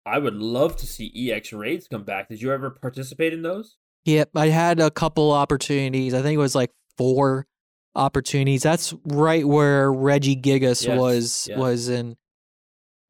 I 0.04 0.18
would 0.18 0.34
love 0.34 0.76
to 0.76 0.86
see 0.86 1.30
EX 1.30 1.52
raids 1.52 1.86
come 1.88 2.04
back. 2.04 2.28
Did 2.28 2.42
you 2.42 2.52
ever 2.52 2.70
participate 2.70 3.32
in 3.32 3.42
those? 3.42 3.76
Yep, 4.04 4.30
I 4.34 4.48
had 4.48 4.80
a 4.80 4.90
couple 4.90 5.30
opportunities. 5.30 6.12
I 6.12 6.22
think 6.22 6.34
it 6.34 6.38
was 6.38 6.54
like 6.54 6.70
four 6.98 7.46
opportunities. 7.94 8.62
That's 8.62 8.94
right 9.04 9.46
where 9.46 9.90
Regigigas 9.92 10.86
yes, 10.86 10.98
was 10.98 11.48
was 11.56 11.88
in 11.88 12.16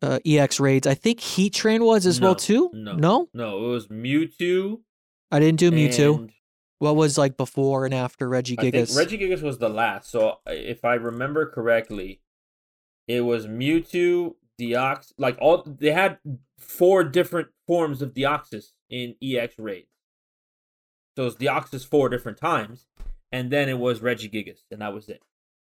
uh, 0.03 0.19
EX 0.27 0.61
raids. 0.61 0.87
I 0.87 0.95
think 0.95 1.21
Heatran 1.21 1.85
was 1.85 2.05
as 2.07 2.21
no, 2.21 2.29
well 2.29 2.35
too. 2.35 2.71
No, 2.75 2.95
no, 2.95 3.29
no. 3.33 3.65
It 3.65 3.69
was 3.69 3.89
Mewtwo. 3.89 4.81
I 5.31 5.41
didn't 5.41 5.59
do 5.59 5.71
Mewtwo. 5.71 6.29
What 6.79 6.97
was 6.97 7.17
like 7.17 7.37
before 7.37 7.85
and 7.85 7.95
after 7.95 8.29
Regigigas? 8.29 8.97
Reggie 8.97 9.17
Gigas 9.17 9.41
was 9.41 9.59
the 9.59 9.69
last. 9.69 10.11
So 10.11 10.39
if 10.47 10.85
I 10.85 10.95
remember 10.95 11.47
correctly, 11.47 12.21
it 13.07 13.21
was 13.21 13.47
Mewtwo, 13.47 14.35
Deox. 14.61 15.13
Like 15.19 15.37
all 15.41 15.63
they 15.65 15.93
had 15.93 16.19
four 16.59 17.05
different 17.05 17.49
forms 17.67 18.03
of 18.03 18.15
Deoxys 18.15 18.73
in 18.91 19.15
EX 19.23 19.59
raids. 19.59 19.89
So 21.17 21.27
it's 21.27 21.37
Deoxys 21.37 21.87
four 21.87 22.09
different 22.09 22.39
times 22.39 22.87
and 23.33 23.51
then 23.51 23.69
it 23.69 23.79
was 23.79 24.01
Regigigas, 24.01 24.61
and 24.71 24.83
that 24.83 24.93
was 24.93 25.09
it. 25.09 25.23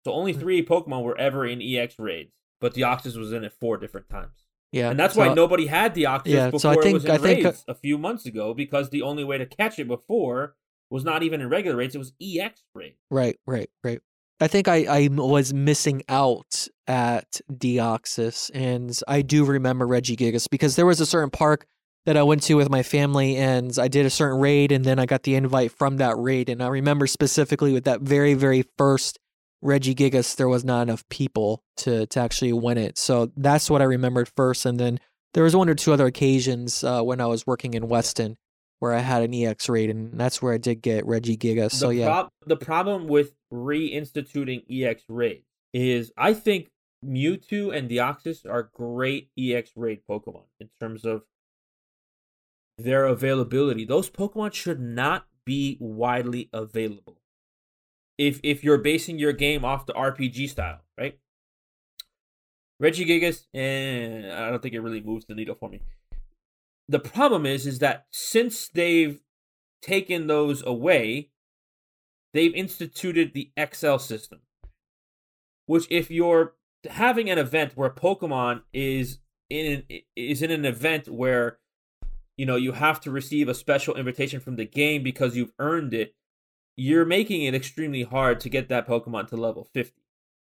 So 0.05 0.13
only 0.13 0.33
hmm. 0.33 0.39
three 0.39 0.65
Pokemon 0.65 1.03
were 1.03 1.17
ever 1.17 1.45
in 1.45 1.61
EX 1.61 1.99
raids, 1.99 2.31
but 2.61 2.75
Deoxys 2.75 3.17
was 3.17 3.33
in 3.33 3.43
it 3.43 3.53
four 3.59 3.77
different 3.77 4.07
times. 4.07 4.45
Yeah, 4.71 4.91
and 4.91 4.99
that's 4.99 5.15
so, 5.15 5.21
why 5.21 5.33
nobody 5.33 5.65
had 5.65 5.95
Deoxys 5.95 6.21
yeah, 6.25 6.45
before 6.45 6.59
so 6.59 6.69
I 6.69 6.75
think, 6.75 6.85
it 6.85 6.93
was 6.93 7.05
in 7.05 7.11
I 7.11 7.15
raids 7.15 7.43
think, 7.43 7.55
a 7.67 7.73
few 7.73 7.97
months 7.97 8.25
ago 8.25 8.53
because 8.53 8.89
the 8.89 9.01
only 9.01 9.23
way 9.23 9.37
to 9.37 9.45
catch 9.45 9.79
it 9.79 9.87
before 9.87 10.55
was 10.89 11.03
not 11.03 11.23
even 11.23 11.41
in 11.41 11.49
regular 11.49 11.77
raids; 11.77 11.95
it 11.95 11.99
was 11.99 12.13
EX 12.21 12.63
raid. 12.75 12.95
Right, 13.09 13.39
right, 13.47 13.69
right. 13.83 14.01
I 14.39 14.47
think 14.47 14.67
I, 14.67 14.85
I 14.89 15.07
was 15.11 15.53
missing 15.53 16.03
out 16.09 16.67
at 16.87 17.39
Deoxys, 17.51 18.51
and 18.53 18.97
I 19.07 19.21
do 19.21 19.45
remember 19.45 19.87
Regigigas 19.87 20.49
because 20.49 20.75
there 20.75 20.85
was 20.85 20.99
a 20.99 21.05
certain 21.05 21.29
park 21.29 21.65
that 22.05 22.17
I 22.17 22.23
went 22.23 22.43
to 22.43 22.55
with 22.55 22.69
my 22.69 22.83
family, 22.83 23.37
and 23.37 23.77
I 23.79 23.87
did 23.87 24.05
a 24.05 24.09
certain 24.09 24.39
raid, 24.39 24.71
and 24.71 24.83
then 24.83 24.99
I 24.99 25.05
got 25.05 25.23
the 25.23 25.35
invite 25.35 25.71
from 25.71 25.97
that 25.97 26.17
raid. 26.17 26.49
And 26.49 26.61
I 26.61 26.67
remember 26.67 27.07
specifically 27.07 27.71
with 27.71 27.85
that 27.85 28.01
very, 28.01 28.33
very 28.33 28.65
first 28.77 29.19
Regigigas, 29.63 30.35
there 30.35 30.49
was 30.49 30.63
not 30.63 30.83
enough 30.83 31.07
people 31.09 31.63
to 31.77 32.05
to 32.07 32.19
actually 32.19 32.53
win 32.53 32.77
it. 32.77 32.97
So 32.97 33.31
that's 33.35 33.69
what 33.69 33.81
I 33.81 33.85
remembered 33.85 34.29
first, 34.35 34.65
and 34.65 34.79
then 34.79 34.99
there 35.33 35.43
was 35.43 35.55
one 35.55 35.69
or 35.69 35.75
two 35.75 35.91
other 35.93 36.05
occasions 36.05 36.83
uh, 36.83 37.01
when 37.01 37.19
I 37.19 37.25
was 37.25 37.47
working 37.47 37.73
in 37.73 37.87
Weston 37.87 38.37
where 38.85 38.93
I 38.93 38.99
had 38.99 39.23
an 39.23 39.33
EX 39.33 39.67
raid, 39.67 39.89
and 39.89 40.13
that's 40.13 40.43
where 40.43 40.53
I 40.53 40.59
did 40.59 40.83
get 40.83 41.05
Regigigas. 41.05 41.71
So 41.71 41.87
the 41.87 41.95
yeah, 41.95 42.05
prob- 42.05 42.29
the 42.45 42.55
problem 42.55 43.07
with 43.07 43.33
reinstituting 43.51 44.61
EX 44.69 45.01
raid 45.09 45.41
is 45.73 46.11
I 46.15 46.35
think 46.35 46.69
Mewtwo 47.03 47.75
and 47.75 47.89
Deoxys 47.89 48.45
are 48.47 48.69
great 48.71 49.31
EX 49.39 49.71
raid 49.75 50.01
Pokemon 50.07 50.43
in 50.59 50.69
terms 50.79 51.03
of 51.03 51.23
their 52.77 53.05
availability. 53.05 53.85
Those 53.85 54.07
Pokemon 54.07 54.53
should 54.53 54.79
not 54.79 55.25
be 55.45 55.77
widely 55.79 56.51
available. 56.53 57.17
If 58.19 58.39
if 58.43 58.63
you're 58.63 58.77
basing 58.77 59.17
your 59.17 59.33
game 59.33 59.65
off 59.65 59.87
the 59.87 59.93
RPG 59.93 60.47
style, 60.49 60.81
right? 60.95 61.17
Regigigas, 62.79 63.47
and 63.51 64.25
eh, 64.25 64.45
I 64.47 64.51
don't 64.51 64.61
think 64.61 64.75
it 64.75 64.81
really 64.81 65.01
moves 65.01 65.25
the 65.25 65.33
needle 65.33 65.55
for 65.55 65.69
me. 65.69 65.81
The 66.87 66.99
problem 66.99 67.45
is, 67.45 67.65
is 67.65 67.79
that 67.79 68.05
since 68.11 68.67
they've 68.67 69.19
taken 69.81 70.27
those 70.27 70.63
away, 70.65 71.29
they've 72.33 72.53
instituted 72.53 73.33
the 73.33 73.51
XL 73.59 73.97
system, 73.97 74.41
which 75.65 75.87
if 75.89 76.11
you're 76.11 76.53
having 76.89 77.29
an 77.29 77.37
event 77.37 77.73
where 77.75 77.89
Pokemon 77.89 78.61
is 78.73 79.19
in 79.49 79.83
an, 79.89 79.99
is 80.15 80.41
in 80.41 80.51
an 80.51 80.65
event 80.65 81.07
where 81.07 81.59
you 82.37 82.45
know 82.45 82.55
you 82.55 82.73
have 82.73 82.99
to 83.01 83.11
receive 83.11 83.47
a 83.47 83.53
special 83.53 83.95
invitation 83.95 84.39
from 84.39 84.55
the 84.55 84.65
game 84.65 85.03
because 85.03 85.35
you've 85.35 85.53
earned 85.59 85.93
it, 85.93 86.15
you're 86.75 87.05
making 87.05 87.43
it 87.43 87.55
extremely 87.55 88.03
hard 88.03 88.39
to 88.41 88.49
get 88.49 88.69
that 88.69 88.87
Pokemon 88.87 89.27
to 89.29 89.37
level 89.37 89.67
50. 89.73 90.01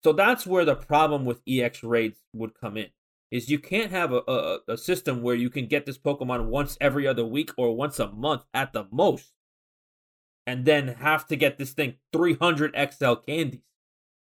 So 0.02 0.12
that's 0.12 0.46
where 0.46 0.64
the 0.64 0.76
problem 0.76 1.24
with 1.24 1.42
EX 1.46 1.82
raids 1.82 2.18
would 2.32 2.54
come 2.58 2.76
in. 2.76 2.88
Is 3.30 3.48
you 3.48 3.58
can't 3.58 3.92
have 3.92 4.12
a, 4.12 4.22
a, 4.26 4.58
a 4.68 4.76
system 4.76 5.22
where 5.22 5.36
you 5.36 5.50
can 5.50 5.66
get 5.66 5.86
this 5.86 5.98
Pokemon 5.98 6.46
once 6.46 6.76
every 6.80 7.06
other 7.06 7.24
week 7.24 7.50
or 7.56 7.76
once 7.76 8.00
a 8.00 8.10
month 8.10 8.44
at 8.52 8.72
the 8.72 8.86
most, 8.90 9.32
and 10.46 10.64
then 10.64 10.88
have 10.88 11.26
to 11.28 11.36
get 11.36 11.56
this 11.56 11.72
thing 11.72 11.94
300 12.12 12.74
XL 12.92 13.14
candies, 13.14 13.60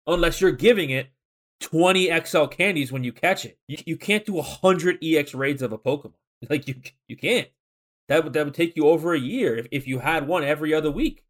unless 0.06 0.42
you're 0.42 0.52
giving 0.52 0.92
it 0.92 1.10
20 1.60 2.12
XL 2.26 2.46
candies 2.46 2.92
when 2.92 3.04
you 3.04 3.12
catch 3.12 3.46
it. 3.46 3.58
You, 3.68 3.78
you 3.86 3.98
can't 3.98 4.26
do 4.26 4.34
100 4.34 5.04
EX 5.04 5.34
raids 5.34 5.62
of 5.62 5.72
a 5.72 5.78
Pokemon. 5.78 6.14
Like 6.50 6.70
you 6.70 6.76
you 7.10 7.18
can't. 7.18 7.50
That 8.08 8.24
would 8.24 8.32
that 8.32 8.46
would 8.46 8.54
take 8.54 8.78
you 8.78 8.88
over 8.88 9.14
a 9.14 9.20
year 9.20 9.58
if, 9.58 9.68
if 9.72 9.88
you 9.88 10.00
had 10.00 10.26
one 10.26 10.44
every 10.44 10.74
other 10.74 10.90
week. 10.90 11.26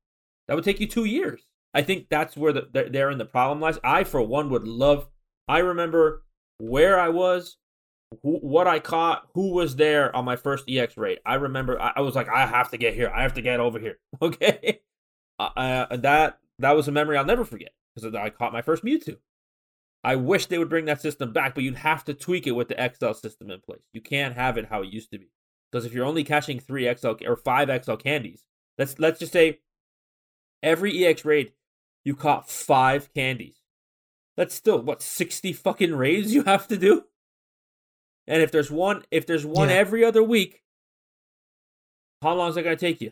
That 0.47 0.53
would 0.53 0.63
take 0.63 0.79
you 0.79 0.87
two 0.87 1.05
years. 1.05 1.41
I 1.73 1.81
think 1.81 2.07
that's 2.09 2.37
where 2.37 2.53
the 2.53 2.89
they're 2.91 3.09
in 3.09 3.17
the 3.17 3.25
problem 3.25 3.59
lies. 3.59 3.79
I 3.83 4.03
for 4.03 4.21
one 4.21 4.49
would 4.51 4.67
love. 4.67 5.07
I 5.47 5.59
remember 5.59 6.23
where 6.59 6.99
I 6.99 7.09
was, 7.09 7.57
what 8.21 8.67
I 8.67 8.79
caught, 8.79 9.27
who 9.33 9.51
was 9.51 9.75
there 9.75 10.15
on 10.15 10.25
my 10.25 10.35
first 10.35 10.65
EX 10.67 10.97
raid. 10.97 11.19
I 11.25 11.35
remember 11.35 11.79
I, 11.79 11.93
I 11.97 12.01
was 12.01 12.15
like, 12.15 12.27
I 12.27 12.45
have 12.45 12.71
to 12.71 12.77
get 12.77 12.93
here. 12.95 13.11
I 13.13 13.21
have 13.21 13.35
to 13.35 13.41
get 13.41 13.59
over 13.59 13.79
here. 13.79 13.99
Okay, 14.21 14.81
uh, 15.39 15.95
that 15.95 16.39
that 16.57 16.75
was 16.75 16.87
a 16.87 16.91
memory 16.91 17.17
I'll 17.17 17.25
never 17.25 17.45
forget 17.45 17.71
because 17.95 18.13
I 18.13 18.29
caught 18.29 18.51
my 18.51 18.61
first 18.61 18.83
Mewtwo. 18.83 19.17
I 20.03 20.15
wish 20.15 20.45
they 20.45 20.57
would 20.57 20.69
bring 20.69 20.85
that 20.85 21.01
system 21.01 21.31
back, 21.33 21.55
but 21.55 21.63
you'd 21.63 21.75
have 21.75 22.03
to 22.05 22.13
tweak 22.13 22.47
it 22.47 22.51
with 22.51 22.67
the 22.69 22.75
XL 22.75 23.13
system 23.13 23.51
in 23.51 23.59
place. 23.61 23.81
You 23.93 24.01
can't 24.01 24.35
have 24.35 24.57
it 24.57 24.67
how 24.69 24.81
it 24.81 24.93
used 24.93 25.11
to 25.11 25.19
be. 25.19 25.29
Because 25.71 25.85
if 25.85 25.93
you're 25.93 26.05
only 26.05 26.23
catching 26.23 26.59
three 26.59 26.93
XL 26.93 27.13
or 27.25 27.35
five 27.35 27.69
XL 27.83 27.95
candies, 27.95 28.43
let's 28.77 28.99
let's 28.99 29.19
just 29.19 29.33
say 29.33 29.59
every 30.63 31.05
EX 31.05 31.23
raid 31.23 31.53
you 32.03 32.15
caught 32.15 32.49
five 32.49 33.13
candies. 33.13 33.61
That's 34.35 34.55
still 34.55 34.81
what 34.81 35.01
sixty 35.01 35.53
fucking 35.53 35.95
raids 35.95 36.33
you 36.33 36.43
have 36.43 36.67
to 36.69 36.77
do. 36.77 37.03
And 38.29 38.43
if 38.43 38.51
there's 38.51 38.69
one, 38.71 39.03
if 39.11 39.25
there's 39.25 39.45
one 39.45 39.69
Yeah. 39.69 39.75
every 39.75 40.05
other 40.05 40.23
week, 40.23 40.63
how 42.21 42.35
long 42.35 42.49
is 42.49 42.55
that 42.55 42.63
gonna 42.63 42.75
take 42.77 43.01
you? 43.01 43.11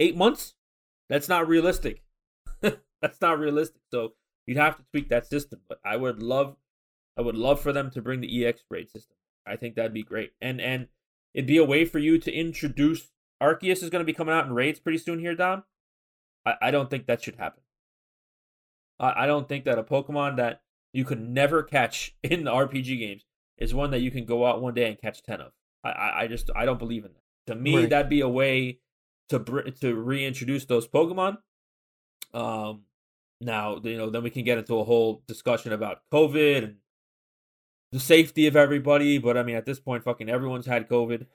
Eight 0.00 0.16
months? 0.16 0.54
That's 1.08 1.28
not 1.28 1.46
realistic. 1.46 2.02
That's 2.62 3.20
not 3.20 3.38
realistic. 3.38 3.82
So 3.90 4.14
you'd 4.46 4.56
have 4.56 4.78
to 4.78 4.84
tweak 4.90 5.10
that 5.10 5.26
system. 5.26 5.60
But 5.68 5.78
I 5.84 5.96
would 5.96 6.22
love, 6.22 6.56
I 7.18 7.20
would 7.20 7.36
love 7.36 7.60
for 7.60 7.72
them 7.72 7.90
to 7.90 8.02
bring 8.02 8.20
the 8.20 8.46
EX 8.46 8.64
raid 8.70 8.90
system. 8.90 9.16
I 9.46 9.56
think 9.56 9.76
that'd 9.76 9.92
be 9.92 10.02
great. 10.02 10.32
And 10.40 10.60
and 10.60 10.88
it'd 11.34 11.46
be 11.46 11.58
a 11.58 11.64
way 11.64 11.84
for 11.84 11.98
you 11.98 12.18
to 12.18 12.32
introduce. 12.32 13.12
Arceus 13.42 13.82
is 13.82 13.90
going 13.90 14.00
to 14.00 14.04
be 14.04 14.14
coming 14.14 14.34
out 14.34 14.46
in 14.46 14.54
raids 14.54 14.80
pretty 14.80 14.96
soon 14.96 15.18
here, 15.18 15.34
Dom. 15.34 15.64
I, 16.46 16.54
I 16.62 16.70
don't 16.70 16.88
think 16.88 17.04
that 17.06 17.22
should 17.22 17.36
happen. 17.36 17.62
I, 18.98 19.24
I 19.24 19.26
don't 19.26 19.46
think 19.46 19.66
that 19.66 19.78
a 19.78 19.84
Pokemon 19.84 20.36
that 20.36 20.62
you 20.94 21.04
could 21.04 21.20
never 21.20 21.62
catch 21.62 22.16
in 22.22 22.44
the 22.44 22.50
RPG 22.50 22.98
games 22.98 23.25
is 23.58 23.74
one 23.74 23.90
that 23.92 24.00
you 24.00 24.10
can 24.10 24.24
go 24.24 24.44
out 24.46 24.60
one 24.62 24.74
day 24.74 24.88
and 24.88 25.00
catch 25.00 25.22
ten 25.22 25.40
of. 25.40 25.52
I 25.84 25.90
I, 25.90 26.20
I 26.22 26.26
just 26.26 26.50
I 26.54 26.64
don't 26.64 26.78
believe 26.78 27.04
in 27.04 27.12
that. 27.12 27.54
To 27.54 27.58
me, 27.58 27.76
Right. 27.76 27.90
that'd 27.90 28.08
be 28.10 28.20
a 28.20 28.28
way 28.28 28.80
to 29.28 29.38
br- 29.38 29.68
to 29.80 29.94
reintroduce 29.94 30.64
those 30.66 30.86
Pokemon. 30.88 31.38
Um, 32.34 32.82
now 33.40 33.80
you 33.82 33.96
know 33.96 34.10
then 34.10 34.22
we 34.22 34.30
can 34.30 34.44
get 34.44 34.58
into 34.58 34.78
a 34.78 34.84
whole 34.84 35.22
discussion 35.28 35.72
about 35.72 36.02
COVID 36.12 36.64
and 36.64 36.76
the 37.92 38.00
safety 38.00 38.46
of 38.46 38.56
everybody. 38.56 39.18
But 39.18 39.36
I 39.36 39.42
mean, 39.42 39.56
at 39.56 39.66
this 39.66 39.80
point, 39.80 40.04
fucking 40.04 40.28
everyone's 40.28 40.66
had 40.66 40.88
COVID. 40.88 41.26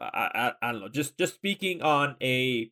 I, 0.00 0.06
I 0.34 0.52
I 0.62 0.72
don't 0.72 0.80
know. 0.80 0.88
Just 0.88 1.18
just 1.18 1.34
speaking 1.34 1.82
on 1.82 2.16
a 2.22 2.70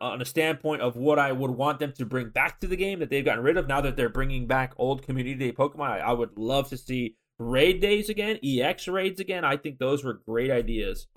on 0.00 0.22
a 0.22 0.24
standpoint 0.24 0.82
of 0.82 0.94
what 0.96 1.18
I 1.18 1.32
would 1.32 1.50
want 1.50 1.80
them 1.80 1.92
to 1.94 2.06
bring 2.06 2.28
back 2.28 2.60
to 2.60 2.68
the 2.68 2.76
game 2.76 3.00
that 3.00 3.10
they've 3.10 3.24
gotten 3.24 3.42
rid 3.42 3.56
of 3.56 3.66
now 3.66 3.80
that 3.80 3.96
they're 3.96 4.08
bringing 4.08 4.46
back 4.46 4.72
old 4.76 5.02
community 5.02 5.34
day 5.34 5.52
Pokemon. 5.52 5.90
I, 5.90 5.98
I 5.98 6.12
would 6.12 6.38
love 6.38 6.68
to 6.68 6.76
see 6.76 7.16
raid 7.40 7.80
days 7.80 8.08
again, 8.08 8.38
EX 8.44 8.86
raids 8.86 9.18
again. 9.18 9.44
I 9.44 9.56
think 9.56 9.78
those 9.78 10.04
were 10.04 10.14
great 10.14 10.50
ideas. 10.50 11.08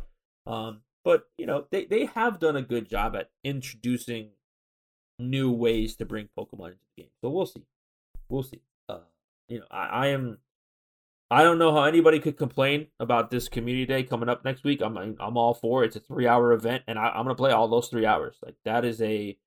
Um, 0.47 0.81
but 1.03 1.27
you 1.37 1.45
know 1.45 1.65
they 1.69 1.85
they 1.85 2.05
have 2.05 2.39
done 2.39 2.55
a 2.55 2.61
good 2.61 2.89
job 2.89 3.15
at 3.15 3.29
introducing 3.43 4.29
new 5.19 5.51
ways 5.51 5.95
to 5.97 6.05
bring 6.05 6.29
Pokemon 6.37 6.67
into 6.67 6.79
the 6.95 7.03
game. 7.03 7.11
So 7.21 7.29
we'll 7.29 7.45
see, 7.45 7.63
we'll 8.29 8.43
see. 8.43 8.61
Uh, 8.89 8.99
you 9.47 9.59
know, 9.59 9.65
I, 9.69 9.85
I 9.85 10.07
am. 10.07 10.39
I 11.29 11.43
don't 11.43 11.57
know 11.57 11.73
how 11.73 11.83
anybody 11.83 12.19
could 12.19 12.37
complain 12.37 12.87
about 12.99 13.31
this 13.31 13.49
community 13.49 13.85
day 13.85 14.03
coming 14.03 14.29
up 14.29 14.45
next 14.45 14.63
week. 14.63 14.81
I'm 14.81 14.97
I'm 14.97 15.37
all 15.37 15.53
for 15.53 15.83
it. 15.83 15.87
It's 15.87 15.95
a 15.97 15.99
three 15.99 16.27
hour 16.27 16.53
event, 16.53 16.83
and 16.87 16.97
I, 16.97 17.09
I'm 17.09 17.25
gonna 17.25 17.35
play 17.35 17.51
all 17.51 17.67
those 17.67 17.89
three 17.89 18.05
hours. 18.05 18.37
Like 18.43 18.55
that 18.65 18.85
is 18.85 19.01
a 19.01 19.37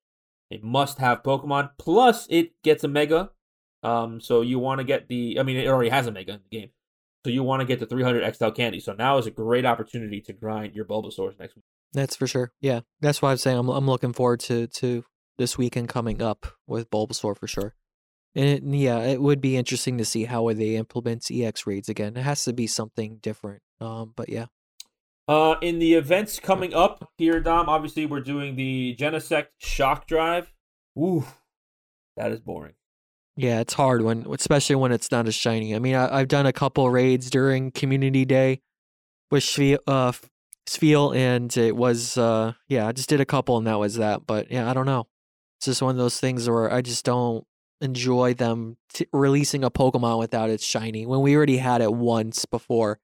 a 0.53 0.59
must 0.63 0.99
have 0.99 1.23
Pokemon. 1.23 1.71
Plus, 1.79 2.27
it 2.29 2.63
gets 2.63 2.85
a 2.85 2.89
Mega. 2.89 3.31
Um, 3.87 4.21
so 4.21 4.41
you 4.41 4.59
want 4.59 4.81
to 4.81 4.85
get 4.85 5.09
the. 5.09 5.39
I 5.39 5.43
mean, 5.43 5.57
it 5.57 5.69
already 5.69 5.91
has 5.91 6.07
a 6.07 6.13
Mega 6.13 6.33
in 6.33 6.41
the 6.51 6.59
game. 6.59 6.71
So 7.25 7.31
you 7.31 7.43
want 7.43 7.61
to 7.61 7.67
get 7.67 7.81
the 7.81 7.87
300 7.87 8.37
XL 8.37 8.51
candy. 8.51 8.79
So 8.81 8.93
now 8.93 9.19
is 9.19 9.27
a 9.27 9.31
great 9.31 9.65
opportunity 9.65 10.21
to 10.23 10.33
grind 10.33 10.75
your 10.75 10.85
Bulbasaurs 10.85 11.39
next 11.39 11.57
week. 11.57 11.65
That's 11.93 12.15
for 12.17 12.27
sure. 12.27 12.53
Yeah, 12.61 12.81
that's 13.01 13.21
why 13.23 13.31
I'm 13.31 13.37
saying 13.37 13.59
I'm 13.59 13.69
I'm 13.69 13.87
looking 13.87 14.13
forward 14.13 14.41
to 14.41 14.67
to 14.67 15.05
this 15.39 15.57
weekend 15.59 15.89
coming 15.89 16.23
up 16.23 16.47
with 16.67 16.91
Bulbasaur 16.91 17.37
for 17.37 17.47
sure. 17.47 17.75
And 18.35 18.45
it, 18.45 18.63
yeah, 18.65 18.99
it 18.99 19.21
would 19.23 19.41
be 19.41 19.57
interesting 19.57 19.99
to 19.99 20.05
see 20.05 20.25
how 20.25 20.53
they 20.53 20.77
implement 20.77 21.31
EX 21.31 21.67
raids 21.67 21.89
again. 21.89 22.17
It 22.17 22.23
has 22.23 22.45
to 22.45 22.53
be 22.53 22.67
something 22.67 23.19
different. 23.23 23.63
Um, 23.81 24.13
but 24.15 24.29
yeah, 24.29 24.47
Uh, 25.27 25.57
in 25.63 25.79
the 25.79 25.95
events 25.95 26.39
coming 26.39 26.75
up 26.75 27.11
here, 27.19 27.41
Dom, 27.41 27.69
obviously 27.69 28.05
we're 28.07 28.21
doing 28.21 28.57
the 28.57 28.95
Genesect 28.99 29.49
Shock 29.59 30.07
Drive. 30.07 30.53
Ooh, 30.99 31.25
that 32.17 32.31
is 32.31 32.41
boring. 32.41 32.75
Yeah, 33.37 33.61
it's 33.61 33.75
hard 33.75 34.03
when, 34.03 34.27
especially 34.33 34.77
when 34.77 34.93
it's 34.93 35.11
not 35.11 35.27
as 35.27 35.35
shiny. 35.35 35.75
I 35.75 35.79
mean, 35.79 35.95
I, 35.95 36.21
I've 36.21 36.29
done 36.29 36.47
a 36.47 36.53
couple 36.53 36.89
raids 36.89 37.29
during 37.29 37.71
Community 37.71 38.25
Day 38.25 38.63
with 39.31 39.43
Spheal, 39.43 39.79
uh, 39.87 41.13
and 41.13 41.55
it 41.57 41.77
was 41.77 42.17
uh, 42.17 42.55
yeah, 42.69 42.87
I 42.87 42.93
just 42.93 43.11
did 43.11 43.21
a 43.21 43.27
couple 43.27 43.59
and 43.59 43.67
that 43.67 43.79
was 43.79 43.97
that. 43.97 44.27
But 44.27 44.51
yeah, 44.51 44.71
I 44.71 44.73
don't 44.73 44.87
know. 44.87 45.07
It's 45.59 45.67
just 45.67 45.83
one 45.83 45.91
of 45.91 45.99
those 45.99 46.19
things 46.19 46.49
where 46.49 46.73
I 46.73 46.81
just 46.81 47.05
don't 47.05 47.45
enjoy 47.83 48.33
them 48.33 48.79
t- 48.95 49.07
releasing 49.13 49.65
a 49.65 49.71
Pokemon 49.71 50.19
without 50.19 50.49
its 50.49 50.65
shiny 50.65 51.05
when 51.07 51.21
we 51.21 51.37
already 51.37 51.59
had 51.59 51.83
it 51.83 51.93
once 51.93 52.47
before. 52.47 53.01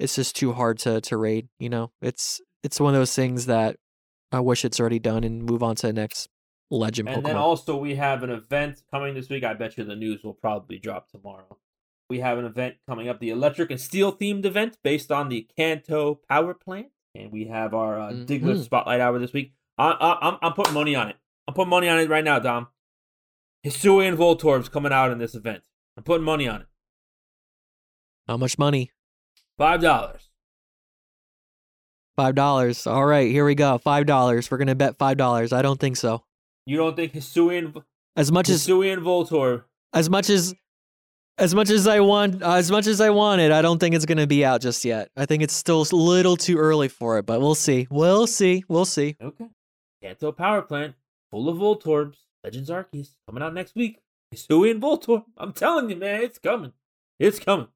It's 0.00 0.16
just 0.16 0.34
too 0.34 0.52
hard 0.52 0.78
to 0.80 1.00
to 1.02 1.16
raid. 1.16 1.48
You 1.60 1.68
know, 1.68 1.92
it's 2.02 2.40
it's 2.64 2.80
one 2.80 2.94
of 2.94 3.00
those 3.00 3.14
things 3.14 3.46
that 3.46 3.76
I 4.32 4.40
wish 4.40 4.64
it's 4.64 4.80
already 4.80 4.98
done 4.98 5.22
and 5.22 5.44
move 5.44 5.62
on 5.62 5.76
to 5.76 5.86
the 5.86 5.92
next 5.92 6.28
legend 6.70 7.08
And 7.08 7.22
Pokemon. 7.22 7.26
then 7.26 7.36
also 7.36 7.76
we 7.76 7.94
have 7.94 8.22
an 8.22 8.30
event 8.30 8.82
coming 8.90 9.14
this 9.14 9.28
week. 9.28 9.44
I 9.44 9.54
bet 9.54 9.78
you 9.78 9.84
the 9.84 9.96
news 9.96 10.22
will 10.22 10.34
probably 10.34 10.78
drop 10.78 11.08
tomorrow. 11.10 11.56
We 12.10 12.20
have 12.20 12.38
an 12.38 12.44
event 12.44 12.76
coming 12.88 13.08
up, 13.08 13.20
the 13.20 13.30
electric 13.30 13.70
and 13.70 13.80
steel 13.80 14.12
themed 14.16 14.44
event 14.44 14.78
based 14.82 15.10
on 15.12 15.28
the 15.28 15.46
Kanto 15.56 16.20
power 16.28 16.54
plant, 16.54 16.88
and 17.14 17.30
we 17.30 17.46
have 17.46 17.74
our 17.74 18.00
uh, 18.00 18.12
Diglett 18.12 18.56
Mhm. 18.58 18.64
spotlight 18.64 19.00
hour 19.00 19.18
this 19.18 19.32
week. 19.32 19.52
I, 19.76 19.90
I, 19.90 20.28
I'm 20.28 20.38
I'm 20.42 20.52
putting 20.54 20.74
money 20.74 20.94
on 20.94 21.08
it. 21.08 21.16
I'm 21.46 21.54
putting 21.54 21.70
money 21.70 21.88
on 21.88 21.98
it 21.98 22.08
right 22.08 22.24
now, 22.24 22.38
Dom. 22.38 22.68
Hisuian 23.64 24.16
Voltorb's 24.16 24.68
coming 24.68 24.92
out 24.92 25.10
in 25.10 25.18
this 25.18 25.34
event. 25.34 25.64
I'm 25.96 26.02
putting 26.02 26.24
money 26.24 26.48
on 26.48 26.62
it. 26.62 26.66
How 28.26 28.36
much 28.36 28.58
money? 28.58 28.90
Five 29.58 29.80
dollars. 29.82 30.28
Five 32.16 32.34
dollars. 32.34 32.86
All 32.86 33.04
right, 33.06 33.30
here 33.30 33.44
we 33.44 33.54
go. 33.54 33.78
Five 33.78 34.06
dollars. 34.06 34.50
We're 34.50 34.58
gonna 34.58 34.74
bet 34.74 34.98
five 34.98 35.16
dollars. 35.16 35.52
I 35.52 35.62
don't 35.62 35.78
think 35.78 35.96
so. 35.96 36.24
You 36.68 36.76
don't 36.76 36.94
think 36.94 37.14
Hisuian 37.14 37.82
As 38.16 38.30
much 38.30 38.48
as 38.50 38.66
Hisuian 38.66 38.98
Voltor? 38.98 39.64
as 39.94 40.10
much 40.10 40.28
as 40.28 40.54
as 41.38 41.54
much 41.54 41.70
as 41.70 41.86
I 41.86 42.00
want 42.00 42.42
as 42.42 42.70
much 42.70 42.86
as 42.86 43.00
I 43.00 43.10
want 43.10 43.40
it, 43.40 43.52
I 43.52 43.62
don't 43.62 43.78
think 43.78 43.94
it's 43.94 44.04
gonna 44.04 44.26
be 44.26 44.44
out 44.44 44.60
just 44.60 44.84
yet. 44.84 45.10
I 45.16 45.24
think 45.24 45.42
it's 45.42 45.54
still 45.54 45.80
a 45.90 45.96
little 45.96 46.36
too 46.36 46.58
early 46.58 46.88
for 46.88 47.18
it, 47.18 47.24
but 47.26 47.40
we'll 47.40 47.54
see. 47.54 47.86
We'll 47.90 48.26
see. 48.26 48.64
We'll 48.68 48.84
see. 48.84 49.16
Okay. 49.22 49.46
Kanto 50.02 50.32
Power 50.32 50.62
Plant 50.62 50.94
full 51.30 51.48
of 51.48 51.56
Voltorbs. 51.56 52.16
Legends 52.44 52.70
Arceus 52.70 53.14
coming 53.26 53.42
out 53.42 53.54
next 53.54 53.74
week. 53.74 53.98
Hisuian 54.34 54.78
Voltorb. 54.80 55.24
I'm 55.38 55.52
telling 55.52 55.88
you, 55.90 55.96
man, 55.96 56.22
it's 56.22 56.38
coming. 56.38 56.72
It's 57.18 57.38
coming. 57.38 57.68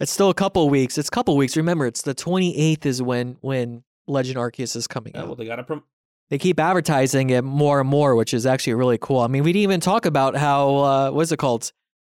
It's 0.00 0.12
still 0.12 0.28
a 0.30 0.34
couple 0.34 0.68
weeks. 0.68 0.98
It's 0.98 1.08
a 1.08 1.10
couple 1.10 1.36
weeks. 1.36 1.56
Remember, 1.56 1.86
it's 1.86 2.02
the 2.02 2.14
28th 2.14 2.84
is 2.84 3.00
when 3.00 3.38
when 3.40 3.84
Legend 4.06 4.36
Arceus 4.36 4.76
is 4.76 4.86
coming 4.86 5.12
Yeah, 5.14 5.22
out. 5.22 5.26
well, 5.28 5.36
they 5.36 5.46
got 5.46 5.56
to 5.56 5.62
prom- 5.64 5.84
they 6.32 6.38
keep 6.38 6.58
advertising 6.58 7.28
it 7.28 7.44
more 7.44 7.78
and 7.78 7.88
more, 7.90 8.16
which 8.16 8.32
is 8.32 8.46
actually 8.46 8.72
really 8.72 8.96
cool. 8.96 9.20
I 9.20 9.26
mean, 9.26 9.42
we 9.42 9.52
didn't 9.52 9.64
even 9.64 9.80
talk 9.80 10.06
about 10.06 10.34
how 10.34 10.76
uh, 10.76 11.10
what's 11.10 11.30
it 11.30 11.36
called? 11.36 11.70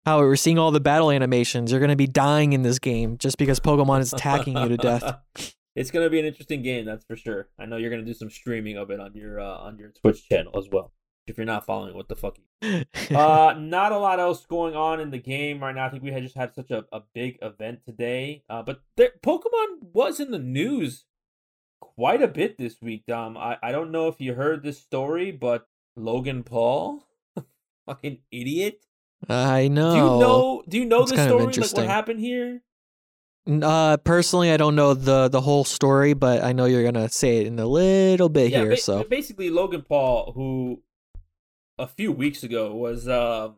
How 0.05 0.19
we're 0.19 0.35
seeing 0.35 0.59
all 0.59 0.69
the 0.69 0.79
battle 0.79 1.09
animations. 1.09 1.71
You're 1.71 1.79
going 1.79 1.89
to 1.89 1.95
be 1.95 2.05
dying 2.05 2.53
in 2.53 2.61
this 2.61 2.77
game 2.77 3.17
just 3.17 3.39
because 3.39 3.59
Pokemon 3.59 4.01
is 4.01 4.13
attacking 4.13 4.55
you 4.55 4.69
to 4.69 4.77
death. 4.77 5.17
it's 5.75 5.89
gonna 5.89 6.11
be 6.11 6.19
an 6.19 6.25
interesting 6.25 6.61
game, 6.61 6.85
that's 6.85 7.03
for 7.05 7.15
sure. 7.15 7.49
I 7.57 7.65
know 7.65 7.77
you're 7.77 7.89
gonna 7.89 8.03
do 8.03 8.13
some 8.13 8.29
streaming 8.29 8.77
of 8.77 8.91
it 8.91 8.99
on 8.99 9.15
your 9.15 9.39
uh, 9.39 9.57
on 9.57 9.79
your 9.79 9.89
Twitch 9.89 10.29
channel 10.29 10.55
as 10.59 10.69
well. 10.71 10.91
If 11.25 11.37
you're 11.37 11.47
not 11.47 11.65
following, 11.65 11.95
what 11.95 12.07
the 12.07 12.15
fuck? 12.15 12.37
you- 12.61 12.83
uh, 13.17 13.55
not 13.57 13.93
a 13.93 13.97
lot 13.97 14.19
else 14.19 14.45
going 14.45 14.75
on 14.75 14.99
in 14.99 15.09
the 15.09 15.17
game 15.17 15.59
right 15.59 15.73
now. 15.73 15.87
I 15.87 15.89
think 15.89 16.03
we 16.03 16.11
had 16.11 16.21
just 16.21 16.37
had 16.37 16.53
such 16.53 16.69
a, 16.69 16.85
a 16.91 17.01
big 17.15 17.39
event 17.41 17.79
today. 17.83 18.43
Uh, 18.47 18.61
but 18.61 18.81
there, 18.95 19.13
Pokemon 19.25 19.91
was 19.91 20.19
in 20.19 20.29
the 20.29 20.37
news 20.37 21.05
quite 21.83 22.21
a 22.21 22.27
bit 22.27 22.57
this 22.57 22.81
week, 22.81 23.03
Dom. 23.07 23.37
I, 23.37 23.57
I 23.61 23.71
don't 23.71 23.91
know 23.91 24.07
if 24.07 24.19
you 24.19 24.33
heard 24.33 24.63
this 24.63 24.79
story, 24.79 25.31
but 25.31 25.67
Logan 25.95 26.43
Paul, 26.43 27.03
fucking 27.85 28.19
idiot. 28.31 28.85
I 29.29 29.67
know. 29.67 29.91
Do 29.91 29.97
you 29.97 30.03
know? 30.03 30.63
Do 30.67 30.77
you 30.77 30.85
know 30.85 31.05
the 31.05 31.17
story? 31.17 31.45
Like 31.45 31.73
what 31.73 31.85
happened 31.87 32.19
here? 32.19 32.61
Uh, 33.45 33.97
personally, 33.97 34.51
I 34.51 34.57
don't 34.57 34.75
know 34.75 34.93
the 34.93 35.27
the 35.27 35.41
whole 35.41 35.65
story, 35.65 36.13
but 36.13 36.43
I 36.43 36.53
know 36.53 36.65
you're 36.65 36.83
gonna 36.83 37.09
say 37.09 37.39
it 37.39 37.47
in 37.47 37.59
a 37.59 37.65
little 37.65 38.29
bit 38.29 38.51
here. 38.51 38.69
ba- 38.69 38.77
so 38.77 39.03
basically, 39.03 39.49
Logan 39.49 39.81
Paul, 39.81 40.31
who 40.33 40.81
a 41.77 41.87
few 41.87 42.11
weeks 42.11 42.43
ago 42.43 42.73
was 42.73 43.07
uh, 43.07 43.49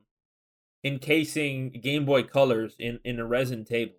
encasing 0.84 1.69
Game 1.69 2.05
Boy 2.05 2.23
Colors 2.23 2.76
in 2.80 2.99
in 3.03 3.19
a 3.19 3.26
resin 3.26 3.63
table, 3.63 3.93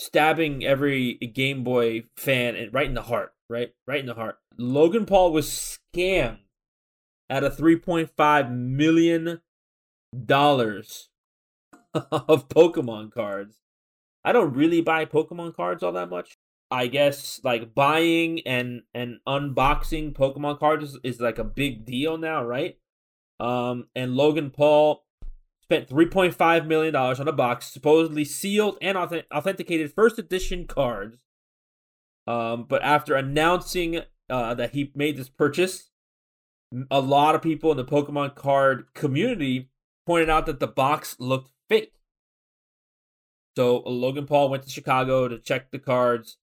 stabbing 0.00 0.64
every 0.64 1.14
Game 1.14 1.62
Boy 1.62 2.04
fan 2.16 2.56
in, 2.56 2.70
right 2.72 2.86
in 2.86 2.94
the 2.94 3.02
heart, 3.02 3.32
right, 3.48 3.72
right 3.86 4.00
in 4.00 4.06
the 4.06 4.14
heart. 4.14 4.38
Logan 4.58 5.06
Paul 5.06 5.32
was 5.32 5.78
scammed 5.94 6.38
three 7.52 7.76
point 7.76 8.10
five 8.16 8.50
million 8.50 9.40
dollars 10.24 11.08
of 11.94 12.48
Pokemon 12.48 13.12
cards. 13.12 13.56
I 14.24 14.32
don't 14.32 14.54
really 14.54 14.80
buy 14.80 15.04
Pokemon 15.04 15.54
cards 15.54 15.82
all 15.82 15.92
that 15.92 16.10
much. 16.10 16.36
I 16.70 16.86
guess 16.86 17.40
like 17.44 17.74
buying 17.74 18.40
and 18.46 18.82
and 18.94 19.20
unboxing 19.26 20.12
Pokemon 20.12 20.58
cards 20.58 20.84
is, 20.84 20.98
is 21.02 21.20
like 21.20 21.38
a 21.38 21.44
big 21.44 21.84
deal 21.84 22.18
now, 22.18 22.44
right? 22.44 22.76
Um, 23.40 23.86
and 23.94 24.16
Logan 24.16 24.50
Paul 24.50 25.04
spent 25.62 25.88
three 25.88 26.06
point 26.06 26.34
five 26.34 26.66
million 26.66 26.92
dollars 26.92 27.20
on 27.20 27.28
a 27.28 27.32
box, 27.32 27.72
supposedly 27.72 28.24
sealed 28.24 28.76
and 28.82 28.98
authen- 28.98 29.24
authenticated 29.32 29.92
first 29.94 30.18
edition 30.18 30.66
cards. 30.66 31.24
Um, 32.28 32.66
but 32.68 32.82
after 32.82 33.14
announcing 33.14 34.02
uh, 34.28 34.52
that 34.52 34.74
he 34.74 34.92
made 34.94 35.16
this 35.16 35.30
purchase, 35.30 35.90
a 36.90 37.00
lot 37.00 37.34
of 37.34 37.40
people 37.40 37.70
in 37.70 37.78
the 37.78 37.86
Pokemon 37.86 38.34
card 38.34 38.84
community 38.92 39.70
pointed 40.06 40.28
out 40.28 40.44
that 40.44 40.60
the 40.60 40.66
box 40.66 41.16
looked 41.18 41.50
fake. 41.70 41.94
So 43.56 43.78
Logan 43.78 44.26
Paul 44.26 44.50
went 44.50 44.64
to 44.64 44.70
Chicago 44.70 45.26
to 45.26 45.38
check 45.38 45.70
the 45.70 45.78
cards, 45.78 46.36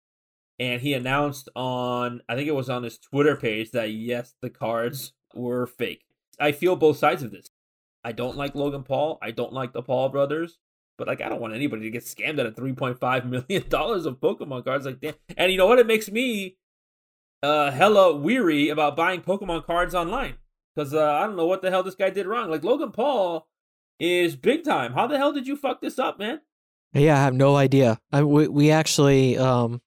and 0.58 0.82
he 0.82 0.96
announced 0.96 1.50
on 1.56 2.22
I 2.28 2.34
think 2.34 2.48
it 2.48 2.56
was 2.56 2.70
on 2.70 2.82
his 2.82 2.98
Twitter 2.98 3.36
page 3.36 3.70
that 3.70 3.92
yes, 3.92 4.34
the 4.42 4.50
cards 4.50 5.14
were 5.36 5.68
fake. 5.68 6.06
I 6.40 6.52
feel 6.52 6.76
both 6.76 6.98
sides 6.98 7.22
of 7.22 7.30
this. 7.30 7.52
I 8.04 8.12
don't 8.12 8.36
like 8.36 8.56
Logan 8.56 8.84
Paul. 8.84 9.20
I 9.22 9.30
don't 9.30 9.54
like 9.54 9.74
the 9.74 9.84
Paul 9.84 10.10
brothers. 10.10 10.58
But 10.98 11.08
like 11.08 11.22
I 11.22 11.30
don't 11.30 11.42
want 11.42 11.54
anybody 11.54 11.84
to 11.84 11.90
get 11.90 12.04
scammed 12.04 12.40
out 12.40 12.46
of 12.46 12.56
three 12.56 12.74
point 12.74 13.00
five 13.00 13.26
million 13.26 13.64
dollars 13.70 14.06
of 14.06 14.20
Pokemon 14.20 14.64
cards 14.64 14.86
like 14.86 15.02
that. 15.02 15.20
And 15.38 15.52
you 15.52 15.58
know 15.58 15.68
what? 15.68 15.80
It 15.80 15.88
makes 15.88 16.10
me 16.10 16.58
uh 17.44 17.72
hella 17.72 18.16
weary 18.16 18.70
about 18.70 18.96
buying 18.96 19.22
Pokemon 19.22 19.66
cards 19.66 19.94
online. 19.94 20.36
Because 20.76 20.94
uh, 20.94 21.14
I 21.14 21.26
don't 21.26 21.38
know 21.38 21.46
what 21.46 21.62
the 21.62 21.70
hell 21.70 21.84
this 21.84 21.96
guy 21.96 22.10
did 22.10 22.26
wrong. 22.26 22.50
Like 22.50 22.64
Logan 22.64 22.92
Paul 22.92 23.48
is 24.00 24.36
big 24.36 24.64
time. 24.64 24.94
How 24.94 25.08
the 25.08 25.18
hell 25.18 25.32
did 25.32 25.48
you 25.48 25.56
fuck 25.56 25.82
this 25.82 25.98
up, 25.98 26.20
man? 26.20 26.42
Yeah, 26.94 27.18
I 27.18 27.24
have 27.24 27.34
no 27.34 27.56
idea. 27.56 28.00
I, 28.12 28.24
we, 28.24 28.48
we 28.48 28.72
actually, 28.72 29.38
um, 29.38 29.82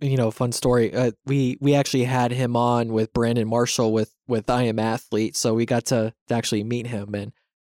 you 0.00 0.16
know, 0.16 0.30
fun 0.30 0.52
story. 0.52 0.94
Uh, 0.94 1.12
we 1.26 1.56
we 1.60 1.74
actually 1.74 2.04
had 2.04 2.32
him 2.32 2.56
on 2.56 2.92
with 2.92 3.12
Brandon 3.12 3.48
Marshall 3.48 3.92
with 3.92 4.14
with 4.26 4.50
I 4.50 4.64
Am 4.64 4.78
Athlete, 4.78 5.36
so 5.36 5.54
we 5.54 5.64
got 5.64 5.86
to, 5.86 6.12
to 6.28 6.34
actually 6.34 6.64
meet 6.64 6.86
him. 6.86 7.14
And 7.14 7.32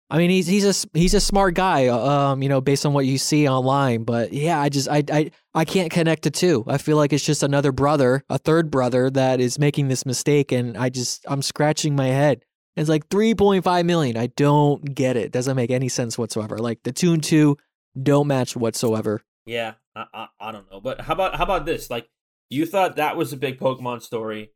I 0.10 0.18
mean, 0.18 0.30
he's 0.30 0.47
he's 0.47 0.86
a 0.86 0.88
he's 0.97 1.14
a 1.14 1.20
smart 1.20 1.56
guy. 1.56 1.88
Um, 1.88 2.43
you 2.43 2.49
know, 2.49 2.62
based 2.62 2.86
on 2.86 2.93
what 2.93 3.06
you 3.06 3.18
see 3.18 3.47
online. 3.47 4.04
But 4.04 4.32
yeah, 4.34 4.60
I 4.62 4.70
just 4.70 4.88
I 4.88 5.04
I 5.12 5.32
I 5.54 5.66
can't 5.66 5.91
connect 5.91 6.24
the 6.24 6.32
two. 6.32 6.64
I 6.68 6.78
feel 6.78 6.97
like 6.97 7.14
it's 7.14 7.26
just 7.26 7.41
another 7.41 7.72
brother, 7.72 8.24
a 8.30 8.38
third 8.38 8.70
brother 8.70 9.10
that 9.12 9.39
is 9.39 9.58
making 9.58 9.88
this 9.88 10.06
mistake, 10.06 10.51
and 10.51 10.78
I 10.78 10.89
just 10.89 11.26
I'm 11.28 11.41
scratching 11.41 11.95
my 11.95 12.08
head. 12.08 12.43
It's 12.76 12.89
like 12.89 13.08
3.5 13.10 13.86
million. 13.86 14.18
I 14.18 14.28
don't 14.28 14.95
get 14.95 15.16
it. 15.16 15.32
Doesn't 15.32 15.56
make 15.56 15.70
any 15.70 15.89
sense 15.89 16.18
whatsoever. 16.18 16.58
Like 16.58 16.82
the 16.84 16.91
two 16.91 17.14
and 17.14 17.24
two 17.24 17.58
don't 18.01 18.28
match 18.28 18.56
whatsoever. 18.56 19.22
Yeah, 19.45 19.74
I, 19.95 20.06
I 20.14 20.28
I 20.39 20.51
don't 20.51 20.70
know, 20.72 20.80
but 20.80 21.01
how 21.01 21.14
about 21.14 21.36
how 21.36 21.43
about 21.43 21.66
this? 21.66 21.89
Like, 21.89 22.10
you 22.49 22.66
thought 22.66 22.95
that 22.95 23.18
was 23.18 23.34
a 23.34 23.38
big 23.38 23.60
Pokemon 23.60 24.01
story. 24.01 24.51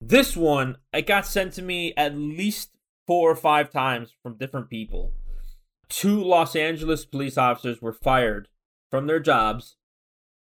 This 0.00 0.36
one, 0.36 0.76
it 0.92 1.06
got 1.06 1.26
sent 1.26 1.54
to 1.54 1.62
me 1.62 1.94
at 1.96 2.14
least 2.14 2.70
four 3.06 3.30
or 3.30 3.36
five 3.36 3.70
times 3.70 4.14
from 4.22 4.36
different 4.36 4.68
people. 4.68 5.12
Two 5.88 6.22
Los 6.22 6.56
Angeles 6.56 7.04
police 7.04 7.38
officers 7.38 7.80
were 7.80 7.92
fired 7.92 8.48
from 8.90 9.06
their 9.06 9.20
jobs 9.20 9.76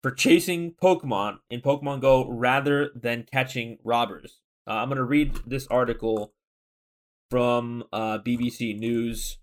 for 0.02 0.10
chasing 0.10 0.72
Pokemon 0.72 1.38
in 1.50 1.60
Pokemon 1.60 2.00
Go 2.00 2.28
rather 2.28 2.90
than 2.94 3.26
catching 3.30 3.78
robbers. 3.82 4.40
Uh, 4.66 4.74
I'm 4.74 4.88
gonna 4.88 5.04
read 5.04 5.40
this 5.46 5.66
article 5.68 6.34
from 7.30 7.84
uh, 7.92 8.18
BBC 8.18 8.78
News. 8.78 9.38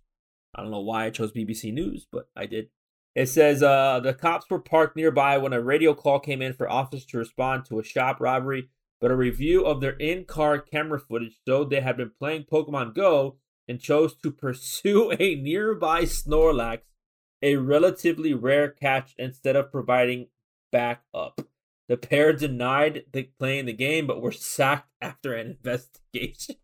I 0.55 0.61
don't 0.61 0.71
know 0.71 0.81
why 0.81 1.05
I 1.05 1.09
chose 1.09 1.31
BBC 1.31 1.73
News, 1.73 2.07
but 2.11 2.29
I 2.35 2.45
did. 2.45 2.69
It 3.15 3.27
says 3.27 3.61
uh, 3.61 3.99
the 4.01 4.13
cops 4.13 4.49
were 4.49 4.59
parked 4.59 4.95
nearby 4.95 5.37
when 5.37 5.51
a 5.51 5.61
radio 5.61 5.93
call 5.93 6.19
came 6.19 6.41
in 6.41 6.53
for 6.53 6.69
officers 6.69 7.05
to 7.07 7.17
respond 7.17 7.65
to 7.65 7.79
a 7.79 7.83
shop 7.83 8.21
robbery, 8.21 8.69
but 9.01 9.11
a 9.11 9.15
review 9.15 9.65
of 9.65 9.81
their 9.81 9.97
in 9.97 10.23
car 10.25 10.59
camera 10.59 10.99
footage 10.99 11.39
showed 11.45 11.69
they 11.69 11.81
had 11.81 11.97
been 11.97 12.11
playing 12.17 12.43
Pokemon 12.43 12.93
Go 12.93 13.37
and 13.67 13.81
chose 13.81 14.15
to 14.17 14.31
pursue 14.31 15.11
a 15.19 15.35
nearby 15.35 16.03
Snorlax, 16.03 16.81
a 17.41 17.55
relatively 17.55 18.33
rare 18.33 18.69
catch, 18.69 19.15
instead 19.17 19.55
of 19.55 19.71
providing 19.71 20.27
backup. 20.71 21.41
The 21.89 21.97
pair 21.97 22.31
denied 22.31 23.05
the, 23.11 23.23
playing 23.37 23.65
the 23.65 23.73
game, 23.73 24.07
but 24.07 24.21
were 24.21 24.31
sacked 24.31 24.89
after 25.01 25.33
an 25.33 25.47
investigation. 25.47 26.55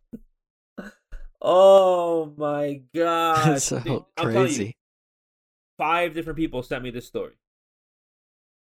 oh 1.42 2.32
my 2.36 2.82
god! 2.94 3.46
That's 3.46 3.64
so 3.64 3.80
Dude, 3.80 3.86
you, 3.86 4.06
crazy. 4.16 4.76
five 5.76 6.14
different 6.14 6.38
people 6.38 6.62
sent 6.62 6.84
me 6.84 6.90
this 6.90 7.06
story 7.06 7.34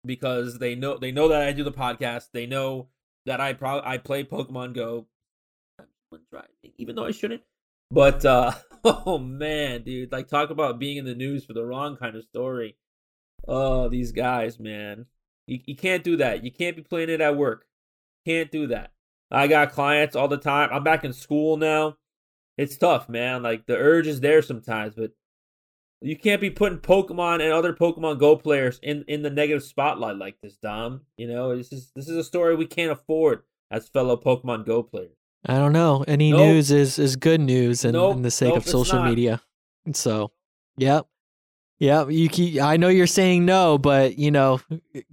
because 0.06 0.58
they 0.58 0.74
know 0.74 0.96
they 0.96 1.12
know 1.12 1.28
that 1.28 1.42
I 1.42 1.52
do 1.52 1.64
the 1.64 1.72
podcast. 1.72 2.28
They 2.32 2.46
know 2.46 2.88
that 3.26 3.40
I 3.40 3.52
probably 3.52 3.88
I 3.88 3.98
play 3.98 4.24
Pokemon 4.24 4.74
Go, 4.74 5.06
even 6.78 6.96
though 6.96 7.06
I 7.06 7.10
shouldn't. 7.10 7.42
But 7.90 8.24
uh 8.24 8.52
oh 8.84 9.18
man, 9.18 9.82
dude, 9.82 10.12
like 10.12 10.28
talk 10.28 10.50
about 10.50 10.78
being 10.78 10.96
in 10.96 11.04
the 11.04 11.14
news 11.14 11.44
for 11.44 11.52
the 11.52 11.64
wrong 11.64 11.96
kind 11.96 12.16
of 12.16 12.24
story. 12.24 12.76
Oh, 13.46 13.88
these 13.88 14.12
guys, 14.12 14.58
man, 14.58 15.06
you 15.46 15.60
you 15.66 15.76
can't 15.76 16.04
do 16.04 16.16
that. 16.16 16.44
You 16.44 16.50
can't 16.50 16.76
be 16.76 16.82
playing 16.82 17.10
it 17.10 17.20
at 17.20 17.36
work. 17.36 17.66
Can't 18.26 18.50
do 18.50 18.68
that. 18.68 18.92
I 19.30 19.46
got 19.46 19.72
clients 19.72 20.16
all 20.16 20.28
the 20.28 20.36
time. 20.36 20.70
I'm 20.72 20.84
back 20.84 21.04
in 21.04 21.12
school 21.12 21.56
now. 21.56 21.96
It's 22.56 22.76
tough, 22.76 23.08
man. 23.08 23.42
Like 23.42 23.66
the 23.66 23.76
urge 23.76 24.06
is 24.06 24.20
there 24.20 24.42
sometimes, 24.42 24.94
but 24.94 25.10
you 26.04 26.16
can't 26.16 26.40
be 26.40 26.50
putting 26.50 26.78
Pokemon 26.78 27.42
and 27.42 27.52
other 27.52 27.72
Pokemon 27.72 28.18
Go 28.18 28.36
players 28.36 28.78
in, 28.82 29.04
in 29.08 29.22
the 29.22 29.30
negative 29.30 29.62
spotlight 29.62 30.16
like 30.16 30.36
this, 30.42 30.56
Dom. 30.56 31.02
You 31.16 31.28
know, 31.28 31.56
this 31.56 31.72
is 31.72 31.90
this 31.94 32.08
is 32.08 32.16
a 32.16 32.24
story 32.24 32.54
we 32.56 32.66
can't 32.66 32.92
afford 32.92 33.42
as 33.70 33.88
fellow 33.88 34.16
Pokemon 34.16 34.66
Go 34.66 34.82
players. 34.82 35.16
I 35.46 35.54
don't 35.58 35.72
know. 35.72 36.04
Any 36.08 36.30
Nope. 36.30 36.40
news 36.40 36.70
is 36.70 36.98
is 36.98 37.16
good 37.16 37.40
news 37.40 37.84
in, 37.84 37.92
Nope, 37.92 38.16
in 38.16 38.22
the 38.22 38.30
sake 38.30 38.48
nope, 38.50 38.58
of 38.58 38.66
social 38.66 39.02
media. 39.02 39.40
So, 39.92 40.30
yep. 40.76 41.06
Yeah, 41.80 42.08
you 42.08 42.28
keep, 42.28 42.62
I 42.62 42.76
know 42.76 42.88
you're 42.88 43.06
saying 43.08 43.44
no, 43.44 43.76
but 43.78 44.16
you 44.16 44.30
know, 44.30 44.60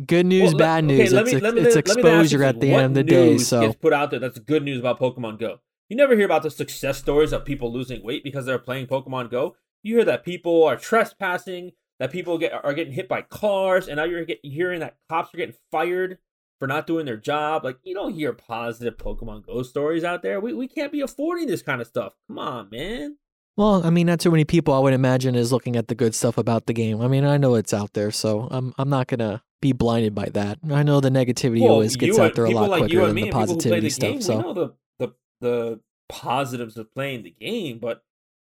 good 0.06 0.26
news, 0.28 0.52
Well, 0.52 0.60
bad 0.60 0.84
okay, 0.86 0.96
news. 0.98 1.12
it's 1.12 1.14
me- 1.14 1.24
me- 1.24 1.32
it's 1.34 1.42
let 1.42 1.54
me- 1.56 1.62
let 1.62 1.66
me 1.66 1.70
ask 1.72 1.76
you 1.76 1.80
exposure 1.80 2.44
at 2.44 2.60
the 2.62 2.74
end 2.74 2.86
of 2.86 2.94
the 2.94 3.04
day. 3.04 3.38
So 3.40 3.62
gets 3.62 3.76
put 3.76 3.92
out 3.94 4.12
there 4.12 4.20
that's 4.20 4.38
good 4.40 4.64
news 4.64 4.80
about 4.80 5.00
Pokemon 5.00 5.40
Go. 5.40 5.60
You 5.90 5.98
never 5.98 6.16
hear 6.16 6.26
about 6.26 6.44
the 6.44 6.52
success 6.52 7.00
stories 7.00 7.34
of 7.34 7.44
people 7.44 7.74
losing 7.74 8.04
weight 8.04 8.24
because 8.24 8.46
they're 8.46 8.60
playing 8.60 8.88
Pokemon 8.88 9.32
Go. 9.32 9.56
You 9.84 9.98
hear 9.98 10.06
that 10.06 10.24
people 10.24 10.64
are 10.64 10.76
trespassing, 10.76 11.72
that 12.00 12.12
people 12.12 12.38
get 12.38 12.54
are 12.54 12.74
getting 12.74 12.94
hit 12.94 13.08
by 13.08 13.22
cars, 13.22 13.88
and 13.88 13.98
now 13.98 14.04
you're 14.04 14.26
get, 14.26 14.40
hearing 14.44 14.80
that 14.82 14.98
cops 15.10 15.34
are 15.34 15.38
getting 15.38 15.56
fired 15.72 16.18
for 16.60 16.68
not 16.68 16.86
doing 16.86 17.06
their 17.06 17.18
job. 17.18 17.64
Like 17.64 17.78
you 17.84 17.96
don't 17.96 18.14
hear 18.14 18.34
positive 18.34 18.98
Pokemon 18.98 19.46
Go 19.46 19.64
stories 19.64 20.04
out 20.04 20.22
there. 20.22 20.40
We 20.40 20.54
we 20.54 20.68
can't 20.68 20.92
be 20.92 21.02
affording 21.02 21.48
this 21.48 21.62
kind 21.62 21.82
of 21.82 21.88
stuff. 21.88 22.14
Come 22.28 22.38
on, 22.40 22.70
man. 22.70 23.18
Well, 23.58 23.86
I 23.86 23.90
mean, 23.90 24.08
not 24.08 24.20
too 24.20 24.32
many 24.32 24.46
people 24.46 24.74
I 24.74 24.80
would 24.80 24.94
imagine 24.94 25.36
is 25.36 25.52
looking 25.52 25.76
at 25.76 25.88
the 25.88 25.96
good 25.96 26.16
stuff 26.16 26.38
about 26.38 26.68
the 26.68 26.74
game. 26.74 27.02
I 27.02 27.08
mean, 27.08 27.26
I 27.26 27.38
know 27.38 27.56
it's 27.56 27.74
out 27.74 27.94
there, 27.94 28.12
so 28.12 28.48
I'm 28.50 28.74
I'm 28.78 28.90
not 28.90 29.08
gonna 29.08 29.44
be 29.62 29.74
blinded 29.74 30.16
by 30.16 30.26
that. 30.34 30.60
I 30.72 30.84
know 30.84 31.00
the 31.00 31.10
negativity 31.10 31.62
Well, 31.62 31.74
always 31.74 31.96
gets 31.96 32.18
out 32.18 32.36
there 32.36 32.46
a 32.46 32.52
lot 32.52 32.70
like 32.70 32.82
quicker 32.84 33.06
than 33.08 33.16
the 33.16 33.22
and 33.24 33.32
people 33.32 33.40
who 33.42 33.46
play 33.48 33.80
positivity 33.80 33.82
the 33.82 33.90
stuff. 33.90 34.10
game, 34.12 34.22
So 34.22 34.54
the, 34.54 34.74
the 35.00 35.14
the 35.42 35.80
positives 36.10 36.78
of 36.78 36.94
playing 36.94 37.24
the 37.24 37.32
game, 37.32 37.80
but 37.80 38.04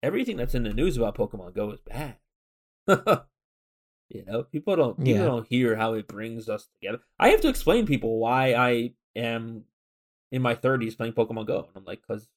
everything 0.03 0.37
that's 0.37 0.55
in 0.55 0.63
the 0.63 0.73
news 0.73 0.97
about 0.97 1.15
Pokemon 1.17 1.53
Go 1.55 1.71
is 1.71 1.79
bad. 1.81 2.17
you 4.09 4.25
know, 4.25 4.43
people 4.43 4.75
don't 4.75 4.97
people 4.97 5.13
Yeah. 5.13 5.25
don't 5.25 5.47
hear 5.47 5.75
how 5.75 5.93
it 5.93 6.07
brings 6.07 6.49
us 6.49 6.67
together. 6.79 7.01
I 7.19 7.29
have 7.29 7.41
to 7.41 7.49
explain 7.49 7.85
people 7.85 8.17
why 8.19 8.53
I 8.53 8.93
am 9.15 9.65
in 10.31 10.41
my 10.41 10.55
30s 10.55 10.95
playing 10.97 11.13
Pokemon 11.13 11.47
Go, 11.47 11.59
and 11.59 11.69
I'm 11.75 11.85
like, 11.85 12.01
because 12.07 12.29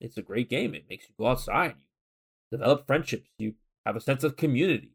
it's 0.00 0.16
a 0.18 0.22
great 0.22 0.48
game. 0.48 0.74
It 0.74 0.84
makes 0.88 1.08
you 1.08 1.14
go 1.18 1.26
outside, 1.28 1.74
you 2.50 2.58
develop 2.58 2.86
friendships, 2.86 3.28
you 3.38 3.54
have 3.84 3.96
a 3.96 4.00
sense 4.00 4.24
of 4.24 4.36
community. 4.36 4.90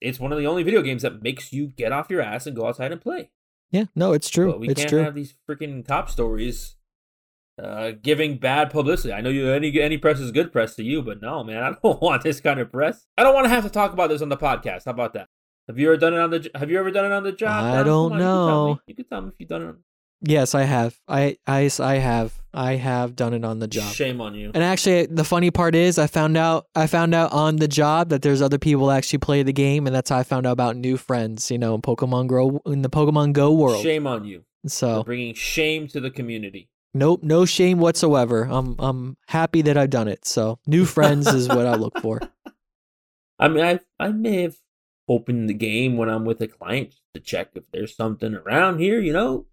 It's 0.00 0.20
one 0.20 0.32
of 0.32 0.38
the 0.38 0.46
only 0.46 0.62
video 0.62 0.82
games 0.82 1.02
that 1.02 1.22
makes 1.22 1.52
you 1.52 1.68
get 1.68 1.92
off 1.92 2.10
your 2.10 2.20
ass 2.20 2.46
and 2.46 2.54
go 2.56 2.66
outside 2.66 2.92
and 2.92 3.00
play. 3.00 3.30
yeah, 3.70 3.84
no, 3.94 4.12
it's 4.12 4.28
true. 4.28 4.50
But 4.52 4.60
we 4.60 4.68
it's 4.68 4.78
can't 4.80 4.90
true. 4.90 5.02
have 5.02 5.14
these 5.14 5.34
freaking 5.48 5.86
top 5.86 6.10
stories 6.10 6.76
uh, 7.62 7.92
giving 8.02 8.38
bad 8.38 8.70
publicity. 8.70 9.12
I 9.12 9.20
know 9.20 9.30
you 9.30 9.50
any 9.50 9.80
any 9.80 9.98
press 9.98 10.20
is 10.20 10.32
good 10.32 10.52
press 10.52 10.74
to 10.76 10.82
you, 10.82 11.02
but 11.02 11.22
no, 11.22 11.44
man, 11.44 11.62
I 11.62 11.74
don't 11.82 12.00
want 12.02 12.22
this 12.22 12.40
kind 12.40 12.60
of 12.60 12.70
press. 12.72 13.06
I 13.16 13.22
don't 13.22 13.34
want 13.34 13.44
to 13.44 13.50
have 13.50 13.64
to 13.64 13.70
talk 13.70 13.92
about 13.92 14.10
this 14.10 14.22
on 14.22 14.28
the 14.28 14.36
podcast. 14.36 14.86
How 14.86 14.92
about 14.92 15.12
that? 15.14 15.28
Have 15.68 15.78
you 15.78 15.88
ever 15.88 15.96
done 15.96 16.14
it 16.14 16.20
on 16.20 16.30
the? 16.30 16.50
Have 16.54 16.70
you 16.70 16.78
ever 16.78 16.90
done 16.90 17.06
it 17.06 17.12
on 17.12 17.22
the 17.22 17.32
job? 17.32 17.64
I 17.64 17.82
don't 17.82 18.12
on, 18.12 18.18
you 18.18 18.18
can 18.18 18.20
tell 18.20 18.66
me. 18.66 18.72
know. 18.72 18.80
You 18.86 18.94
can 18.94 19.04
tell 19.06 19.20
me 19.22 19.28
if 19.28 19.34
you've 19.38 19.48
done 19.48 19.62
it. 19.62 19.66
On... 19.66 19.76
Yes, 20.20 20.54
I 20.54 20.62
have. 20.62 20.98
I 21.08 21.36
I 21.46 21.70
I 21.80 21.94
have. 21.96 22.34
I 22.52 22.76
have 22.76 23.16
done 23.16 23.34
it 23.34 23.44
on 23.44 23.58
the 23.58 23.66
job. 23.66 23.92
Shame 23.92 24.20
on 24.20 24.34
you. 24.34 24.50
And 24.54 24.62
actually, 24.62 25.06
the 25.06 25.24
funny 25.24 25.50
part 25.50 25.74
is, 25.74 25.98
I 25.98 26.06
found 26.06 26.36
out 26.36 26.66
I 26.74 26.86
found 26.86 27.14
out 27.14 27.32
on 27.32 27.56
the 27.56 27.68
job 27.68 28.10
that 28.10 28.22
there's 28.22 28.42
other 28.42 28.58
people 28.58 28.86
that 28.88 28.96
actually 28.96 29.18
play 29.20 29.42
the 29.42 29.52
game, 29.52 29.86
and 29.86 29.94
that's 29.94 30.10
how 30.10 30.18
I 30.18 30.22
found 30.22 30.46
out 30.46 30.52
about 30.52 30.76
new 30.76 30.96
friends. 30.96 31.50
You 31.50 31.58
know, 31.58 31.74
in 31.74 31.82
Pokemon 31.82 32.26
Go 32.26 32.60
in 32.66 32.82
the 32.82 32.90
Pokemon 32.90 33.32
Go 33.32 33.52
world. 33.52 33.82
Shame 33.82 34.06
on 34.06 34.24
you 34.24 34.44
So 34.66 35.02
bringing 35.02 35.34
shame 35.34 35.88
to 35.88 36.00
the 36.00 36.10
community. 36.10 36.68
Nope, 36.94 37.22
no 37.22 37.44
shame 37.44 37.78
whatsoever. 37.78 38.44
I'm 38.50 38.76
I'm 38.78 39.16
happy 39.28 39.62
that 39.62 39.76
I've 39.76 39.90
done 39.90 40.08
it. 40.08 40.24
So 40.24 40.58
new 40.66 40.84
friends 40.96 41.26
is 41.26 41.48
what 41.48 41.66
I 41.66 41.74
look 41.74 41.98
for. 42.00 42.20
I 43.38 43.48
mean, 43.48 43.64
I 43.64 43.80
I 43.98 44.08
may 44.10 44.42
have 44.42 44.56
opened 45.08 45.48
the 45.50 45.54
game 45.54 45.96
when 45.96 46.08
I'm 46.08 46.24
with 46.24 46.40
a 46.40 46.46
client 46.48 46.94
to 47.12 47.20
check 47.20 47.50
if 47.54 47.64
there's 47.72 47.94
something 47.94 48.34
around 48.34 48.78
here. 48.78 49.00
You 49.00 49.12
know, 49.12 49.46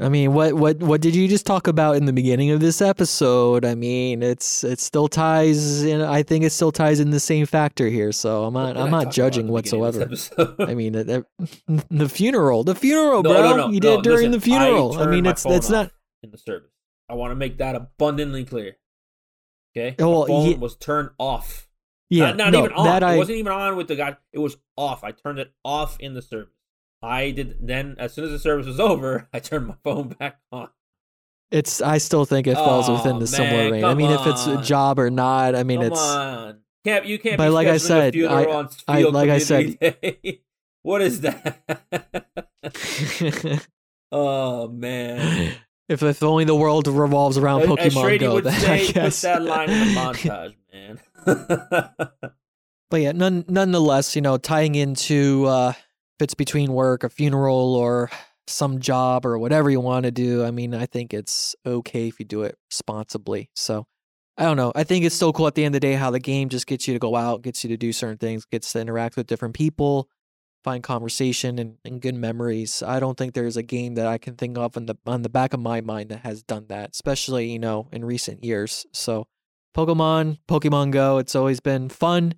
I 0.00 0.08
mean, 0.08 0.32
what 0.32 0.54
what 0.54 0.78
what 0.78 1.00
did 1.00 1.14
you 1.14 1.28
just 1.28 1.44
talk 1.44 1.66
about 1.68 1.96
in 1.96 2.06
the 2.06 2.12
beginning 2.12 2.50
of 2.50 2.60
this 2.60 2.80
episode? 2.80 3.64
I 3.64 3.74
mean, 3.74 4.22
it's 4.22 4.64
it 4.64 4.80
still 4.80 5.08
ties 5.08 5.82
in. 5.84 6.00
I 6.00 6.22
think 6.22 6.44
it 6.44 6.50
still 6.50 6.72
ties 6.72 7.00
in 7.00 7.10
the 7.10 7.20
same 7.20 7.46
factor 7.46 7.88
here. 7.88 8.12
So 8.12 8.44
I'm 8.44 8.54
not 8.54 8.76
I 8.76 8.82
I'm 8.82 8.90
not 8.90 9.12
judging 9.12 9.46
at 9.48 9.52
the 9.54 9.62
beginning 9.62 9.84
of 9.84 10.10
whatsoever. 10.10 10.54
I 10.70 10.74
mean, 10.74 10.94
it- 10.94 11.06
the 11.90 12.08
funeral, 12.08 12.64
the 12.64 12.74
funeral, 12.74 13.22
No, 13.22 13.30
bro. 13.34 13.42
no, 13.42 13.56
no, 13.56 13.68
you 13.70 13.80
did 13.80 14.02
during 14.02 14.30
listen, 14.30 14.32
the 14.32 14.40
funeral. 14.40 14.94
I, 14.94 14.96
turned 14.98 15.10
mean, 15.10 15.26
it's 15.26 15.44
it's 15.46 15.68
not. 15.68 15.90
in 16.22 16.30
the 16.30 16.38
service. 16.38 16.70
I 17.08 17.14
want 17.14 17.30
to 17.30 17.34
make 17.36 17.58
that 17.58 17.74
abundantly 17.74 18.44
clear. 18.44 18.76
Okay, 19.76 19.96
Oh, 19.98 20.08
well, 20.10 20.20
the 20.22 20.26
phone 20.28 20.46
ye- 20.48 20.54
was 20.56 20.76
turned 20.76 21.10
off. 21.18 21.68
Yeah, 22.10 22.26
not, 22.28 22.36
not 22.38 22.52
no, 22.52 22.58
even 22.64 22.72
on. 22.72 22.84
that 22.86 23.02
it 23.02 23.06
I 23.06 23.16
wasn't 23.16 23.38
even 23.38 23.52
on 23.52 23.76
with 23.76 23.88
the 23.88 23.96
guy. 23.96 24.16
It 24.32 24.38
was 24.38 24.56
off. 24.76 25.04
I 25.04 25.12
turned 25.12 25.38
it 25.38 25.52
off 25.64 25.98
in 26.00 26.14
the 26.14 26.22
service. 26.22 26.54
I 27.02 27.30
did 27.32 27.58
then. 27.60 27.96
As 27.98 28.14
soon 28.14 28.24
as 28.24 28.30
the 28.30 28.38
service 28.38 28.66
was 28.66 28.80
over, 28.90 29.28
I 29.32 29.38
turned 29.40 29.66
my 29.66 29.74
phone 29.84 30.08
back 30.08 30.38
on. 30.50 30.68
it's 31.50 31.80
I 31.82 31.98
still 31.98 32.24
think 32.24 32.46
it 32.46 32.54
falls 32.54 32.88
Aw, 32.88 32.94
within 32.94 33.18
the 33.18 33.26
similar 33.26 33.70
range. 33.70 33.84
I 33.84 33.94
mean, 33.94 34.10
if 34.10 34.26
it's 34.26 34.46
a 34.46 34.60
job 34.62 34.98
or 34.98 35.10
not, 35.10 35.54
I 35.54 35.62
mean, 35.64 35.80
Come 35.80 35.92
it's 35.92 36.00
on, 36.00 36.60
can't 36.84 37.04
you 37.06 37.18
can't? 37.18 37.36
But 37.36 37.52
like 37.52 37.68
I 37.68 37.76
said, 37.76 38.16
I- 38.16 38.66
I- 38.88 39.00
like 39.02 39.30
I 39.30 39.38
said. 39.38 39.78
What 40.82 41.02
is 41.02 41.20
that? 41.20 41.58
oh 44.12 44.68
man. 44.68 45.54
If 45.88 46.02
if 46.02 46.22
only 46.22 46.44
the 46.44 46.54
world 46.54 46.86
revolves 46.86 47.38
around 47.38 47.62
As- 47.62 47.68
Pokemon 47.68 48.14
as 48.14 48.20
Go, 48.20 48.34
would 48.34 48.44
then 48.44 48.60
say, 48.60 48.82
I 48.82 48.86
put 48.86 48.94
guess 48.94 49.20
that 49.22 49.42
line 49.42 49.70
in 49.70 49.94
the 49.94 50.00
montage, 50.00 50.54
man. 50.72 51.00
But 52.90 53.00
yeah, 53.02 53.12
none, 53.12 53.44
nonetheless, 53.48 54.16
you 54.16 54.22
know, 54.22 54.38
tying 54.38 54.74
into 54.74 55.44
uh, 55.46 55.72
if 55.76 56.22
it's 56.22 56.34
between 56.34 56.72
work, 56.72 57.04
a 57.04 57.10
funeral, 57.10 57.74
or 57.74 58.10
some 58.46 58.80
job, 58.80 59.26
or 59.26 59.38
whatever 59.38 59.68
you 59.68 59.80
want 59.80 60.04
to 60.04 60.10
do. 60.10 60.42
I 60.42 60.50
mean, 60.50 60.74
I 60.74 60.86
think 60.86 61.12
it's 61.12 61.54
okay 61.66 62.08
if 62.08 62.18
you 62.18 62.24
do 62.24 62.42
it 62.44 62.56
responsibly. 62.70 63.50
So 63.54 63.86
I 64.38 64.44
don't 64.44 64.56
know. 64.56 64.72
I 64.74 64.84
think 64.84 65.04
it's 65.04 65.14
still 65.14 65.34
cool 65.34 65.46
at 65.48 65.54
the 65.54 65.64
end 65.64 65.74
of 65.74 65.80
the 65.80 65.86
day 65.86 65.94
how 65.94 66.10
the 66.10 66.18
game 66.20 66.48
just 66.48 66.66
gets 66.66 66.88
you 66.88 66.94
to 66.94 66.98
go 67.00 67.14
out, 67.14 67.42
gets 67.42 67.62
you 67.62 67.68
to 67.68 67.76
do 67.76 67.92
certain 67.92 68.16
things, 68.16 68.46
gets 68.46 68.72
to 68.72 68.80
interact 68.80 69.16
with 69.16 69.26
different 69.26 69.54
people, 69.54 70.08
find 70.68 70.82
conversation 70.82 71.58
and, 71.58 71.78
and 71.82 72.02
good 72.02 72.14
memories. 72.14 72.82
I 72.82 73.00
don't 73.00 73.16
think 73.16 73.32
there's 73.32 73.56
a 73.56 73.62
game 73.62 73.94
that 73.94 74.06
I 74.06 74.18
can 74.18 74.34
think 74.34 74.58
of 74.58 74.76
on 74.76 74.84
the 74.84 74.96
on 75.06 75.22
the 75.22 75.30
back 75.30 75.54
of 75.54 75.60
my 75.60 75.80
mind 75.80 76.10
that 76.10 76.20
has 76.20 76.42
done 76.42 76.66
that, 76.68 76.90
especially 76.92 77.50
you 77.50 77.58
know 77.58 77.88
in 77.90 78.04
recent 78.04 78.44
years. 78.44 78.84
So 78.92 79.26
Pokemon, 79.74 80.40
Pokemon 80.46 80.90
Go, 80.90 81.18
it's 81.18 81.34
always 81.34 81.60
been 81.60 81.88
fun. 81.88 82.34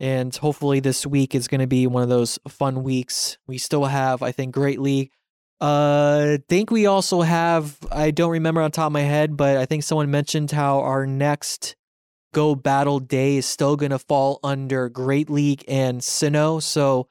And 0.00 0.34
hopefully 0.34 0.80
this 0.80 1.06
week 1.06 1.34
is 1.34 1.48
going 1.48 1.60
to 1.60 1.66
be 1.66 1.86
one 1.86 2.02
of 2.02 2.08
those 2.08 2.38
fun 2.48 2.82
weeks. 2.82 3.38
We 3.46 3.56
still 3.56 3.84
have, 3.84 4.20
I 4.22 4.32
think, 4.32 4.52
Great 4.52 4.80
League. 4.80 5.12
Uh, 5.60 6.38
think 6.48 6.72
we 6.72 6.86
also 6.86 7.20
have, 7.20 7.78
I 7.92 8.10
don't 8.10 8.32
remember 8.32 8.60
on 8.62 8.72
top 8.72 8.86
of 8.88 8.92
my 8.92 9.02
head, 9.02 9.36
but 9.36 9.56
I 9.58 9.64
think 9.64 9.84
someone 9.84 10.10
mentioned 10.10 10.50
how 10.50 10.80
our 10.80 11.06
next 11.06 11.76
Go 12.34 12.56
Battle 12.56 12.98
Day 12.98 13.36
is 13.36 13.46
still 13.46 13.76
going 13.76 13.92
to 13.92 13.98
fall 14.00 14.40
under 14.42 14.88
Great 14.88 15.30
League 15.30 15.64
and 15.68 16.00
Sinnoh. 16.00 16.60
So 16.60 17.06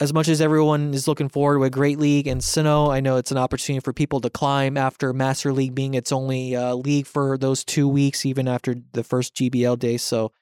as 0.00 0.14
much 0.14 0.28
as 0.28 0.40
everyone 0.40 0.94
is 0.94 1.06
looking 1.06 1.28
forward 1.28 1.58
with 1.58 1.72
Great 1.72 1.98
League 1.98 2.26
and 2.26 2.40
Sinnoh, 2.40 2.90
I 2.90 3.00
know 3.00 3.16
it's 3.16 3.30
an 3.30 3.36
opportunity 3.36 3.84
for 3.84 3.92
people 3.92 4.20
to 4.22 4.30
climb 4.30 4.78
after 4.78 5.12
Master 5.12 5.52
League 5.52 5.74
being 5.74 5.92
its 5.92 6.10
only 6.10 6.56
uh, 6.56 6.74
league 6.74 7.06
for 7.06 7.36
those 7.36 7.64
two 7.64 7.86
weeks, 7.86 8.24
even 8.24 8.48
after 8.48 8.76
the 8.92 9.04
first 9.04 9.34
GBL 9.34 9.78
day. 9.78 9.98
So 9.98 10.32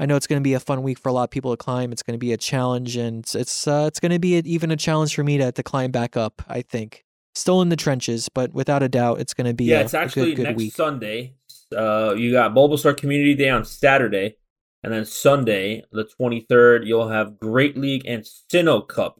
I 0.00 0.06
know 0.06 0.16
it's 0.16 0.26
going 0.26 0.40
to 0.40 0.44
be 0.44 0.54
a 0.54 0.60
fun 0.60 0.82
week 0.82 0.98
for 0.98 1.10
a 1.10 1.12
lot 1.12 1.24
of 1.24 1.30
people 1.30 1.52
to 1.52 1.56
climb. 1.56 1.92
It's 1.92 2.02
going 2.02 2.14
to 2.14 2.18
be 2.18 2.32
a 2.32 2.36
challenge, 2.36 2.96
and 2.96 3.20
it's 3.20 3.36
it's, 3.36 3.68
uh, 3.68 3.84
it's 3.86 4.00
going 4.00 4.10
to 4.10 4.18
be 4.18 4.36
a, 4.36 4.42
even 4.44 4.72
a 4.72 4.76
challenge 4.76 5.14
for 5.14 5.22
me 5.22 5.38
to, 5.38 5.52
to 5.52 5.62
climb 5.62 5.92
back 5.92 6.16
up. 6.16 6.42
I 6.48 6.62
think 6.62 7.04
still 7.36 7.62
in 7.62 7.68
the 7.68 7.76
trenches, 7.76 8.28
but 8.28 8.52
without 8.52 8.82
a 8.82 8.88
doubt, 8.88 9.20
it's 9.20 9.32
going 9.32 9.46
to 9.46 9.54
be 9.54 9.66
yeah, 9.66 9.78
a, 9.78 9.84
it's 9.84 9.94
a 9.94 10.00
actually 10.00 10.30
good, 10.30 10.36
good 10.36 10.42
next 10.42 10.56
week. 10.56 10.74
Sunday. 10.74 11.34
Uh, 11.74 12.14
you 12.16 12.32
got 12.32 12.52
Bulbasaur 12.52 12.96
Community 12.96 13.34
Day 13.34 13.48
on 13.48 13.64
Saturday, 13.64 14.36
and 14.84 14.92
then 14.92 15.06
Sunday, 15.06 15.82
the 15.92 16.04
23rd, 16.04 16.86
you'll 16.86 17.08
have 17.08 17.40
Great 17.40 17.74
League 17.74 18.04
and 18.06 18.22
Sinnoh 18.22 18.86
Cup 18.86 19.18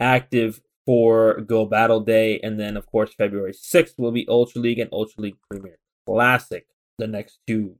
active 0.00 0.62
for 0.86 1.42
Go 1.42 1.66
Battle 1.66 2.00
Day, 2.00 2.40
and 2.40 2.58
then 2.58 2.78
of 2.78 2.86
course 2.86 3.12
February 3.12 3.52
6th 3.52 3.98
will 3.98 4.12
be 4.12 4.26
Ultra 4.26 4.62
League 4.62 4.78
and 4.78 4.88
Ultra 4.90 5.24
League 5.24 5.36
Premier 5.50 5.78
Classic. 6.06 6.66
The 6.98 7.06
next 7.06 7.40
two 7.46 7.76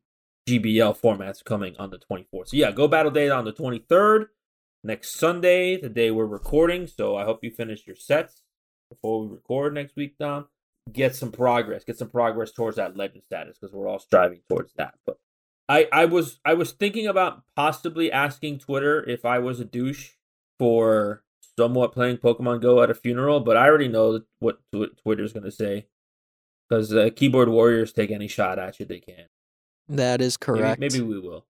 GBL 0.46 1.00
formats 1.00 1.42
coming 1.42 1.74
on 1.78 1.88
the 1.88 1.98
24th. 1.98 2.48
So 2.48 2.56
yeah, 2.58 2.70
Go 2.70 2.86
Battle 2.86 3.10
Day 3.10 3.30
on 3.30 3.46
the 3.46 3.54
23rd. 3.54 4.26
Next 4.84 5.18
Sunday, 5.18 5.80
the 5.80 5.88
day 5.88 6.10
we're 6.10 6.26
recording. 6.26 6.86
So 6.86 7.16
I 7.16 7.24
hope 7.24 7.42
you 7.42 7.50
finish 7.50 7.86
your 7.86 7.96
sets 7.96 8.42
before 8.90 9.22
we 9.22 9.32
record 9.32 9.72
next 9.72 9.96
week, 9.96 10.18
Dom. 10.18 10.48
Get 10.92 11.16
some 11.16 11.32
progress. 11.32 11.84
Get 11.84 11.96
some 11.96 12.10
progress 12.10 12.52
towards 12.52 12.76
that 12.76 12.98
legend 12.98 13.22
status 13.22 13.56
because 13.58 13.72
we're 13.72 13.88
all 13.88 14.00
striving 14.00 14.40
towards 14.48 14.74
that. 14.74 14.94
But 15.06 15.18
I, 15.72 15.88
I 15.90 16.04
was 16.04 16.38
I 16.44 16.52
was 16.52 16.72
thinking 16.72 17.06
about 17.06 17.42
possibly 17.56 18.12
asking 18.12 18.58
Twitter 18.58 19.08
if 19.08 19.24
I 19.24 19.38
was 19.38 19.58
a 19.58 19.64
douche 19.64 20.10
for 20.58 21.22
somewhat 21.58 21.92
playing 21.92 22.18
Pokemon 22.18 22.60
Go 22.60 22.82
at 22.82 22.90
a 22.90 22.94
funeral, 22.94 23.40
but 23.40 23.56
I 23.56 23.68
already 23.68 23.88
know 23.88 24.20
what 24.38 24.58
Twitter's 24.70 25.32
going 25.32 25.44
to 25.44 25.50
say 25.50 25.86
because 26.68 26.92
uh, 26.94 27.08
keyboard 27.16 27.48
warriors 27.48 27.92
take 27.92 28.10
any 28.10 28.28
shot 28.28 28.58
at 28.58 28.80
you 28.80 28.86
they 28.86 29.00
can. 29.00 29.24
That 29.88 30.20
is 30.20 30.36
Maybe- 30.46 30.60
correct. 30.60 30.80
Maybe, 30.80 31.00
we 31.00 31.18
will. 31.18 31.46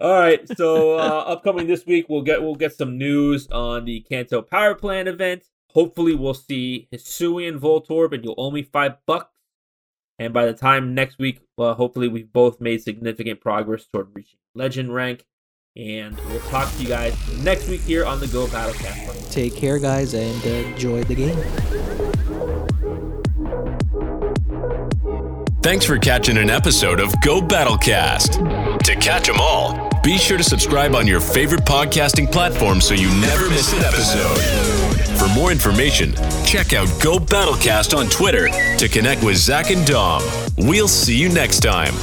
All 0.00 0.18
right. 0.18 0.40
So 0.56 0.98
uh, 0.98 1.24
upcoming 1.28 1.68
this 1.68 1.86
week, 1.86 2.06
we'll 2.08 2.22
get 2.22 2.42
we'll 2.42 2.56
get 2.56 2.74
some 2.74 2.98
news 2.98 3.46
on 3.52 3.84
the 3.84 4.00
Kanto 4.00 4.42
Power 4.42 4.74
Plant 4.74 5.06
event. 5.06 5.44
Hopefully, 5.74 6.16
we'll 6.16 6.34
see 6.34 6.88
Hisuian 6.92 7.60
Voltorb, 7.60 8.12
and 8.12 8.24
you'll 8.24 8.34
owe 8.36 8.50
me 8.50 8.64
five 8.64 8.96
bucks. 9.06 9.37
And 10.18 10.32
by 10.32 10.46
the 10.46 10.52
time 10.52 10.94
next 10.94 11.18
week, 11.18 11.40
well, 11.56 11.74
hopefully 11.74 12.08
we've 12.08 12.32
both 12.32 12.60
made 12.60 12.82
significant 12.82 13.40
progress 13.40 13.86
toward 13.86 14.08
reaching 14.14 14.38
legend 14.54 14.92
rank 14.92 15.24
And 15.76 16.16
we'll 16.28 16.40
talk 16.40 16.72
to 16.72 16.82
you 16.82 16.88
guys 16.88 17.14
next 17.38 17.68
week 17.68 17.82
here 17.82 18.04
on 18.04 18.18
the 18.18 18.26
Go 18.26 18.46
Battlecast. 18.46 19.30
Take 19.30 19.54
care, 19.54 19.78
guys, 19.78 20.14
and 20.14 20.44
enjoy 20.44 21.04
the 21.04 21.14
game. 21.14 21.38
Thanks 25.62 25.84
for 25.84 25.98
catching 25.98 26.38
an 26.38 26.50
episode 26.50 26.98
of 26.98 27.14
Go 27.20 27.40
Battlecast. 27.40 28.82
To 28.84 28.96
catch 28.96 29.26
them 29.26 29.36
all, 29.38 29.87
be 30.02 30.18
sure 30.18 30.38
to 30.38 30.44
subscribe 30.44 30.94
on 30.94 31.06
your 31.06 31.20
favorite 31.20 31.62
podcasting 31.62 32.30
platform 32.30 32.80
so 32.80 32.94
you 32.94 33.08
never 33.20 33.48
miss 33.48 33.72
an 33.72 33.80
episode. 33.84 34.38
For 35.18 35.28
more 35.34 35.50
information, 35.50 36.14
check 36.44 36.72
out 36.72 36.88
Go 37.02 37.18
Battlecast 37.18 37.96
on 37.96 38.08
Twitter 38.08 38.48
to 38.78 38.88
connect 38.88 39.22
with 39.22 39.36
Zach 39.36 39.70
and 39.70 39.86
Dom. 39.86 40.22
We'll 40.56 40.88
see 40.88 41.16
you 41.16 41.28
next 41.28 41.60
time. 41.60 41.94